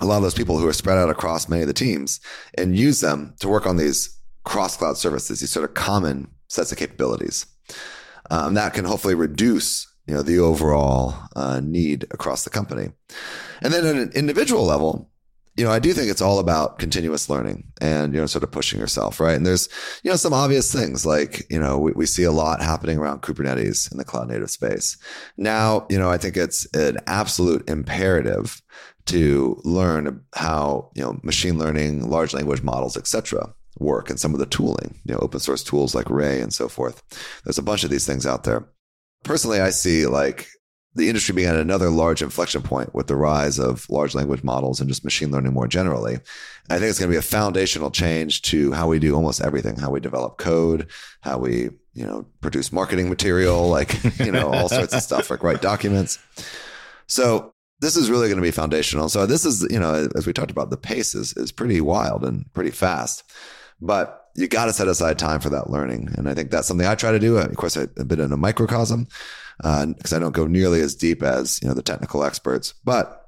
a 0.01 0.05
lot 0.05 0.17
of 0.17 0.23
those 0.23 0.33
people 0.33 0.57
who 0.57 0.67
are 0.67 0.73
spread 0.73 0.97
out 0.97 1.09
across 1.09 1.47
many 1.47 1.61
of 1.61 1.69
the 1.69 1.73
teams 1.73 2.19
and 2.57 2.77
use 2.77 2.99
them 2.99 3.36
to 3.39 3.47
work 3.47 3.65
on 3.65 3.77
these 3.77 4.19
cross 4.43 4.75
cloud 4.75 4.97
services, 4.97 5.39
these 5.39 5.51
sort 5.51 5.63
of 5.63 5.75
common 5.75 6.27
sets 6.49 6.73
of 6.73 6.77
capabilities? 6.77 7.45
Um, 8.29 8.55
that 8.55 8.73
can 8.73 8.83
hopefully 8.83 9.15
reduce 9.15 9.88
you 10.08 10.14
know 10.14 10.22
the 10.22 10.39
overall 10.39 11.16
uh, 11.36 11.60
need 11.64 12.06
across 12.12 12.43
the 12.43 12.49
company. 12.49 12.91
And 13.62 13.74
then 13.74 13.86
at 13.86 13.95
an 13.95 14.12
individual 14.14 14.66
level, 14.66 15.10
you 15.58 15.64
know, 15.64 15.72
I 15.72 15.80
do 15.80 15.93
think 15.93 16.12
it's 16.12 16.22
all 16.22 16.39
about 16.39 16.80
continuous 16.80 17.30
learning 17.30 17.72
and, 17.80 18.14
you 18.14 18.20
know, 18.20 18.26
sort 18.26 18.43
of 18.43 18.51
pushing 18.51 18.78
yourself, 18.78 19.22
right? 19.22 19.38
And 19.38 19.45
there's, 19.45 19.70
you 20.03 20.12
know, 20.12 20.18
some 20.18 20.34
obvious 20.34 20.70
things 20.70 21.06
like, 21.06 21.49
you 21.49 21.58
know, 21.58 21.78
we, 21.78 21.93
we 21.93 22.06
see 22.06 22.24
a 22.24 22.32
lot 22.32 22.62
happening 22.62 22.97
around 22.97 23.22
Kubernetes 23.22 23.89
in 23.89 23.97
the 23.97 24.03
cloud 24.03 24.28
native 24.28 24.51
space. 24.51 24.97
Now, 25.38 25.88
you 25.89 25.97
know, 25.97 26.12
I 26.12 26.18
think 26.18 26.36
it's 26.36 26.68
an 26.76 26.97
absolute 27.08 27.70
imperative 27.70 28.62
to 29.06 29.62
learn 29.64 30.22
how, 30.36 30.91
you 30.93 31.01
know, 31.01 31.20
machine 31.24 31.58
learning, 31.58 32.10
large 32.10 32.34
language 32.34 32.62
models, 32.62 32.97
et 32.97 33.08
cetera, 33.08 33.53
work 33.80 34.10
and 34.10 34.20
some 34.20 34.34
of 34.34 34.39
the 34.41 34.45
tooling, 34.45 34.99
you 35.06 35.14
know, 35.14 35.20
open 35.22 35.39
source 35.39 35.64
tools 35.64 35.95
like 35.95 36.10
Ray 36.10 36.41
and 36.41 36.53
so 36.53 36.68
forth. 36.68 37.01
There's 37.45 37.58
a 37.58 37.64
bunch 37.64 37.86
of 37.86 37.89
these 37.89 38.06
things 38.06 38.26
out 38.26 38.43
there. 38.43 38.68
Personally, 39.26 39.59
I 39.59 39.71
see 39.71 40.05
like 40.05 40.47
the 40.93 41.09
industry 41.09 41.36
being 41.36 41.49
at 41.49 41.57
another 41.57 41.89
large 41.89 42.21
inflection 42.21 42.61
point 42.61 42.95
with 42.95 43.07
the 43.07 43.17
rise 43.17 43.59
of 43.59 43.89
large 43.89 44.15
language 44.15 44.43
models 44.43 44.80
and 44.80 44.88
just 44.88 45.03
machine 45.03 45.30
learning 45.30 45.51
more 45.51 45.67
generally. 45.67 46.19
I 46.69 46.80
think 46.80 46.89
it's 46.89 46.99
going 46.99 47.09
to 47.09 47.13
be 47.13 47.19
a 47.19 47.21
foundational 47.21 47.91
change 47.91 48.43
to 48.43 48.71
how 48.71 48.88
we 48.88 48.99
do 48.99 49.13
almost 49.13 49.41
everything, 49.41 49.76
how 49.76 49.91
we 49.91 49.99
develop 49.99 50.38
code, 50.38 50.88
how 51.19 51.38
we, 51.38 51.69
you 51.93 52.05
know, 52.05 52.26
produce 52.39 52.71
marketing 52.71 53.09
material, 53.09 53.67
like, 53.67 54.01
you 54.19 54.32
know, 54.32 54.53
all 54.53 54.69
sorts 54.69 54.93
of 54.93 55.01
stuff, 55.01 55.30
like 55.30 55.43
write 55.43 55.61
documents. 55.61 56.17
So 57.07 57.53
this 57.82 57.97
is 57.97 58.09
really 58.09 58.28
going 58.28 58.38
to 58.38 58.41
be 58.41 58.51
foundational. 58.51 59.09
So 59.09 59.26
this 59.26 59.43
is, 59.43 59.67
you 59.69 59.80
know, 59.80 60.07
as 60.15 60.26
we 60.26 60.32
talked 60.32 60.51
about, 60.51 60.69
the 60.69 60.78
pace 60.78 61.13
is, 61.13 61.34
is 61.34 61.51
pretty 61.51 61.82
wild 61.82 62.23
and 62.23 62.45
pretty 62.53 62.71
fast, 62.71 63.23
but 63.82 64.24
you 64.36 64.47
got 64.47 64.65
to 64.65 64.73
set 64.73 64.88
aside 64.88 65.17
time 65.17 65.39
for 65.39 65.49
that 65.49 65.69
learning. 65.69 66.09
And 66.17 66.29
I 66.29 66.33
think 66.33 66.51
that's 66.51 66.67
something 66.67 66.86
I 66.86 66.95
try 66.95 67.11
to 67.11 67.19
do. 67.19 67.38
Of 67.38 67.55
course, 67.55 67.77
I've 67.77 68.07
been 68.07 68.19
in 68.19 68.33
a 68.33 68.38
microcosm 68.38 69.07
because 69.57 70.13
uh, 70.13 70.15
I 70.15 70.19
don't 70.19 70.33
go 70.33 70.47
nearly 70.47 70.81
as 70.81 70.95
deep 70.95 71.23
as 71.23 71.59
you 71.61 71.67
know 71.67 71.73
the 71.73 71.81
technical 71.81 72.23
experts. 72.23 72.73
But 72.83 73.21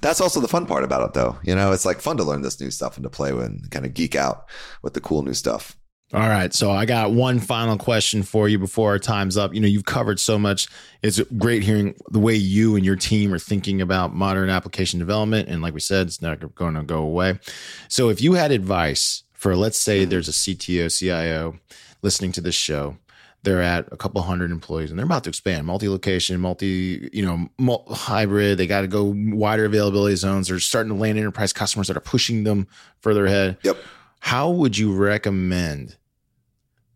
that's 0.00 0.20
also 0.20 0.40
the 0.40 0.48
fun 0.48 0.66
part 0.66 0.84
about 0.84 1.06
it, 1.08 1.14
though. 1.14 1.38
You 1.42 1.54
know, 1.54 1.72
it's 1.72 1.84
like 1.84 2.00
fun 2.00 2.16
to 2.16 2.24
learn 2.24 2.42
this 2.42 2.60
new 2.60 2.70
stuff 2.70 2.96
and 2.96 3.04
to 3.04 3.10
play 3.10 3.32
with 3.32 3.46
and 3.46 3.70
kind 3.70 3.86
of 3.86 3.94
geek 3.94 4.14
out 4.14 4.48
with 4.82 4.94
the 4.94 5.00
cool 5.00 5.22
new 5.22 5.34
stuff. 5.34 5.76
All 6.14 6.20
right. 6.20 6.54
So 6.54 6.70
I 6.70 6.84
got 6.84 7.10
one 7.10 7.40
final 7.40 7.76
question 7.76 8.22
for 8.22 8.48
you 8.48 8.60
before 8.60 8.90
our 8.90 8.98
time's 8.98 9.36
up. 9.36 9.52
You 9.52 9.60
know, 9.60 9.66
you've 9.66 9.86
covered 9.86 10.20
so 10.20 10.38
much. 10.38 10.68
It's 11.02 11.20
great 11.36 11.64
hearing 11.64 11.96
the 12.10 12.20
way 12.20 12.36
you 12.36 12.76
and 12.76 12.84
your 12.84 12.94
team 12.94 13.34
are 13.34 13.40
thinking 13.40 13.80
about 13.80 14.14
modern 14.14 14.48
application 14.48 15.00
development. 15.00 15.48
And 15.48 15.62
like 15.62 15.74
we 15.74 15.80
said, 15.80 16.06
it's 16.06 16.22
not 16.22 16.54
going 16.54 16.74
to 16.74 16.84
go 16.84 16.98
away. 16.98 17.40
So 17.88 18.08
if 18.08 18.20
you 18.20 18.34
had 18.34 18.52
advice 18.52 19.24
for, 19.36 19.56
let's 19.56 19.78
say 19.78 20.00
mm-hmm. 20.00 20.10
there's 20.10 20.28
a 20.28 20.32
CTO, 20.32 20.96
CIO 20.96 21.56
listening 22.02 22.32
to 22.32 22.40
this 22.40 22.54
show, 22.54 22.96
they're 23.42 23.62
at 23.62 23.86
a 23.92 23.96
couple 23.96 24.20
hundred 24.22 24.50
employees 24.50 24.90
and 24.90 24.98
they're 24.98 25.06
about 25.06 25.22
to 25.22 25.30
expand 25.30 25.64
multi-location 25.64 26.40
multi 26.40 27.08
you 27.12 27.24
know 27.24 27.48
hybrid 27.90 28.58
they 28.58 28.66
got 28.66 28.80
to 28.80 28.88
go 28.88 29.14
wider 29.14 29.64
availability 29.64 30.16
zones 30.16 30.48
they're 30.48 30.58
starting 30.58 30.90
to 30.90 30.98
land 30.98 31.16
enterprise 31.16 31.52
customers 31.52 31.86
that 31.86 31.96
are 31.96 32.00
pushing 32.00 32.42
them 32.42 32.66
further 33.00 33.24
ahead 33.24 33.56
yep 33.62 33.76
how 34.18 34.50
would 34.50 34.76
you 34.76 34.92
recommend 34.92 35.96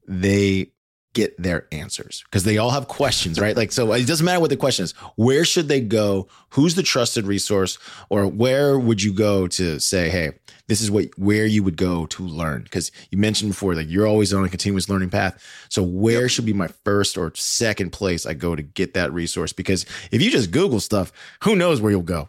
they 0.09 0.72
get 1.12 1.41
their 1.43 1.66
answers 1.72 2.22
because 2.24 2.45
they 2.45 2.59
all 2.59 2.70
have 2.70 2.88
questions, 2.88 3.41
right? 3.41 3.57
like, 3.57 3.72
so 3.72 3.93
it 3.93 4.07
doesn't 4.07 4.24
matter 4.24 4.41
what 4.41 4.51
the 4.51 4.57
question 4.57 4.84
is. 4.84 4.93
Where 5.16 5.45
should 5.45 5.68
they 5.68 5.80
go? 5.80 6.28
Who's 6.51 6.74
the 6.74 6.82
trusted 6.82 7.26
resource? 7.26 7.78
Or 8.11 8.26
where 8.26 8.78
would 8.78 9.03
you 9.03 9.12
go 9.12 9.47
to 9.49 9.80
say, 9.80 10.09
hey, 10.09 10.32
this 10.70 10.80
is 10.80 10.88
what 10.88 11.06
where 11.18 11.46
you 11.46 11.64
would 11.64 11.76
go 11.76 12.06
to 12.06 12.22
learn? 12.22 12.62
Because 12.62 12.92
you 13.10 13.18
mentioned 13.18 13.50
before, 13.50 13.74
like 13.74 13.90
you're 13.90 14.06
always 14.06 14.32
on 14.32 14.44
a 14.44 14.48
continuous 14.48 14.88
learning 14.88 15.10
path. 15.10 15.42
So 15.68 15.82
where 15.82 16.22
yep. 16.22 16.30
should 16.30 16.46
be 16.46 16.52
my 16.52 16.68
first 16.84 17.18
or 17.18 17.32
second 17.34 17.90
place 17.90 18.24
I 18.24 18.34
go 18.34 18.54
to 18.54 18.62
get 18.62 18.94
that 18.94 19.12
resource? 19.12 19.52
Because 19.52 19.84
if 20.12 20.22
you 20.22 20.30
just 20.30 20.52
Google 20.52 20.78
stuff, 20.78 21.12
who 21.42 21.56
knows 21.56 21.80
where 21.80 21.90
you'll 21.90 22.02
go? 22.02 22.28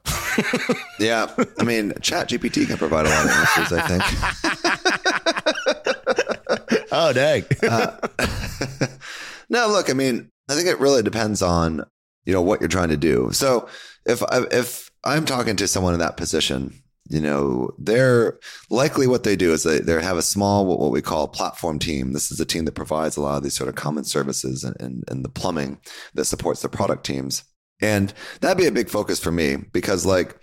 yeah. 1.00 1.32
I 1.60 1.64
mean, 1.64 1.94
Chat 2.02 2.30
GPT 2.30 2.66
can 2.66 2.78
provide 2.78 3.06
a 3.06 3.10
lot 3.10 3.26
of 3.26 3.32
answers, 3.32 3.74
I 3.74 3.88
think. 3.88 4.04
oh, 6.92 7.14
dang. 7.14 7.46
uh, 7.70 7.96
no, 9.50 9.68
look, 9.68 9.92
I 9.92 9.94
mean, 9.94 10.32
I 10.50 10.56
think 10.56 10.68
it 10.68 10.80
really 10.80 11.04
depends 11.04 11.44
on, 11.44 11.86
you 12.26 12.34
know, 12.34 12.42
what 12.42 12.60
you're 12.60 12.70
trying 12.70 12.90
to 12.90 12.98
do. 12.98 13.30
So 13.34 13.70
if 14.08 14.24
if 14.52 14.90
I'm 15.04 15.26
talking 15.26 15.56
to 15.58 15.68
someone 15.68 15.94
in 15.94 16.00
that 16.00 16.18
position, 16.18 16.81
you 17.12 17.20
know, 17.20 17.72
they're 17.78 18.40
likely 18.70 19.06
what 19.06 19.24
they 19.24 19.36
do 19.36 19.52
is 19.52 19.64
they, 19.64 19.80
they 19.80 20.02
have 20.02 20.18
a 20.18 20.22
small, 20.22 20.66
what, 20.66 20.80
what 20.80 20.92
we 20.92 21.02
call 21.02 21.28
platform 21.28 21.78
team. 21.78 22.14
This 22.14 22.32
is 22.32 22.40
a 22.40 22.46
team 22.46 22.64
that 22.66 22.72
provides 22.72 23.18
a 23.18 23.22
lot 23.22 23.36
of 23.36 23.44
these 23.44 23.54
sort 23.54 23.68
of 23.68 23.76
common 23.76 24.06
services 24.06 24.64
and, 24.64 24.80
and, 24.80 25.04
and 25.10 25.26
the 25.26 25.30
plumbing 25.30 25.78
that 26.14 26.26
supports 26.26 26.62
the 26.62 26.70
product 26.70 27.06
teams. 27.06 27.44
And 27.82 28.14
that'd 28.40 28.58
be 28.58 28.68
a 28.68 28.72
big 28.72 28.90
focus 28.90 29.20
for 29.20 29.32
me 29.32 29.58
because 29.58 30.06
like 30.06 30.40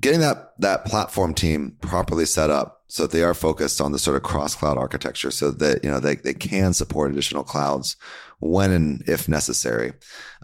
getting 0.00 0.20
that, 0.20 0.52
that 0.60 0.84
platform 0.84 1.34
team 1.34 1.76
properly 1.80 2.26
set 2.26 2.48
up 2.48 2.82
so 2.86 3.08
they 3.08 3.24
are 3.24 3.34
focused 3.34 3.80
on 3.80 3.90
the 3.90 3.98
sort 3.98 4.16
of 4.16 4.22
cross 4.22 4.54
cloud 4.54 4.78
architecture 4.78 5.32
so 5.32 5.50
that, 5.50 5.82
you 5.82 5.90
know, 5.90 5.98
they, 5.98 6.14
they 6.14 6.34
can 6.34 6.74
support 6.74 7.10
additional 7.10 7.42
clouds 7.42 7.96
when 8.38 8.70
and 8.70 9.02
if 9.08 9.28
necessary. 9.28 9.94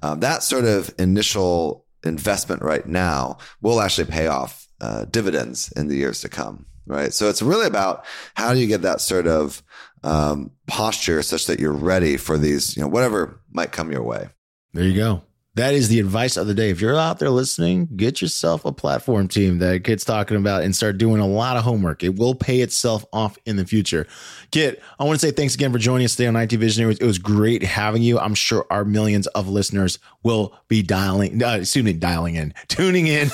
Um, 0.03 0.19
that 0.21 0.43
sort 0.43 0.65
of 0.65 0.93
initial 0.99 1.87
investment 2.03 2.63
right 2.63 2.87
now 2.87 3.39
will 3.61 3.81
actually 3.81 4.11
pay 4.11 4.27
off 4.27 4.67
uh, 4.81 5.05
dividends 5.07 5.73
in 5.73 5.89
the 5.89 5.97
years 5.97 6.21
to 6.23 6.29
come. 6.29 6.67
Right. 6.87 7.13
So 7.15 7.29
it's 7.29 7.43
really 7.43 7.67
about 7.67 8.05
how 8.35 8.53
do 8.53 8.59
you 8.59 8.67
get 8.67 8.83
that 8.83 9.01
sort 9.01 9.29
of 9.29 9.63
um, 10.03 10.51
posture 10.67 11.23
such 11.23 11.47
that 11.47 11.61
you're 11.61 11.73
ready 11.73 12.17
for 12.17 12.37
these, 12.37 12.77
you 12.77 12.83
know, 12.83 12.89
whatever 12.89 13.41
might 13.53 13.71
come 13.71 13.93
your 13.93 14.03
way. 14.03 14.29
There 14.73 14.85
you 14.85 14.97
go. 14.97 15.23
That 15.55 15.75
is 15.75 15.89
the 15.89 15.99
advice 15.99 16.37
of 16.37 16.47
the 16.47 16.55
day. 16.55 16.71
If 16.71 16.81
you're 16.81 16.97
out 16.97 17.19
there 17.19 17.29
listening, 17.29 17.89
get 17.97 18.23
yourself 18.23 18.65
a 18.65 18.71
platform 18.71 19.27
team 19.27 19.59
that 19.59 19.83
Kit's 19.83 20.05
talking 20.05 20.37
about 20.37 20.63
and 20.63 20.77
start 20.77 20.97
doing 20.97 21.21
a 21.21 21.27
lot 21.27 21.57
of 21.57 21.65
homework. 21.65 22.05
It 22.05 22.17
will 22.17 22.37
pay 22.37 22.61
itself 22.61 23.05
off 23.13 23.37
in 23.47 23.57
the 23.57 23.67
future. 23.67 24.07
Kit, 24.53 24.81
I 25.01 25.05
want 25.05 25.19
to 25.19 25.27
say 25.27 25.33
thanks 25.33 25.57
again 25.57 25.73
for 25.73 25.79
joining 25.79 26.05
us 26.05 26.15
today 26.15 26.29
on 26.29 26.37
IT 26.37 26.53
Visionary. 26.53 26.97
It 27.01 27.05
was 27.05 27.19
great 27.19 27.65
having 27.65 28.01
you. 28.01 28.21
I'm 28.21 28.37
sure 28.37 28.65
our 28.71 28.85
millions 28.85 29.27
of 29.29 29.49
listeners 29.49 29.99
will 30.23 30.55
be 30.69 30.85
dialing, 30.85 31.43
uh, 31.43 31.57
excuse 31.57 31.85
me, 31.85 31.95
dialing 31.95 32.37
in, 32.37 32.55
tuning 32.69 33.09
in. 33.09 33.29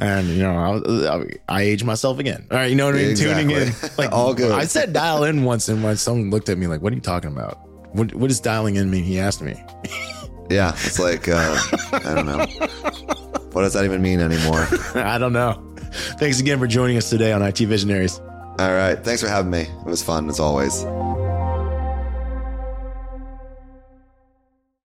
and, 0.00 0.26
you 0.26 0.42
know, 0.42 0.82
I, 1.08 1.30
I, 1.48 1.62
age 1.62 1.84
myself 1.84 2.18
again. 2.18 2.48
All 2.50 2.56
right. 2.56 2.70
You 2.70 2.74
know 2.74 2.86
what 2.86 2.96
I 2.96 2.98
mean? 2.98 3.10
Exactly. 3.10 3.44
Tuning 3.44 3.68
in. 3.68 3.72
Like, 3.96 4.10
all 4.12 4.34
good. 4.34 4.50
I 4.50 4.64
said 4.64 4.92
dial 4.92 5.22
in 5.22 5.44
once 5.44 5.68
and 5.68 5.84
when 5.84 5.96
someone 5.96 6.30
looked 6.30 6.48
at 6.48 6.58
me 6.58 6.66
like, 6.66 6.82
what 6.82 6.92
are 6.92 6.96
you 6.96 7.02
talking 7.02 7.30
about? 7.30 7.60
What, 7.94 8.12
what 8.16 8.26
does 8.26 8.40
dialing 8.40 8.74
in 8.74 8.90
mean? 8.90 9.04
He 9.04 9.20
asked 9.20 9.40
me. 9.40 9.62
Yeah, 10.50 10.72
it's 10.72 10.98
like 10.98 11.28
uh, 11.28 11.56
I 11.92 12.14
don't 12.14 12.26
know. 12.26 12.46
What 13.52 13.62
does 13.62 13.72
that 13.74 13.84
even 13.84 14.02
mean 14.02 14.20
anymore? 14.20 14.66
I 14.94 15.16
don't 15.18 15.32
know. 15.32 15.62
Thanks 16.18 16.40
again 16.40 16.58
for 16.58 16.66
joining 16.66 16.96
us 16.96 17.08
today 17.08 17.32
on 17.32 17.40
IT 17.42 17.58
Visionaries. 17.58 18.18
All 18.58 18.72
right. 18.72 18.96
Thanks 19.02 19.22
for 19.22 19.28
having 19.28 19.50
me. 19.50 19.60
It 19.62 19.86
was 19.86 20.02
fun 20.02 20.28
as 20.28 20.40
always. 20.40 20.84